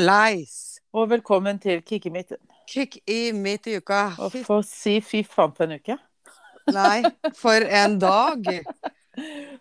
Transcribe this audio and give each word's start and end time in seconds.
Hallais! 0.00 0.80
Og 0.96 1.10
velkommen 1.10 1.58
til 1.60 1.82
Kikkemitten. 1.84 2.38
Kikk 2.70 2.94
i 3.10 3.32
midt 3.36 3.66
i 3.68 3.74
uka. 3.76 3.98
Og 4.24 4.32
få 4.46 4.56
si 4.64 4.94
fy 5.04 5.18
faen 5.28 5.50
for 5.52 5.66
en 5.66 5.74
uke. 5.76 5.96
Nei, 6.72 7.02
for 7.36 7.66
en 7.68 7.98
dag. 8.00 8.46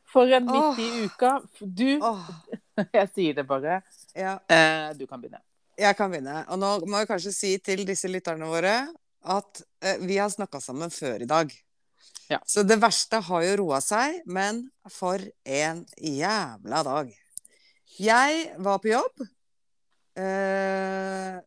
For 0.08 0.32
en 0.38 0.46
midt 0.48 0.78
i 0.80 0.86
uka. 1.10 1.32
Du, 1.60 1.90
jeg 3.02 3.10
sier 3.12 3.36
det 3.36 3.44
bare. 3.50 3.82
ja, 4.16 4.38
Eh, 4.48 4.94
du 4.96 5.04
kan 5.10 5.20
begynne. 5.20 5.42
jeg 5.76 5.98
kan 6.00 6.08
begynne. 6.14 6.46
Og 6.48 6.62
nå 6.62 6.70
må 6.88 7.02
jeg 7.02 7.10
kanskje 7.10 7.34
si 7.36 7.52
til 7.60 7.84
disse 7.90 8.08
lytterne 8.08 8.48
våre 8.48 8.78
at 9.36 9.62
eh, 9.84 9.98
vi 10.08 10.22
har 10.22 10.32
snakka 10.32 10.62
sammen 10.64 10.94
før 10.94 11.26
i 11.26 11.28
dag. 11.28 11.52
Ja. 12.32 12.40
Så 12.48 12.64
det 12.64 12.80
verste 12.80 13.20
har 13.28 13.44
jo 13.44 13.58
roa 13.66 13.82
seg, 13.84 14.22
men 14.24 14.70
for 14.88 15.20
en 15.44 15.84
jævla 16.00 16.86
dag. 16.88 17.12
Jeg 18.00 18.56
var 18.64 18.80
på 18.80 18.94
jobb 18.94 19.28
eh, 20.20 21.38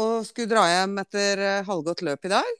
og 0.00 0.26
skulle 0.26 0.50
dra 0.50 0.64
hjem 0.70 1.00
etter 1.04 1.42
eh, 1.42 1.64
halvgått 1.66 2.04
løp 2.06 2.28
i 2.28 2.32
dag. 2.32 2.52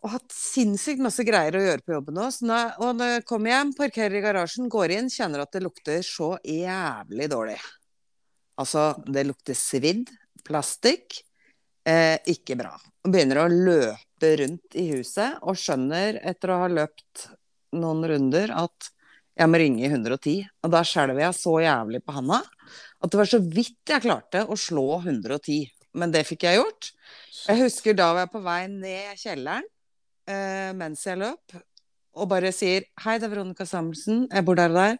Og 0.00 0.14
hatt 0.14 0.32
sinnssykt 0.32 1.02
masse 1.04 1.24
greier 1.28 1.58
å 1.58 1.62
gjøre 1.62 1.84
på 1.84 1.92
jobben 1.92 2.16
nå. 2.16 2.28
Når, 2.48 2.70
og 2.80 2.94
når 2.96 3.12
jeg 3.14 3.26
kommer 3.28 3.52
hjem, 3.52 3.74
parkerer 3.76 4.16
i 4.16 4.22
garasjen, 4.24 4.70
går 4.72 4.94
inn, 4.96 5.10
kjenner 5.12 5.44
at 5.44 5.52
det 5.52 5.62
lukter 5.64 6.00
så 6.06 6.32
jævlig 6.46 7.28
dårlig. 7.30 7.58
Altså, 8.60 8.90
det 9.04 9.26
lukter 9.28 9.56
svidd, 9.56 10.08
plastikk. 10.46 11.20
Eh, 11.88 12.16
ikke 12.32 12.56
bra. 12.60 12.72
Og 13.04 13.12
begynner 13.12 13.42
å 13.42 13.50
løpe 13.52 14.32
rundt 14.40 14.76
i 14.76 14.86
huset 14.94 15.38
og 15.40 15.56
skjønner 15.56 16.20
etter 16.28 16.52
å 16.52 16.62
ha 16.64 16.72
løpt 16.72 17.28
noen 17.76 18.04
runder 18.10 18.52
at 18.56 18.90
jeg 19.38 19.48
må 19.50 19.60
ringe 19.60 19.86
110. 19.86 20.46
Og 20.64 20.72
da 20.72 20.82
skjelver 20.86 21.22
jeg 21.24 21.38
så 21.38 21.56
jævlig 21.64 22.02
på 22.04 22.16
handa 22.16 22.40
at 23.00 23.12
det 23.12 23.20
var 23.20 23.28
så 23.30 23.40
vidt 23.40 23.88
jeg 23.88 24.04
klarte 24.04 24.44
å 24.44 24.56
slå 24.58 24.86
110. 25.00 25.64
Men 25.96 26.12
det 26.14 26.26
fikk 26.28 26.44
jeg 26.46 26.60
gjort. 26.60 26.90
Jeg 27.48 27.62
husker 27.64 27.96
da 27.96 28.10
var 28.14 28.26
jeg 28.26 28.32
på 28.34 28.42
vei 28.44 28.60
ned 28.70 29.18
kjelleren 29.18 29.66
eh, 30.28 30.70
mens 30.76 31.02
jeg 31.06 31.18
løp, 31.20 31.56
og 32.20 32.28
bare 32.30 32.52
sier 32.54 32.86
Hei, 33.04 33.16
det 33.18 33.28
er 33.28 33.32
Veronica 33.32 33.66
Samuelsen, 33.66 34.26
jeg 34.28 34.46
bor 34.46 34.58
der 34.58 34.72
og 34.72 34.80
der. 34.80 34.98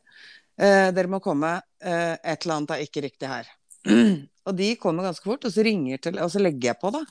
Eh, 0.61 0.89
dere 0.97 1.11
må 1.11 1.20
komme. 1.25 1.56
Eh, 1.83 2.17
et 2.17 2.45
eller 2.45 2.56
annet 2.58 2.75
er 2.77 2.84
ikke 2.84 3.05
riktig 3.06 3.31
her. 3.31 3.48
og 4.47 4.56
de 4.56 4.75
kommer 4.81 5.06
ganske 5.08 5.27
fort, 5.27 5.47
og 5.47 5.55
så 5.55 5.64
ringer 5.67 6.03
til, 6.03 6.20
og 6.23 6.33
så 6.33 6.42
legger 6.42 6.73
jeg 6.73 6.81
på, 6.81 6.92
da. 6.95 7.05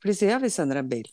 For 0.00 0.10
de 0.10 0.16
sier 0.18 0.34
ja, 0.34 0.40
vi 0.42 0.52
sender 0.52 0.80
en 0.80 0.90
bil. 0.90 1.08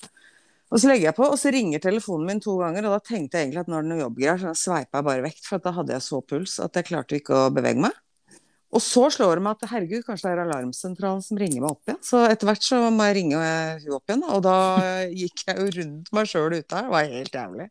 Og 0.72 0.80
så 0.80 0.88
legger 0.88 1.10
jeg 1.10 1.18
på, 1.18 1.26
og 1.28 1.40
så 1.40 1.52
ringer 1.52 1.82
telefonen 1.84 2.30
min 2.30 2.40
to 2.44 2.54
ganger, 2.62 2.86
og 2.88 2.96
da 2.96 3.02
tenkte 3.04 3.38
jeg 3.38 3.50
egentlig 3.50 3.66
at 3.66 3.72
nå 3.72 3.76
er 3.76 3.84
det 3.84 3.92
noe 3.92 4.04
jobbgreier, 4.06 4.40
så 4.40 4.52
da 4.54 4.60
sveipa 4.60 5.02
jeg 5.02 5.08
bare 5.10 5.26
vekk, 5.26 5.42
for 5.50 5.64
da 5.66 5.74
hadde 5.76 5.98
jeg 5.98 6.06
så 6.06 6.22
puls 6.24 6.54
at 6.64 6.80
jeg 6.80 6.88
klarte 6.88 7.20
ikke 7.20 7.36
å 7.36 7.50
bevege 7.52 7.84
meg. 7.84 7.98
Og 8.72 8.80
så 8.80 9.04
slår 9.12 9.36
det 9.36 9.44
meg 9.44 9.58
at 9.58 9.72
herregud, 9.74 10.06
kanskje 10.08 10.30
det 10.30 10.32
er 10.38 10.42
alarmsentralen 10.46 11.24
som 11.26 11.40
ringer 11.42 11.60
meg 11.60 11.74
opp 11.74 11.90
igjen. 11.90 12.00
Så 12.08 12.22
etter 12.24 12.48
hvert 12.48 12.64
så 12.64 12.80
må 12.88 13.10
jeg 13.10 13.18
ringe 13.20 13.42
hun 13.42 13.98
opp 13.98 14.14
igjen, 14.14 14.24
og 14.32 14.40
da 14.48 14.56
gikk 15.22 15.44
jeg 15.50 15.58
jo 15.60 15.68
rundt 15.76 16.12
meg 16.16 16.32
sjøl 16.32 16.56
ute 16.56 16.78
her. 16.78 16.88
Det 16.88 16.96
var 16.96 17.14
helt 17.18 17.36
jævlig. 17.42 17.68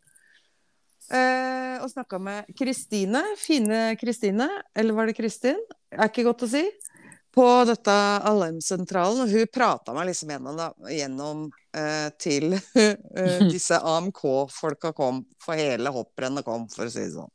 Eh, 1.11 1.77
og 1.81 1.89
snakka 1.91 2.21
med 2.23 2.53
Kristine, 2.59 3.25
fine 3.41 3.81
Kristine, 3.98 4.50
eller 4.77 4.94
var 4.99 5.09
det 5.09 5.17
Kristin? 5.17 5.59
Er 5.97 6.12
ikke 6.12 6.28
godt 6.28 6.44
å 6.44 6.50
si. 6.53 6.67
På 7.35 7.47
dette 7.65 7.95
alarmsentralen, 8.27 9.23
og 9.23 9.31
hun 9.31 9.51
prata 9.55 9.95
meg 9.95 10.09
liksom 10.11 10.33
gjennom, 10.35 10.57
da, 10.59 10.69
gjennom 10.91 11.45
eh, 11.77 12.09
til 12.19 12.57
eh, 12.75 13.43
disse 13.55 13.79
AMK-folka 13.79 14.93
kom, 14.97 15.23
for 15.43 15.59
hele 15.59 15.93
hopprennet 15.95 16.47
kom, 16.47 16.67
for 16.73 16.89
å 16.89 16.93
si 16.93 17.05
det 17.05 17.15
sånn. 17.15 17.31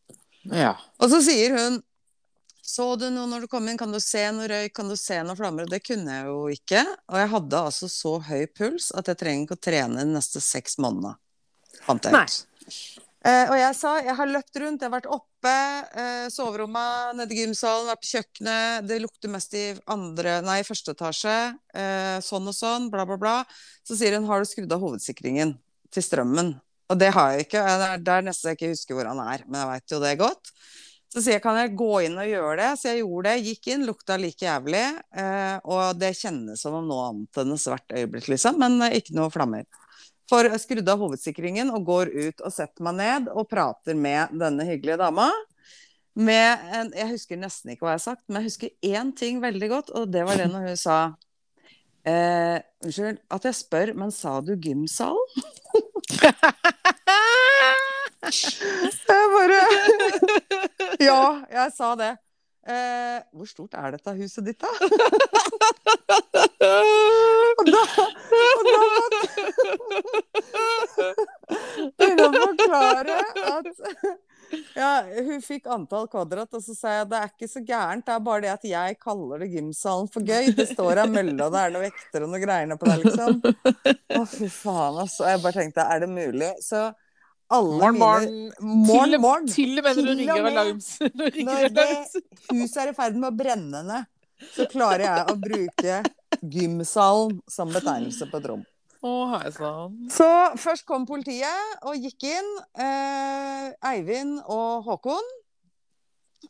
Ja. 0.52 0.76
Og 1.02 1.10
så 1.10 1.24
sier 1.26 1.56
hun 1.58 1.80
Så 2.66 2.86
du 2.98 3.08
noe 3.14 3.30
når 3.30 3.46
du 3.46 3.48
kom 3.50 3.66
inn? 3.70 3.78
Kan 3.78 3.92
du 3.94 4.00
se 4.02 4.24
noe 4.34 4.48
røyk? 4.50 4.74
Kan 4.74 4.90
du 4.90 4.96
se 4.98 5.20
noe 5.22 5.38
flammer? 5.38 5.68
Det 5.70 5.84
kunne 5.86 6.16
jeg 6.16 6.26
jo 6.26 6.40
ikke. 6.50 6.82
Og 7.14 7.18
jeg 7.22 7.30
hadde 7.30 7.60
altså 7.70 7.90
så 7.90 8.16
høy 8.26 8.48
puls 8.58 8.88
at 8.98 9.12
jeg 9.12 9.20
trenger 9.22 9.46
ikke 9.46 9.58
å 9.58 9.62
trene 9.68 10.02
de 10.02 10.16
neste 10.16 10.42
seks 10.42 10.80
månedene. 10.82 11.14
Fant 11.86 12.10
jeg 12.10 12.18
ut. 12.18 13.05
Eh, 13.25 13.47
og 13.50 13.56
jeg 13.58 13.74
sa 13.74 13.96
jeg 14.06 14.13
har 14.19 14.30
løpt 14.30 14.58
rundt, 14.62 14.84
jeg 14.84 14.86
har 14.86 14.94
vært 14.94 15.08
oppe, 15.09 15.53
eh, 15.97 16.25
soverommet, 16.30 17.16
nede 17.18 17.34
i 17.34 17.40
gymsalen, 17.40 17.88
vært 17.90 18.03
på 18.03 18.12
kjøkkenet. 18.12 18.86
Det 18.86 19.00
lukter 19.02 19.31
mest 19.34 19.56
i 19.58 19.63
andre, 19.90 20.41
nei, 20.46 20.59
første 20.68 20.94
etasje. 20.94 21.38
Eh, 21.74 22.19
sånn 22.22 22.52
og 22.52 22.53
sånn, 22.53 22.91
bla, 22.94 23.06
bla, 23.09 23.18
bla. 23.18 23.35
Så 23.81 23.97
sier 23.97 24.14
hun 24.14 24.30
har 24.30 24.44
du 24.44 24.46
skrudd 24.46 24.72
av 24.72 24.84
hovedsikringen 24.84 25.56
til 25.90 26.06
strømmen? 26.06 26.53
Og 26.94 27.00
det 27.02 27.09
har 27.16 27.31
jeg 27.34 27.47
ikke. 27.47 27.64
Det 27.97 28.14
er, 28.14 28.22
nesten 28.22 28.52
jeg 28.52 28.59
ikke 28.59 28.74
husker 28.75 28.94
hvor 29.00 29.09
han 29.09 29.22
er, 29.25 29.41
men 29.47 29.58
jeg 29.64 29.72
veit 29.72 29.96
jo 29.96 30.02
det 30.03 30.18
godt. 30.22 30.52
Så 31.09 31.24
sier 31.24 31.40
jeg 31.40 31.41
kan 31.41 31.58
jeg 31.58 31.74
gå 31.80 31.94
inn 32.06 32.19
og 32.22 32.30
gjøre 32.30 32.59
det? 32.59 32.69
Så 32.78 32.91
jeg 32.91 33.02
gjorde 33.02 33.31
det. 33.31 33.46
Gikk 33.47 33.72
inn, 33.74 33.88
lukta 33.88 34.19
like 34.22 34.46
jævlig. 34.46 34.84
Og 35.64 35.97
det 35.97 36.12
kjennes 36.19 36.62
som 36.62 36.78
om 36.78 36.85
noe 36.85 37.08
annet 37.09 37.41
enn 37.41 37.56
et 37.56 37.64
svært 37.64 37.96
øyeblikk, 37.96 38.28
liksom. 38.35 38.59
Men 38.62 38.91
ikke 38.91 39.16
noe 39.18 39.34
flammer. 39.34 39.66
For 40.30 40.47
jeg 40.50 40.62
skrudde 40.63 40.94
av 40.94 41.02
hovedsikringen 41.03 41.69
og 41.74 41.86
går 41.86 42.12
ut 42.13 42.41
og 42.41 42.53
setter 42.53 42.86
meg 42.88 42.97
ned 42.97 43.28
og 43.30 43.47
prater 43.52 43.97
med 43.97 44.34
denne 44.40 44.66
hyggelige 44.66 44.97
dama. 45.02 45.30
Med 46.16 46.63
en, 46.74 46.91
jeg 46.96 47.12
husker 47.12 47.40
nesten 47.40 47.74
ikke 47.74 47.86
hva 47.86 47.94
jeg 47.94 48.00
har 48.00 48.06
sagt, 48.06 48.24
men 48.28 48.40
jeg 48.40 48.50
husker 48.50 48.69
én 48.88 49.12
ting 49.18 49.41
veldig 49.44 49.69
godt, 49.69 49.91
og 50.00 50.08
det 50.14 50.24
var 50.25 50.40
det 50.40 50.47
når 50.47 50.69
hun 50.69 50.80
sa 50.80 51.00
eh, 52.08 52.62
Unnskyld 52.85 53.19
at 53.35 53.47
jeg 53.50 53.59
spør, 53.59 53.91
men 54.00 54.14
sa 54.16 54.40
du 54.41 54.56
gymsalen? 54.56 55.28
Jeg 58.25 59.28
bare 59.35 59.59
Ja, 61.03 61.46
jeg 61.52 61.72
sa 61.75 61.91
det. 62.00 62.16
Eh, 62.66 63.22
hvor 63.38 63.46
stort 63.46 63.76
er 63.78 63.94
dette 63.94 64.09
huset 64.18 64.46
ditt, 64.48 64.58
da? 64.58 64.70
og 67.59 67.68
da, 67.70 67.84
og 68.42 68.64
da 68.66 68.80
Begynne 72.00 72.26
å 72.30 72.31
forklare 72.34 73.20
at 73.52 73.70
ja, 74.80 74.90
hun 75.28 75.42
fikk 75.46 75.70
antall 75.76 76.09
kvadrat, 76.09 76.58
og 76.58 76.64
så 76.66 76.74
sa 76.78 76.98
jeg 77.00 77.08
det 77.12 77.22
er 77.22 77.31
ikke 77.31 77.50
så 77.52 77.62
gærent, 77.66 78.06
det 78.08 78.14
er 78.16 78.26
bare 78.26 78.44
det 78.46 78.52
at 78.56 78.68
jeg 78.70 78.97
kaller 79.02 79.46
det 79.46 79.52
gymsalen 79.53 80.09
for 80.12 80.26
gøy. 80.26 80.52
Det 80.58 80.68
står 80.72 81.03
ei 81.03 81.08
mølle, 81.12 81.38
og 81.38 81.53
det 81.53 81.62
er 81.62 81.74
noen 81.76 81.88
vekter 81.88 82.26
og 82.26 82.34
noe 82.34 82.44
greier 82.44 82.82
på 82.82 82.90
der, 82.90 83.06
liksom. 83.06 83.32
Å, 84.18 84.26
fy 84.30 84.50
faen, 84.50 85.02
altså. 85.06 85.30
Jeg 85.30 85.42
bare 85.46 85.59
tenkte, 85.62 85.86
er 85.86 86.06
det 86.06 86.12
mulig? 86.12 86.52
Så 86.66 86.88
alle 87.54 87.92
Morgen, 87.94 88.52
mine 88.60 88.86
Morgen, 88.88 89.22
morgen. 89.22 89.48
til 89.48 89.78
og 89.78 89.84
med 89.86 89.98
når 90.00 90.06
du 90.06 90.14
ringer 90.20 90.44
med. 90.44 90.54
Når 91.20 91.40
Når 91.46 91.68
det 91.76 91.88
huset 92.52 92.78
er 92.82 92.92
i 92.92 92.96
ferd 92.98 93.18
med 93.20 93.30
å 93.30 93.36
brenne 93.38 93.84
ned, 93.86 94.08
så 94.56 94.66
klarer 94.72 95.06
jeg 95.06 95.26
å 95.32 95.36
bruke 95.40 96.00
gymsalen 96.42 97.38
som 97.50 97.72
betegnelse 97.74 98.28
på 98.32 98.42
et 98.42 98.50
rom. 98.52 98.66
Å. 99.06 99.38
Så 100.10 100.28
først 100.58 100.86
kom 100.90 101.06
politiet 101.06 101.86
og 101.86 102.02
gikk 102.02 102.26
inn. 102.26 102.48
Eh, 102.74 103.68
Eivind 103.92 104.40
og 104.50 104.88
Håkon. 104.88 105.28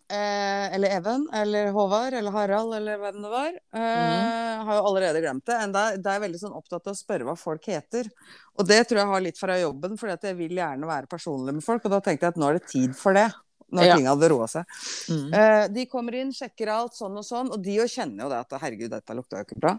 Eh, 0.09 0.75
eller 0.75 0.89
Even, 0.97 1.27
eller 1.33 1.71
Håvard, 1.75 2.13
eller 2.13 2.31
Harald, 2.31 2.73
eller 2.77 2.97
hvem 3.01 3.21
det 3.23 3.31
var. 3.31 3.53
Eh, 3.75 4.63
Har 4.65 4.79
jo 4.79 4.85
allerede 4.89 5.21
glemt 5.21 5.45
det. 5.45 5.55
Enda 5.67 5.85
det 5.97 6.05
er 6.05 6.19
jeg 6.19 6.25
veldig 6.29 6.41
sånn 6.41 6.55
opptatt 6.57 6.87
av 6.87 6.93
å 6.93 6.99
spørre 6.99 7.25
hva 7.27 7.35
folk 7.37 7.65
heter. 7.69 8.09
Og 8.57 8.67
det 8.67 8.81
tror 8.87 9.01
jeg 9.01 9.11
har 9.13 9.21
litt 9.21 9.37
fra 9.39 9.57
jobben, 9.59 9.97
for 9.99 10.09
jeg 10.13 10.35
vil 10.37 10.55
gjerne 10.57 10.87
være 10.89 11.07
personlig 11.11 11.53
med 11.57 11.63
folk. 11.65 11.85
Og 11.85 11.91
da 11.91 11.99
tenkte 12.01 12.25
jeg 12.27 12.35
at 12.35 12.39
nå 12.41 12.49
er 12.49 12.59
det 12.59 12.67
tid 12.71 12.95
for 12.95 13.13
det. 13.13 13.31
Når 13.73 13.83
Ja. 13.83 13.95
ting 13.97 14.05
hadde 14.05 14.29
roa 14.29 14.45
seg. 14.47 14.63
Mm. 15.09 15.33
Eh, 15.33 15.67
de 15.73 15.85
kommer 15.87 16.13
inn, 16.13 16.29
sjekker 16.31 16.69
alt, 16.69 16.93
sånn 16.93 17.17
og 17.17 17.25
sånn. 17.25 17.49
Og 17.51 17.61
de 17.63 17.73
jo 17.79 17.83
kjenner 17.89 18.23
jo 18.23 18.29
det 18.29 18.37
at 18.45 18.61
herregud, 18.61 18.89
dette 18.91 19.15
lukta 19.17 19.37
jo 19.41 19.43
ikke 19.43 19.59
bra. 19.59 19.73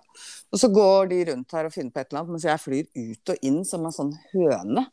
Og 0.52 0.58
så 0.58 0.68
går 0.74 1.08
de 1.08 1.24
rundt 1.30 1.52
her 1.52 1.64
og 1.66 1.72
finner 1.72 1.92
på 1.94 2.00
et 2.00 2.10
eller 2.10 2.20
annet, 2.24 2.32
mens 2.34 2.42
jeg 2.42 2.58
flyr 2.58 2.86
ut 2.96 3.30
og 3.30 3.38
inn 3.42 3.64
som 3.64 3.86
en 3.86 3.92
sånn 3.92 4.12
høne. 4.34 4.86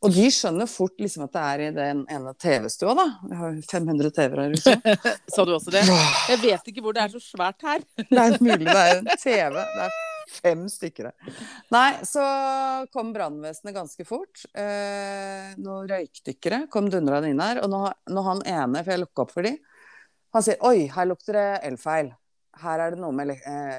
Og 0.00 0.12
de 0.14 0.26
skjønner 0.32 0.68
fort 0.70 0.96
liksom 1.02 1.26
at 1.26 1.34
det 1.34 1.40
er 1.44 1.62
i 1.66 1.72
den 1.76 1.98
ene 2.08 2.30
TV-stua, 2.40 2.94
da. 2.96 3.04
Jeg 3.28 3.36
har 3.40 3.50
jo 3.52 3.64
500 3.68 4.12
TV-er 4.16 4.40
her 4.40 4.54
ute. 4.56 4.94
Sa 5.34 5.44
du 5.44 5.52
også 5.52 5.74
det? 5.74 5.82
Jeg 5.84 6.40
vet 6.40 6.70
ikke 6.72 6.84
hvor 6.84 6.96
det 6.96 7.02
er 7.04 7.12
så 7.12 7.20
svært 7.20 7.66
her. 7.66 7.84
Det 8.08 8.22
er 8.22 8.38
mulig 8.40 8.64
det 8.64 8.78
er 8.80 8.94
en 8.96 9.10
TV. 9.20 9.58
Det 9.60 9.84
er 9.84 9.98
fem 10.30 10.62
stykker 10.72 11.10
her. 11.10 11.42
Nei, 11.74 11.90
så 12.08 12.24
kom 12.94 13.12
brannvesenet 13.12 13.76
ganske 13.76 14.06
fort. 14.08 14.46
Eh, 14.56 15.52
noen 15.60 15.90
røykdykkere 15.90 16.62
kom 16.72 16.88
dundrende 16.92 17.34
inn 17.34 17.44
her. 17.44 17.60
Og 17.64 17.68
når, 17.72 17.92
når 18.08 18.28
han 18.30 18.42
ene, 18.54 18.84
for 18.86 18.94
jeg 18.94 19.04
lukka 19.04 19.26
opp 19.26 19.36
for 19.36 19.48
de, 19.50 19.52
han 20.32 20.46
sier 20.46 20.64
oi, 20.64 20.86
her 20.94 21.10
lukter 21.10 21.36
det 21.36 21.48
elfeil. 21.68 22.12
Her 22.60 22.82
er 22.82 22.94
det 22.94 23.00
noe 23.00 23.14
med 23.14 23.30
eh, 23.30 23.76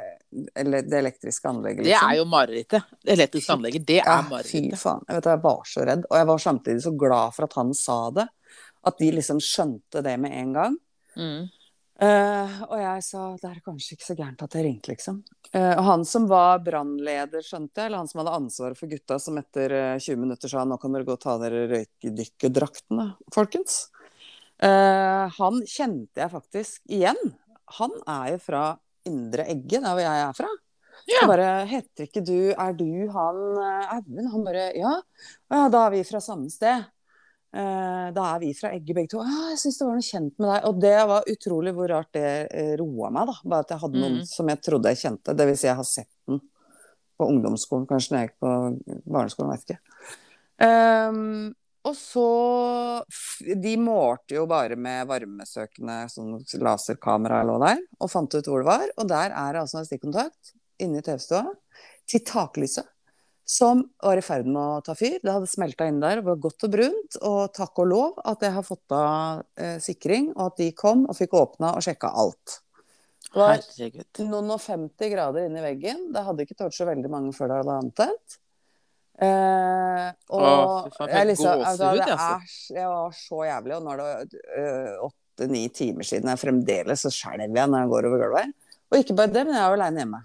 det 0.64 0.98
elektriske 0.98 1.50
anlegget. 1.50 1.84
Det 1.84 1.92
liksom. 1.92 2.10
er 2.10 2.18
jo 2.18 2.28
marerittet. 2.32 2.94
elektriske 3.04 3.54
anlegget, 3.58 3.88
det 3.88 4.00
Ja, 4.00 4.20
er 4.24 4.48
fy 4.48 4.64
faen. 4.80 5.04
Jeg, 5.08 5.18
vet, 5.20 5.32
jeg 5.34 5.42
var 5.44 5.66
så 5.68 5.88
redd. 5.90 6.06
Og 6.10 6.18
jeg 6.18 6.30
var 6.32 6.46
samtidig 6.46 6.86
så 6.86 6.94
glad 7.04 7.36
for 7.36 7.50
at 7.50 7.58
han 7.60 7.74
sa 7.78 7.98
det. 8.16 8.28
At 8.88 8.98
de 8.98 9.12
liksom 9.14 9.42
skjønte 9.44 10.02
det 10.06 10.16
med 10.24 10.38
en 10.40 10.54
gang. 10.56 10.78
Mm. 11.20 11.50
Uh, 12.02 12.62
og 12.66 12.80
jeg 12.82 13.02
sa 13.06 13.24
det 13.38 13.46
er 13.46 13.58
kanskje 13.62 13.94
ikke 13.94 14.06
så 14.08 14.16
gærent 14.18 14.40
at 14.42 14.56
jeg 14.58 14.66
ringte, 14.66 14.90
liksom. 14.90 15.20
Uh, 15.54 15.76
og 15.76 15.84
han 15.86 16.06
som 16.10 16.24
var 16.32 16.64
brannleder, 16.66 17.44
skjønte 17.46 17.78
jeg, 17.78 17.92
eller 17.92 18.02
han 18.02 18.10
som 18.10 18.24
hadde 18.24 18.34
ansvaret 18.40 18.80
for 18.80 18.90
gutta, 18.90 19.20
som 19.22 19.38
etter 19.38 19.76
uh, 19.76 20.00
20 20.02 20.18
minutter 20.18 20.50
sa 20.50 20.64
nå 20.66 20.80
kan 20.82 20.98
dere 20.98 21.06
gå 21.06 21.14
og 21.14 21.22
ta 21.22 21.36
dere 21.42 21.68
røykdykkerdraktene, 21.76 23.12
folkens. 23.36 23.84
Han 24.62 25.56
kjente 25.66 26.22
jeg 26.22 26.30
faktisk 26.30 26.84
igjen. 26.94 27.18
Han 27.80 27.94
er 28.08 28.32
jo 28.36 28.40
fra 28.44 28.64
Indre 29.08 29.46
Egge, 29.50 29.80
der 29.82 29.92
hvor 29.96 30.02
jeg 30.04 30.24
er 30.28 30.34
fra. 30.38 30.50
Ja. 31.10 31.24
Bare 31.26 31.46
Heter 31.66 32.06
ikke 32.06 32.22
du 32.22 32.52
Er 32.54 32.74
du 32.78 32.86
han 33.10 33.38
eh, 33.58 33.94
Auen? 33.96 34.28
Han 34.34 34.44
bare 34.46 34.68
Ja. 34.78 34.92
Ja, 35.50 35.62
da 35.74 35.86
er 35.88 35.96
vi 35.96 36.04
fra 36.06 36.20
samme 36.22 36.52
sted. 36.54 36.84
Eh, 37.54 38.12
da 38.16 38.26
er 38.36 38.40
vi 38.44 38.52
fra 38.56 38.70
Egge 38.76 38.94
begge 38.96 39.10
to. 39.16 39.24
Ja, 39.26 39.50
jeg 39.50 39.58
syns 39.64 39.80
det 39.80 39.88
var 39.88 39.98
noe 39.98 40.06
kjent 40.06 40.36
med 40.40 40.48
deg. 40.52 40.68
Og 40.70 40.78
det 40.84 40.94
var 41.10 41.26
utrolig 41.34 41.74
hvor 41.76 41.90
rart 41.92 42.12
det 42.16 42.28
eh, 42.54 42.76
roa 42.80 43.10
meg, 43.12 43.28
da. 43.32 43.36
Bare 43.44 43.66
at 43.66 43.74
jeg 43.74 43.82
hadde 43.86 44.00
noen 44.04 44.20
Mm. 44.22 44.26
som 44.30 44.48
jeg 44.54 44.62
trodde 44.68 44.94
jeg 44.94 45.02
kjente. 45.02 45.36
Det 45.36 45.48
vil 45.50 45.58
si 45.58 45.68
jeg 45.68 45.76
har 45.82 45.90
sett 45.90 46.12
den 46.30 46.40
på 47.18 47.28
ungdomsskolen, 47.34 47.88
kanskje 47.90 48.14
når 48.14 48.22
jeg 48.22 48.30
gikk 48.30 48.40
på 48.46 48.54
barneskolen, 49.14 49.52
vet 49.52 49.66
ikke. 49.66 49.82
Ehm, 50.66 51.54
og 51.88 51.96
så 51.98 52.28
De 53.64 53.74
målte 53.82 54.36
jo 54.38 54.46
bare 54.50 54.78
med 54.78 55.08
varmesøkende 55.10 56.04
sånn 56.14 56.38
laserkamera 56.62 57.42
lå 57.48 57.58
der, 57.64 57.82
og 58.00 58.12
fant 58.14 58.36
ut 58.38 58.48
hvor 58.48 58.62
det 58.62 58.70
var. 58.70 58.88
Og 59.02 59.10
der 59.10 59.34
er 59.34 59.54
det 59.56 59.64
altså 59.64 59.82
en 59.82 59.88
stikkontakt 59.90 60.54
inne 60.82 61.02
i 61.02 61.06
TV-stua 61.06 61.46
til 62.10 62.26
taklyset. 62.28 62.88
Som 63.52 63.82
var 64.00 64.16
i 64.16 64.24
ferd 64.24 64.46
med 64.48 64.62
å 64.62 64.82
ta 64.86 64.94
fyr. 64.96 65.18
Det 65.20 65.34
hadde 65.34 65.50
smelta 65.50 65.88
inn 65.90 66.00
der, 66.00 66.22
det 66.22 66.28
var 66.30 66.38
godt 66.40 66.68
og 66.68 66.76
brunt. 66.76 67.18
Og 67.28 67.40
takk 67.58 67.82
og 67.84 67.90
lov 67.90 68.22
at 68.30 68.46
jeg 68.46 68.56
har 68.56 68.64
fått 68.64 68.96
av 68.96 69.42
eh, 69.60 69.80
sikring, 69.84 70.30
og 70.38 70.52
at 70.52 70.62
de 70.62 70.70
kom 70.78 71.04
og 71.10 71.18
fikk 71.18 71.36
åpna 71.36 71.74
og 71.76 71.84
sjekka 71.84 72.14
alt. 72.22 72.62
Det 73.32 73.40
var 73.40 73.58
Herregud. 73.58 74.22
noen 74.28 74.54
og 74.54 74.62
50 74.62 75.12
grader 75.12 75.50
inni 75.50 75.64
veggen. 75.64 76.08
Det 76.14 76.24
hadde 76.28 76.46
ikke 76.46 76.58
tålt 76.62 76.78
så 76.78 76.88
veldig 76.88 77.12
mange 77.12 77.34
før 77.36 77.52
det 77.52 77.60
hadde 77.62 77.78
antent. 77.88 78.40
Eh, 79.22 80.08
og 80.34 80.42
Åh, 80.42 80.88
faen, 80.96 81.12
jeg, 81.14 81.28
liksom, 81.30 81.62
altså, 81.62 81.92
det 81.94 82.08
er, 82.10 82.46
det 82.74 82.86
var 82.90 83.14
så 83.18 83.44
jævlig. 83.46 83.76
Og 83.78 83.86
nå 83.86 83.94
er 83.94 84.26
det 84.26 84.42
øh, 84.58 85.06
åtte-ni 85.10 85.64
timer 85.78 86.08
siden. 86.08 86.32
Jeg 86.34 86.42
fremdeles 86.42 87.06
så 87.06 87.14
skjelver 87.14 87.62
jeg 87.62 87.70
når 87.70 87.86
jeg 87.86 87.92
går 87.94 88.10
over 88.10 88.24
gulvet. 88.26 88.56
Og 88.92 89.00
ikke 89.00 89.16
bare 89.20 89.32
det, 89.32 89.46
men 89.48 89.56
jeg 89.56 89.64
er 89.64 89.70
jo 89.70 89.78
aleine 89.80 90.04
hjemme. 90.04 90.24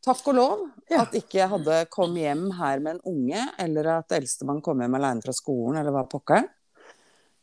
Takk 0.00 0.30
og 0.32 0.36
lov 0.38 0.60
Ja. 0.88 1.02
at 1.02 1.12
ikke 1.18 1.42
jeg 1.42 1.50
hadde 1.52 1.82
kom 1.92 2.14
hjem 2.16 2.46
her 2.56 2.80
med 2.80 2.96
en 2.96 3.02
unge, 3.12 3.42
eller 3.60 3.90
at 3.98 4.14
eldstemann 4.16 4.62
kom 4.64 4.80
hjem 4.80 4.96
alene 4.96 5.20
fra 5.26 5.34
skolen, 5.36 5.76
eller 5.82 5.92
hva 5.92 6.06
pokker. 6.08 6.46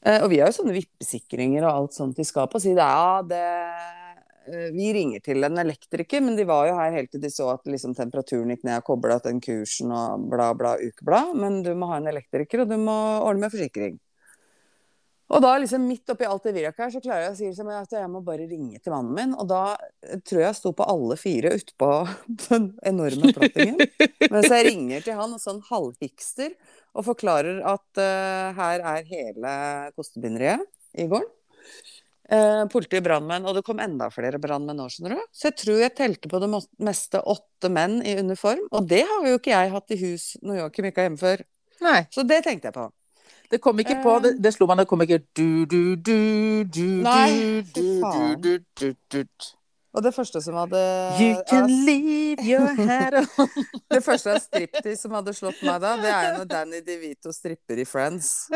Eh, 0.01 0.23
og 0.23 0.31
vi 0.31 0.39
har 0.41 0.49
jo 0.49 0.57
sånne 0.61 0.73
vippesikringer 0.73 1.67
og 1.67 1.73
alt 1.73 1.97
sånt 1.99 2.17
i 2.19 2.25
skapet, 2.25 2.57
og 2.57 2.63
sier 2.63 2.79
ja, 2.81 3.21
det 3.27 3.43
eh, 3.43 4.06
Vi 4.47 4.89
ringer 4.95 5.23
til 5.25 5.43
en 5.43 5.59
elektriker, 5.59 6.21
men 6.23 6.37
de 6.37 6.45
var 6.47 6.69
jo 6.69 6.75
her 6.77 6.93
helt 6.95 7.11
til 7.11 7.23
de 7.23 7.31
så 7.33 7.49
at 7.53 7.67
liksom, 7.67 7.95
temperaturen 7.97 8.53
gikk 8.53 8.63
ned, 8.67 8.79
og 8.79 8.87
kobla 8.87 9.19
den 9.23 9.41
kursen 9.43 9.91
og 9.91 10.27
bla, 10.31 10.53
bla, 10.57 10.75
ukeblad. 10.79 11.33
Men 11.39 11.61
du 11.65 11.73
må 11.75 11.89
ha 11.91 12.01
en 12.01 12.11
elektriker, 12.13 12.63
og 12.63 12.71
du 12.71 12.77
må 12.79 12.97
ordne 13.21 13.47
med 13.47 13.55
forsikring. 13.55 13.97
Og 15.27 15.43
da 15.43 15.57
liksom 15.59 15.83
midt 15.83 16.07
oppi 16.13 16.23
alt 16.23 16.45
det 16.47 16.53
virket 16.55 16.85
her, 16.85 16.91
så 16.93 17.01
klarer 17.03 17.25
jeg 17.25 17.33
å 17.33 17.37
si 17.37 17.47
liksom, 17.49 17.69
at 17.75 17.93
jeg 17.97 18.07
må 18.11 18.21
bare 18.23 18.47
ringe 18.47 18.79
til 18.79 18.93
mannen 18.93 19.15
min. 19.17 19.33
Og 19.35 19.49
da 19.49 19.63
eh, 19.75 20.21
tror 20.23 20.39
jeg 20.39 20.47
jeg 20.47 20.59
sto 20.61 20.71
på 20.77 20.87
alle 20.87 21.17
fire 21.19 21.51
utpå 21.57 21.89
den 22.45 22.69
enorme 22.87 23.33
plattingen. 23.35 23.81
Mens 24.31 24.47
jeg 24.47 24.69
ringer 24.69 25.03
til 25.03 25.19
han, 25.19 25.35
sånn 25.43 25.59
halvhikster, 25.67 26.55
og 26.97 27.05
forklarer 27.09 27.59
at 27.67 27.99
uh, 27.99 28.55
her 28.57 28.81
er 28.95 29.09
hele 29.11 29.51
kostebinderiet 29.99 30.63
i 30.97 31.05
gården. 31.11 31.29
Uh, 32.27 32.65
politi, 32.67 32.99
brannmenn, 32.99 33.45
og 33.47 33.55
det 33.55 33.61
kom 33.63 33.79
enda 33.79 34.09
flere 34.11 34.35
brannmenn 34.43 34.75
nå, 34.75 34.89
skjønner 34.91 35.13
du. 35.15 35.21
Så 35.31 35.47
jeg 35.47 35.55
tror 35.61 35.77
jeg 35.79 35.93
telte 35.95 36.27
på 36.27 36.41
det 36.43 36.49
meste 36.83 37.21
åtte 37.23 37.69
menn 37.71 38.01
i 38.03 38.17
uniform, 38.19 38.65
og 38.75 38.89
det 38.89 39.05
har 39.07 39.27
jo 39.29 39.37
ikke 39.39 39.53
jeg 39.53 39.71
hatt 39.71 39.95
i 39.95 39.99
hus 40.01 40.25
når 40.43 40.59
Joakim 40.59 40.89
ikke 40.89 41.05
er 41.05 41.07
hjemme 41.07 41.21
før. 41.21 41.45
Nei, 41.85 42.01
Så 42.11 42.25
det 42.27 42.41
tenkte 42.43 42.67
jeg 42.67 42.75
på. 42.75 42.87
det 43.51 43.61
kom 43.63 43.79
ikke 43.79 43.95
på. 44.03 44.17
Det, 44.25 44.33
det 44.43 44.51
slo 44.55 44.67
meg, 44.67 44.81
det 44.81 44.87
kom 44.91 45.01
ikke 45.05 45.21
du, 45.39 45.63
du, 45.71 45.95
du, 45.95 46.17
du, 46.65 46.89
du, 47.07 47.61
du, 47.63 47.85
faen. 48.01 48.41
du, 48.41 48.57
du, 48.75 48.91
du, 49.13 49.23
du. 49.23 49.53
Og 49.95 50.03
det 50.03 50.11
første 50.13 50.41
som 50.43 50.57
hadde 50.59 50.79
You 51.17 51.37
can 51.47 51.69
ja, 51.69 51.77
leave 51.87 52.43
your 52.43 52.67
head 52.75 53.15
on 53.17 53.47
Det 53.93 54.01
første 54.03 54.33
av 54.35 54.41
striptease 54.43 54.99
som 54.99 55.15
hadde 55.15 55.33
slått 55.35 55.61
meg 55.65 55.79
da, 55.81 55.93
det 56.01 56.11
er 56.11 56.25
jo 56.27 56.33
når 56.41 56.49
Danny 56.51 56.81
DeVito 56.85 57.31
stripper 57.33 57.79
i 57.81 57.85
Friends. 57.87 58.49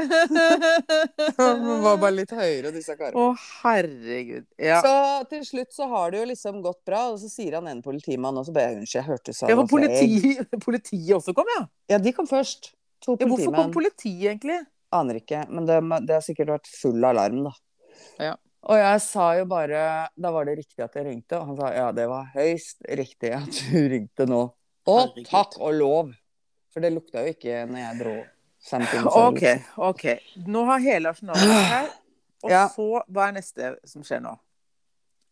Han 1.39 1.63
var 1.86 2.01
bare 2.01 2.13
litt 2.19 2.33
høyere, 2.36 2.74
disse 2.75 2.95
karene. 3.00 3.16
Å, 3.16 3.31
herregud. 3.63 4.45
Ja. 4.60 4.81
Så 4.83 4.94
til 5.31 5.45
slutt 5.48 5.74
så 5.75 5.88
har 5.92 6.13
det 6.13 6.22
jo 6.22 6.28
liksom 6.33 6.62
gått 6.66 6.81
bra, 6.88 7.07
og 7.13 7.18
så 7.22 7.31
sier 7.31 7.57
han 7.57 7.69
en 7.72 7.81
politimann, 7.86 8.38
og 8.38 8.45
så 8.48 8.54
ber 8.56 8.68
jeg 8.68 8.81
unnskyld, 8.81 9.00
jeg 9.00 9.07
hørte 9.07 9.36
sånn. 9.36 9.51
ja, 9.54 9.57
for 9.62 9.72
politi, 9.72 10.36
politiet 10.68 11.16
også 11.18 11.36
kom, 11.38 11.50
ja. 11.56 11.66
Ja, 11.95 12.01
de 12.04 12.13
kom 12.16 12.30
først. 12.30 12.74
To 13.06 13.18
ja 13.18 13.25
hvorfor 13.25 13.56
kom 13.56 13.74
politiet, 13.74 14.28
egentlig? 14.36 14.60
Aner 14.94 15.22
ikke, 15.22 15.45
men 15.50 15.66
det, 15.69 15.80
det 16.06 16.19
har 16.19 16.25
sikkert 16.25 16.57
vært 16.57 16.69
full 16.69 17.01
alarm, 17.07 17.45
da. 17.48 17.56
Ja. 18.22 18.36
Og 18.69 18.77
jeg 18.77 19.01
sa 19.01 19.23
jo 19.39 19.45
bare 19.49 19.83
Da 20.13 20.29
var 20.33 20.45
det 20.45 20.59
riktig 20.59 20.83
at 20.85 20.93
jeg 20.99 21.07
ringte, 21.07 21.39
og 21.39 21.47
han 21.49 21.57
sa 21.57 21.71
ja, 21.73 21.87
det 21.95 22.05
var 22.11 22.27
høyst 22.35 22.83
riktig 22.99 23.31
at 23.33 23.49
du 23.49 23.79
ringte 23.95 24.27
nå. 24.29 24.43
Og 24.91 25.17
takk 25.29 25.57
og 25.61 25.73
lov! 25.77 26.11
For 26.71 26.83
det 26.83 26.93
lukta 26.95 27.25
jo 27.25 27.33
ikke 27.33 27.65
når 27.67 27.81
jeg 27.81 27.97
dro. 27.99 28.13
OK. 29.17 29.41
ok. 29.89 30.03
Nå 30.47 30.61
har 30.69 30.83
hele 30.85 31.09
arsenalet 31.09 31.51
her. 31.73 31.89
Og 32.45 32.49
Ja. 32.53 32.61
så, 32.73 32.85
hva 33.09 33.27
er 33.27 33.35
neste 33.35 33.73
som 33.89 34.05
skjer 34.05 34.21
nå? 34.23 34.31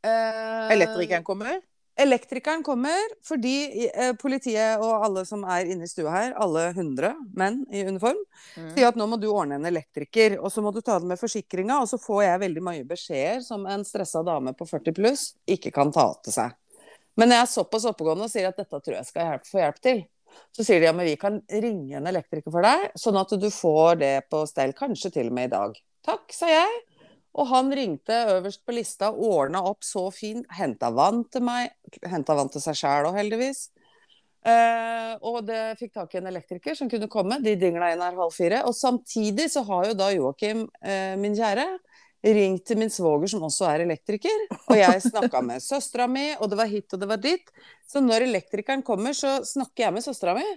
Eh, 0.05 0.73
Elektrikeren 0.73 1.23
kommer? 1.25 1.59
Elektrikeren 1.99 2.61
kommer 2.63 2.95
fordi 3.27 3.89
eh, 3.89 4.13
politiet 4.19 4.79
og 4.79 5.03
alle 5.05 5.25
som 5.27 5.41
er 5.43 5.67
inne 5.73 5.83
i 5.83 5.91
stua 5.91 6.13
her, 6.13 6.33
alle 6.39 6.69
100 6.71 7.13
menn 7.37 7.63
i 7.71 7.83
uniform, 7.87 8.19
Mm. 8.55 8.69
sier 8.73 8.87
at 8.87 8.95
nå 8.97 9.05
må 9.05 9.17
du 9.19 9.27
ordne 9.29 9.57
en 9.59 9.67
elektriker, 9.67 10.37
og 10.39 10.47
så 10.51 10.61
må 10.63 10.71
du 10.73 10.79
ta 10.81 10.95
det 10.99 11.09
med 11.11 11.19
forsikringa, 11.19 11.81
og 11.83 11.89
så 11.91 11.99
får 12.01 12.21
jeg 12.23 12.39
veldig 12.45 12.61
mange 12.63 12.85
beskjeder 12.87 13.41
som 13.43 13.65
en 13.67 13.83
stressa 13.85 14.23
dame 14.25 14.53
på 14.57 14.65
40 14.69 14.95
pluss 14.95 15.25
ikke 15.45 15.73
kan 15.75 15.91
ta 15.91 16.07
til 16.23 16.33
seg. 16.33 16.55
Men 17.19 17.33
jeg 17.35 17.43
er 17.43 17.51
såpass 17.51 17.85
oppegående 17.91 18.25
og 18.29 18.31
sier 18.31 18.47
at 18.47 18.57
dette 18.57 18.79
tror 18.79 18.95
jeg 18.95 19.09
skal 19.09 19.27
hjelpe, 19.27 19.49
få 19.51 19.59
hjelp 19.59 19.81
til. 19.83 20.01
Så 20.55 20.63
sier 20.63 20.79
de 20.79 20.87
ja, 20.87 20.93
men 20.95 21.05
vi 21.09 21.17
kan 21.19 21.41
ringe 21.51 21.97
en 21.99 22.07
elektriker 22.07 22.53
for 22.53 22.63
deg, 22.63 22.87
sånn 22.97 23.19
at 23.19 23.35
du 23.41 23.49
får 23.51 23.99
det 23.99 24.13
på 24.31 24.45
stell, 24.47 24.71
kanskje 24.77 25.11
til 25.19 25.27
og 25.27 25.35
med 25.35 25.49
i 25.49 25.53
dag. 25.57 25.75
Takk, 26.07 26.31
sa 26.31 26.47
jeg. 26.47 26.79
Og 27.37 27.47
han 27.51 27.69
ringte 27.75 28.15
øverst 28.33 28.63
på 28.65 28.73
lista, 28.73 29.11
ordna 29.11 29.61
opp 29.69 29.85
så 29.85 30.07
fint, 30.13 30.47
henta 30.57 30.89
vann 30.91 31.21
til 31.29 31.45
meg, 31.45 31.75
henta 32.09 32.35
vann 32.37 32.49
til 32.49 32.63
seg 32.63 32.77
sjæl 32.79 33.09
òg, 33.11 33.19
heldigvis. 33.19 33.67
Eh, 34.47 35.13
og 35.27 35.43
det 35.45 35.75
fikk 35.79 35.93
tak 35.97 36.15
i 36.15 36.19
en 36.21 36.29
elektriker 36.31 36.77
som 36.77 36.89
kunne 36.89 37.09
komme. 37.11 37.41
De 37.43 37.57
dingla 37.59 37.91
inn 37.93 38.03
her 38.03 38.17
halv 38.17 38.33
fire. 38.33 38.63
Og 38.67 38.75
samtidig 38.75 39.49
så 39.51 39.63
har 39.67 39.89
jo 39.89 39.97
da 39.99 40.09
Joakim, 40.15 40.65
eh, 40.81 41.15
min 41.19 41.35
kjære, 41.37 41.67
ringt 42.23 42.65
til 42.67 42.79
min 42.79 42.91
svoger 42.91 43.29
som 43.31 43.43
også 43.47 43.67
er 43.69 43.85
elektriker. 43.85 44.47
Og 44.67 44.75
jeg 44.79 45.03
snakka 45.05 45.43
med 45.45 45.63
søstera 45.63 46.07
mi, 46.07 46.31
og 46.39 46.49
det 46.51 46.59
var 46.59 46.71
hit 46.71 46.93
og 46.93 46.99
det 46.99 47.07
var 47.07 47.21
dit. 47.23 47.51
Så 47.87 48.01
når 48.03 48.27
elektrikeren 48.27 48.83
kommer, 48.83 49.13
så 49.13 49.39
snakker 49.45 49.85
jeg 49.85 49.93
med 49.95 50.03
søstera 50.03 50.35
mi. 50.35 50.47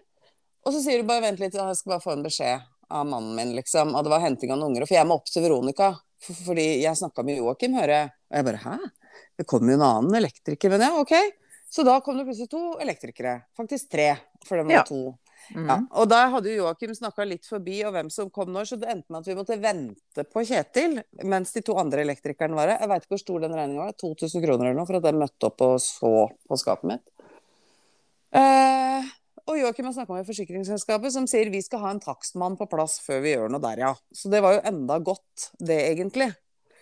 Og 0.63 0.75
så 0.75 0.83
sier 0.83 1.03
du 1.03 1.09
bare 1.09 1.27
vent 1.27 1.43
litt, 1.43 1.55
jeg 1.55 1.77
skal 1.79 1.97
bare 1.97 2.05
få 2.05 2.15
en 2.17 2.25
beskjed 2.25 2.63
av 2.93 3.07
mannen 3.09 3.35
min, 3.35 3.55
liksom. 3.57 3.95
Og 3.97 4.05
det 4.05 4.13
var 4.13 4.23
henting 4.23 4.53
av 4.53 4.61
noen 4.61 4.73
unger. 4.73 4.87
For 4.87 4.99
jeg 4.99 5.09
må 5.09 5.19
opp 5.19 5.31
til 5.31 5.47
Veronica. 5.47 5.95
For, 6.23 6.39
fordi 6.47 6.67
jeg 6.85 6.99
snakka 7.01 7.25
med 7.27 7.41
Joakim, 7.41 7.75
hører 7.79 7.95
jeg. 7.97 8.13
Og 8.31 8.37
jeg 8.39 8.47
bare 8.51 8.63
hæ? 8.67 8.77
Det 9.41 9.47
kom 9.51 9.69
jo 9.69 9.75
en 9.79 9.87
annen 9.87 10.15
elektriker. 10.21 10.71
Men 10.73 10.85
ja, 10.87 10.93
OK. 11.01 11.13
Så 11.73 11.85
da 11.89 11.97
kom 12.05 12.19
det 12.21 12.27
plutselig 12.29 12.51
to 12.53 12.61
elektrikere. 12.85 13.39
Faktisk 13.57 13.91
tre, 13.91 14.11
for 14.47 14.61
det 14.61 14.67
var 14.69 14.81
Ja. 14.83 14.83
to. 14.89 15.19
Mm. 15.57 15.65
Ja, 15.67 15.77
og 15.99 16.07
da 16.09 16.21
hadde 16.31 16.53
jo 16.53 16.61
Joakim 16.63 16.93
snakka 16.95 17.25
litt 17.27 17.45
forbi 17.49 17.81
og 17.85 17.91
hvem 17.97 18.09
som 18.15 18.29
kom 18.31 18.53
når, 18.55 18.69
så 18.71 18.77
det 18.79 18.89
endte 18.93 19.11
med 19.11 19.25
at 19.25 19.27
vi 19.27 19.35
måtte 19.35 19.57
vente 19.59 20.25
på 20.31 20.45
Kjetil 20.47 21.01
mens 21.27 21.51
de 21.57 21.61
to 21.67 21.75
andre 21.81 22.05
elektrikerne 22.05 22.55
var 22.55 22.71
her. 22.71 22.79
Jeg 22.85 22.89
veit 22.93 23.03
ikke 23.03 23.17
hvor 23.17 23.23
stor 23.25 23.41
den 23.43 23.57
regninga 23.59 23.89
var, 23.89 23.97
2000 23.99 24.45
kroner 24.45 24.69
eller 24.71 24.79
noe, 24.79 24.87
for 24.87 25.01
at 25.01 25.09
jeg 25.11 25.19
møtte 25.19 25.49
opp 25.51 25.65
og 25.67 25.75
så 25.83 26.13
på 26.47 26.61
skapet 26.63 26.89
mitt. 26.93 27.11
Eh, 28.39 29.11
og 29.49 29.59
Joakim 29.59 29.89
har 29.89 29.97
snakka 29.97 30.19
med 30.19 30.29
forsikringsselskapet, 30.29 31.15
som 31.15 31.27
sier 31.31 31.51
vi 31.53 31.63
skal 31.65 31.83
ha 31.83 31.95
en 31.95 32.03
takstmann 32.03 32.59
på 32.61 32.69
plass 32.71 32.99
før 33.05 33.25
vi 33.25 33.35
gjør 33.35 33.51
noe 33.53 33.63
der, 33.63 33.87
ja. 33.87 33.95
Så 34.15 34.31
det 34.33 34.43
var 34.45 34.59
jo 34.59 34.65
enda 34.73 35.01
godt, 35.03 35.51
det 35.59 35.81
egentlig. 35.91 36.33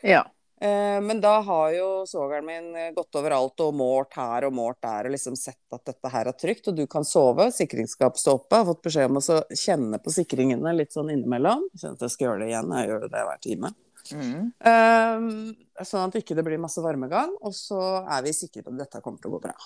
Ja. 0.06 0.24
Eh, 0.60 1.00
men 1.00 1.20
da 1.20 1.38
har 1.40 1.72
jo 1.72 1.88
svogeren 2.08 2.44
min 2.44 2.72
gått 2.94 3.10
gått 3.10 3.18
overalt 3.18 3.60
og 3.64 3.74
målt 3.74 4.14
her 4.14 4.44
og 4.46 4.52
målt 4.54 4.78
der 4.84 5.08
og 5.08 5.14
liksom 5.14 5.36
sett 5.38 5.74
at 5.74 5.86
dette 5.88 6.10
her 6.12 6.28
er 6.30 6.36
trygt, 6.38 6.68
og 6.70 6.76
du 6.76 6.86
kan 6.86 7.04
sove. 7.04 7.48
Sikringsskapet 7.52 8.20
står 8.20 8.38
oppe. 8.38 8.60
Har 8.60 8.68
fått 8.68 8.82
beskjed 8.86 9.10
om 9.10 9.18
å 9.18 9.40
kjenne 9.56 9.98
på 10.02 10.12
sikringene 10.14 10.74
litt 10.76 10.94
sånn 10.94 11.10
innimellom. 11.10 11.66
Kjenner 11.74 11.98
at 11.98 12.06
jeg 12.06 12.14
skal 12.14 12.28
gjøre 12.28 12.42
det 12.44 12.50
igjen. 12.52 12.74
Jeg 12.76 12.90
gjør 12.92 13.06
det 13.08 13.24
hver 13.28 13.42
time. 13.46 13.72
Mm. 14.10 14.46
Eh, 14.70 15.84
sånn 15.84 16.06
at 16.08 16.20
ikke 16.20 16.36
det 16.38 16.44
blir 16.46 16.62
masse 16.62 16.84
varmegang. 16.84 17.34
Og 17.40 17.56
så 17.56 17.80
er 18.04 18.26
vi 18.26 18.36
sikre 18.36 18.64
på 18.66 18.74
at 18.74 18.84
dette 18.84 19.02
kommer 19.04 19.22
til 19.22 19.32
å 19.32 19.38
gå 19.38 19.44
bra. 19.48 19.56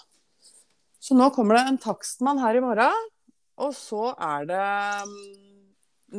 Så 1.05 1.15
nå 1.15 1.27
kommer 1.37 1.59
det 1.59 1.67
en 1.69 1.79
takstmann 1.81 2.39
her 2.41 2.57
i 2.57 2.63
morgen, 2.65 3.09
og 3.61 3.75
så 3.77 4.15
er 4.17 4.47
det 4.49 4.61
mm, 5.05 5.19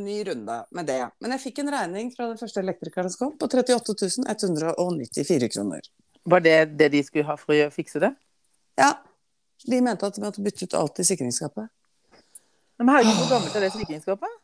ny 0.06 0.18
runde 0.28 0.58
med 0.78 0.86
det. 0.92 1.00
Men 1.24 1.34
jeg 1.34 1.42
fikk 1.48 1.64
en 1.64 1.72
regning 1.74 2.12
fra 2.14 2.28
den 2.30 2.38
første 2.38 2.62
elektrikeren 2.62 3.10
som 3.10 3.24
kom, 3.24 3.32
på 3.42 3.50
38 3.50 4.22
194 4.30 5.50
kroner. 5.56 5.90
Var 6.30 6.46
det 6.46 6.60
det 6.78 6.92
de 6.94 7.02
skulle 7.08 7.26
ha 7.26 7.38
for 7.40 7.58
å 7.58 7.74
fikse 7.74 8.04
det? 8.04 8.14
Ja. 8.78 8.92
De 9.66 9.82
mente 9.82 10.06
at 10.06 10.20
de 10.20 10.22
måtte 10.22 10.46
bytte 10.46 10.68
ut 10.68 10.78
alt 10.78 11.02
i 11.02 11.08
sikringsskapet. 11.08 11.72
Men 12.78 12.92
herregud, 12.94 13.18
hvor 13.24 13.38
gammelt 13.40 13.58
er 13.58 13.66
det 13.66 13.74
sikringsskapet? 13.74 14.38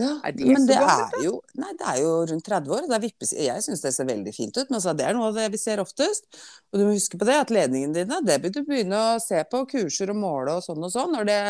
Ja, 0.00 0.14
Er 0.24 0.32
det 0.32 0.46
men 0.48 0.64
det 0.68 0.78
gammelt, 0.80 1.14
er 1.18 1.24
jo 1.26 1.34
Nei, 1.60 1.70
det 1.76 1.86
er 1.92 2.00
jo 2.00 2.10
rundt 2.30 2.46
30 2.46 2.74
år. 2.76 2.88
Det 2.88 3.00
vippes, 3.04 3.34
jeg 3.36 3.64
syns 3.66 3.84
det 3.84 3.92
ser 3.92 4.08
veldig 4.08 4.32
fint 4.34 4.56
ut, 4.56 4.64
men 4.70 4.78
altså, 4.78 4.94
det 4.96 5.06
er 5.06 5.16
noe 5.16 5.28
av 5.28 5.36
det 5.36 5.46
vi 5.52 5.60
ser 5.60 5.82
oftest. 5.82 6.26
Og 6.72 6.80
du 6.80 6.86
må 6.86 6.94
huske 6.96 7.20
på 7.20 7.28
det, 7.28 7.36
at 7.44 7.52
ledningene 7.54 8.00
dine, 8.00 8.20
det 8.24 8.40
bør 8.42 8.54
du 8.54 8.60
begynne 8.64 9.00
å 9.12 9.22
se 9.22 9.42
på 9.50 9.64
kurser 9.70 10.14
og 10.14 10.20
måle 10.22 10.56
og 10.56 10.64
sånn 10.64 10.88
og 10.88 10.92
sånn, 10.94 11.12
når 11.18 11.28
det 11.28 11.40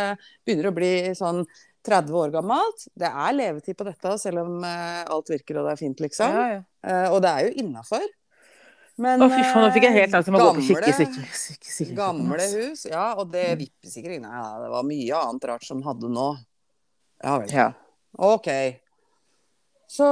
begynner 0.45 0.71
å 0.71 0.77
bli 0.77 0.95
sånn 1.19 1.45
30 1.87 2.17
år 2.23 2.33
gammelt. 2.35 2.89
Det 2.99 3.09
er 3.09 3.37
levetid 3.37 3.79
på 3.79 3.87
dette, 3.89 4.17
selv 4.21 4.43
om 4.45 4.65
eh, 4.67 5.05
alt 5.07 5.31
virker 5.33 5.61
og 5.61 5.69
det 5.69 5.77
er 5.77 5.81
fint, 5.81 6.03
liksom. 6.03 6.35
Ja, 6.35 6.49
ja. 6.57 6.65
Uh, 6.81 7.07
og 7.15 7.21
det 7.25 7.31
er 7.31 7.47
jo 7.47 7.55
innafor. 7.63 8.07
Men 9.01 9.23
Å, 9.25 9.29
fy 9.33 9.41
faen, 9.41 9.65
nå 9.65 9.69
fikk 9.73 9.87
jeg 9.87 9.97
helt 9.97 10.15
lyst 10.15 10.27
til 10.29 10.35
å 10.35 10.41
gå 10.41 10.49
på 10.51 10.77
gamle- 10.77 11.95
Gamle 11.97 12.49
hus, 12.53 12.83
ja, 12.91 13.05
og 13.17 13.31
det 13.33 13.47
vippesikring 13.61 14.21
Nei, 14.25 14.33
ja, 14.35 14.49
det 14.61 14.73
var 14.75 14.85
mye 14.89 15.21
annet 15.25 15.47
rart 15.53 15.65
som 15.65 15.81
hadde 15.87 16.11
nå. 16.13 16.27
Ja 17.25 17.39
vel. 17.41 17.55
Ja. 17.55 17.71
Ok. 18.19 18.49
Så 19.91 20.07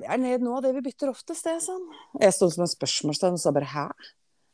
det 0.00 0.08
er 0.10 0.18
ned 0.18 0.42
noe 0.42 0.58
av 0.58 0.62
det 0.66 0.72
vi 0.74 0.82
bytter 0.88 1.10
oftest, 1.12 1.44
det, 1.46 1.58
sånn. 1.62 1.84
Jeg 2.20 2.34
sto 2.34 2.48
som 2.50 2.64
en 2.66 2.70
spørsmålstegn 2.72 3.36
og 3.36 3.42
sa 3.42 3.52
bare 3.54 3.68
hæ? 3.70 3.84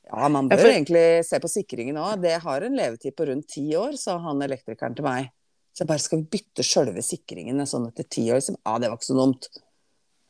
Ja, 0.06 0.28
man 0.30 0.48
bør 0.48 0.56
Ja, 0.58 0.62
for- 0.62 0.70
egentlig 0.74 1.24
se 1.26 1.38
på 1.40 1.48
sikringen 1.50 1.96
òg. 1.98 2.20
Det 2.22 2.40
har 2.42 2.62
en 2.62 2.76
levetid 2.76 3.16
på 3.16 3.26
rundt 3.26 3.48
ti 3.48 3.64
år, 3.74 3.96
sa 3.98 4.18
han 4.18 4.38
elektrikeren 4.44 4.94
til 4.94 5.04
meg. 5.04 5.30
Så 5.74 5.80
jeg 5.84 5.88
bare 5.88 5.98
skal 5.98 6.18
vi 6.18 6.28
bytte 6.38 6.62
sjølve 6.64 7.02
sikringen 7.02 7.58
sånn 7.66 7.88
etter 7.88 8.04
ti 8.08 8.28
år? 8.30 8.38
Så, 8.40 8.54
ja, 8.64 8.78
det 8.78 8.88
var 8.88 8.96
ikke 8.96 9.10
så 9.12 9.16
dumt. 9.18 9.48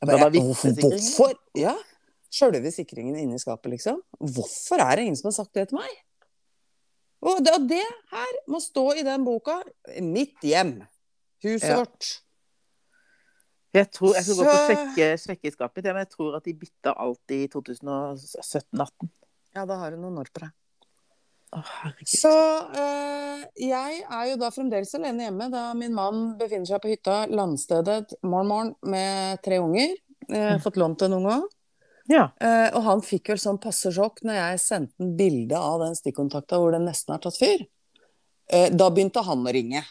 Jeg 0.02 0.08
bare, 0.08 0.30
hvorfor, 0.30 0.72
hvorfor? 0.80 1.34
Ja. 1.54 1.76
Sjølve 2.30 2.72
sikringen 2.72 3.16
inni 3.18 3.38
skapet, 3.38 3.70
liksom. 3.70 4.00
Hvorfor 4.20 4.80
er 4.80 4.96
det 4.96 5.04
ingen 5.06 5.16
som 5.16 5.28
har 5.28 5.36
sagt 5.44 5.52
det 5.54 5.68
til 5.70 5.78
meg? 5.78 5.90
Og 7.22 7.42
det, 7.44 7.52
og 7.54 7.68
det 7.68 7.84
her 8.12 8.32
må 8.48 8.60
stå 8.60 8.96
i 8.98 9.02
den 9.02 9.24
boka. 9.24 9.62
Mitt 10.00 10.36
hjem. 10.42 10.86
Huset 11.42 11.68
Ja. 11.70 11.76
vårt. 11.82 12.20
Jeg 13.76 13.90
tror 13.92 14.14
jeg 14.16 14.26
skal 14.26 14.38
gå 14.38 14.44
på 14.46 14.58
sjekke, 14.70 15.08
sjekke 15.22 15.50
i 15.50 15.54
skapet, 15.54 15.88
men 15.88 16.04
jeg 16.04 16.12
tror 16.12 16.38
at 16.38 16.46
de 16.46 16.54
bytta 16.56 16.94
alt 17.02 17.34
i 17.34 17.42
2017-18. 17.52 19.10
Ja, 19.56 19.64
da 19.68 19.80
har 19.80 19.92
du 19.92 20.00
noen 20.00 20.18
år 20.20 20.30
på 20.32 20.44
deg. 20.44 20.54
Å, 21.54 21.60
herregud. 21.62 22.10
Så 22.10 22.32
eh, 22.76 23.44
jeg 23.68 24.00
er 24.02 24.24
jo 24.32 24.38
da 24.40 24.50
fremdeles 24.52 24.92
alene 24.98 25.28
hjemme 25.28 25.46
da 25.52 25.68
min 25.78 25.94
mann 25.96 26.24
befinner 26.40 26.68
seg 26.68 26.82
på 26.82 26.90
hytta, 26.90 27.22
landstedet 27.30 28.16
morgen 28.26 28.50
morgen 28.50 28.72
med 28.92 29.44
tre 29.44 29.60
unger. 29.62 29.94
Jeg 30.26 30.48
har 30.56 30.64
fått 30.64 30.80
lånt 30.80 31.04
en 31.06 31.16
unge 31.20 31.36
òg. 31.36 31.46
Ja. 32.10 32.28
Eh, 32.40 32.68
og 32.76 32.82
han 32.86 33.02
fikk 33.02 33.32
vel 33.32 33.40
sånn 33.42 33.58
passe 33.62 33.90
sjokk 33.94 34.22
når 34.26 34.38
jeg 34.38 34.62
sendte 34.62 35.02
en 35.02 35.14
bilde 35.18 35.58
av 35.58 35.82
den 35.82 35.96
stikkontakta 35.98 36.60
hvor 36.62 36.74
den 36.74 36.86
nesten 36.86 37.16
har 37.16 37.22
tatt 37.22 37.38
fyr. 37.38 37.64
Eh, 38.46 38.68
da 38.70 38.90
begynte 38.94 39.24
han 39.26 39.46
å 39.46 39.54
ringe. 39.54 39.82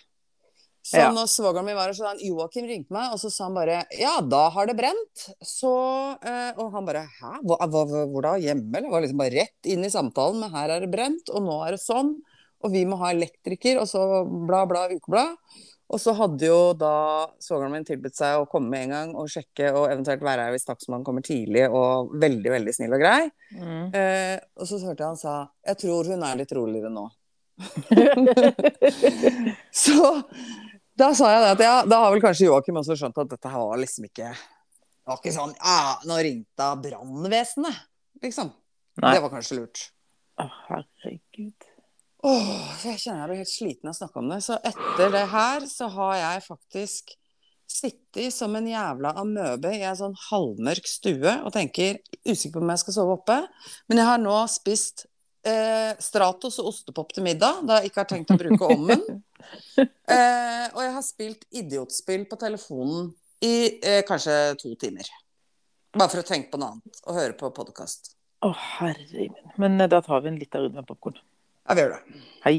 Så 0.86 1.00
Ja. 1.02 1.08
når 1.10 1.26
svogeren 1.32 1.66
min 1.66 1.74
var 1.76 1.90
her, 1.90 1.96
så 1.98 2.06
han 2.12 2.20
Joakim 2.22 2.68
ringte 2.70 2.94
meg, 2.94 3.10
og 3.16 3.18
så 3.18 3.32
sa 3.34 3.48
han 3.48 3.56
bare 3.58 3.80
ja, 3.98 4.20
da 4.22 4.44
har 4.54 4.68
det 4.70 4.76
brent. 4.78 5.24
Så 5.42 5.72
eh, 6.22 6.52
Og 6.62 6.70
han 6.76 6.86
bare 6.86 7.08
hæ, 7.10 7.32
hva, 7.42 7.58
hva, 7.66 7.86
hvor 8.06 8.22
da? 8.28 8.36
Hjemme? 8.38 8.70
Eller? 8.78 8.92
Var 8.94 9.02
liksom 9.02 9.18
bare 9.24 9.34
rett 9.40 9.72
inn 9.74 9.86
i 9.88 9.90
samtalen 9.90 10.44
med 10.44 10.54
her 10.54 10.70
er 10.76 10.86
det 10.86 10.92
brent, 10.94 11.32
og 11.34 11.42
nå 11.48 11.58
er 11.66 11.74
det 11.74 11.82
sånn. 11.82 12.14
Og 12.66 12.72
vi 12.74 12.86
må 12.86 13.00
ha 13.02 13.10
elektriker, 13.16 13.82
og 13.82 13.90
så 13.90 14.04
bla, 14.26 14.62
bla, 14.70 14.86
ukeblad. 14.94 15.36
Og 15.90 16.00
så 16.02 16.16
hadde 16.18 16.48
jo 16.48 16.74
da 16.78 16.94
svogeren 17.42 17.74
min 17.76 17.84
tilbudt 17.86 18.16
seg 18.18 18.40
å 18.42 18.48
komme 18.50 18.70
med 18.74 18.86
en 18.88 18.94
gang 18.96 19.12
og 19.22 19.30
sjekke, 19.30 19.68
og 19.74 19.90
eventuelt 19.90 20.24
være 20.26 20.48
her 20.48 20.54
hvis 20.56 20.66
takstmannen 20.70 21.06
kommer 21.06 21.26
tidlig, 21.26 21.68
og 21.70 22.14
veldig, 22.22 22.50
veldig 22.60 22.74
snill 22.78 22.94
og 22.98 23.02
grei. 23.04 23.20
Mm. 23.54 23.90
Eh, 23.94 24.38
og 24.58 24.70
så 24.70 24.82
hørte 24.86 25.02
jeg 25.02 25.12
han 25.12 25.22
sa 25.22 25.36
jeg 25.66 25.82
tror 25.82 26.10
hun 26.14 26.26
er 26.26 26.42
litt 26.42 26.54
roligere 26.58 26.94
nå. 26.94 27.10
Så 29.86 30.22
da 31.00 31.10
sa 31.18 31.32
jeg 31.34 31.44
det 31.44 31.54
at 31.56 31.64
ja, 31.66 31.76
da 31.88 32.02
har 32.06 32.14
vel 32.14 32.24
kanskje 32.24 32.48
Joakim 32.48 32.80
også 32.80 32.98
skjønt 33.00 33.18
at 33.24 33.32
dette 33.34 33.52
her 33.52 33.64
var 33.68 33.82
liksom 33.82 34.08
ikke 34.08 34.30
Det 34.32 35.12
var 35.12 35.20
ikke 35.20 35.36
sånn 35.36 35.56
ja, 35.58 35.80
nå 36.08 36.20
ringte 36.28 36.70
brannvesenet, 36.86 37.82
liksom. 38.24 38.54
Nei. 39.04 39.12
Det 39.18 39.24
var 39.26 39.34
kanskje 39.34 39.60
lurt. 39.60 39.82
Å, 40.40 40.46
herregud. 40.70 41.68
Åh, 42.26 42.72
så 42.80 42.94
jeg 42.94 43.02
kjenner 43.04 43.22
jeg 43.22 43.30
blir 43.30 43.42
helt 43.44 43.52
sliten 43.52 43.92
av 43.92 43.94
å 43.94 43.98
snakke 44.00 44.22
om 44.22 44.32
det. 44.32 44.40
Så 44.42 44.56
etter 44.66 45.12
det 45.14 45.26
her 45.30 45.68
så 45.70 45.90
har 45.94 46.16
jeg 46.22 46.46
faktisk 46.48 47.14
sittet 47.70 48.34
som 48.34 48.56
en 48.58 48.70
jævla 48.70 49.12
amøbe 49.20 49.74
i 49.76 49.84
en 49.86 49.98
sånn 49.98 50.16
halvmørk 50.30 50.88
stue 50.90 51.34
og 51.42 51.52
tenker 51.54 52.00
usikker 52.26 52.60
på 52.60 52.64
om 52.64 52.72
jeg 52.74 52.84
skal 52.84 52.98
sove 52.98 53.18
oppe. 53.20 53.38
Men 53.90 54.02
jeg 54.02 54.10
har 54.10 54.22
nå 54.22 54.38
spist 54.52 55.06
eh, 55.48 55.92
Stratos 56.02 56.60
og 56.62 56.72
ostepop 56.72 57.14
til 57.14 57.26
middag, 57.26 57.62
da 57.68 57.80
jeg 57.80 57.92
ikke 57.92 58.04
har 58.04 58.10
tenkt 58.10 58.34
å 58.34 58.40
bruke 58.42 58.74
ommen. 58.76 59.06
Eh, 59.46 60.66
og 60.74 60.80
jeg 60.82 60.94
har 60.96 61.04
spilt 61.06 61.44
idiotspill 61.54 62.24
på 62.26 62.38
telefonen 62.42 63.12
i 63.46 63.78
eh, 63.78 64.00
kanskje 64.08 64.56
to 64.58 64.72
timer. 64.82 65.06
Bare 65.94 66.10
for 66.10 66.24
å 66.24 66.26
tenke 66.26 66.50
på 66.50 66.58
noe 66.58 66.72
annet 66.74 67.02
og 67.04 67.18
høre 67.20 67.36
på 67.38 67.52
podkast. 67.54 68.16
Å, 68.42 68.50
herre 68.80 69.06
min. 69.12 69.36
Men 69.62 69.78
eh, 69.78 69.90
da 69.92 70.02
tar 70.06 70.24
vi 70.26 70.32
en 70.32 70.40
liten 70.42 70.66
runde 70.66 70.82
med 70.82 70.88
popkorn. 70.90 71.20
Ja, 71.68 71.78
vi 71.78 71.86
gjør 71.86 71.94
det. 71.94 72.24
Hei. 72.48 72.56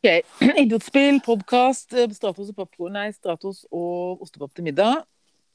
Okay. 0.00 0.24
Idiotspill, 0.64 1.20
podkast, 1.26 1.92
Stratos 2.16 2.54
og 2.54 2.58
popkorn 2.62 2.96
nei, 2.96 3.10
Stratos 3.16 3.64
og 3.68 4.24
ostepop 4.24 4.56
til 4.56 4.68
middag. 4.70 5.04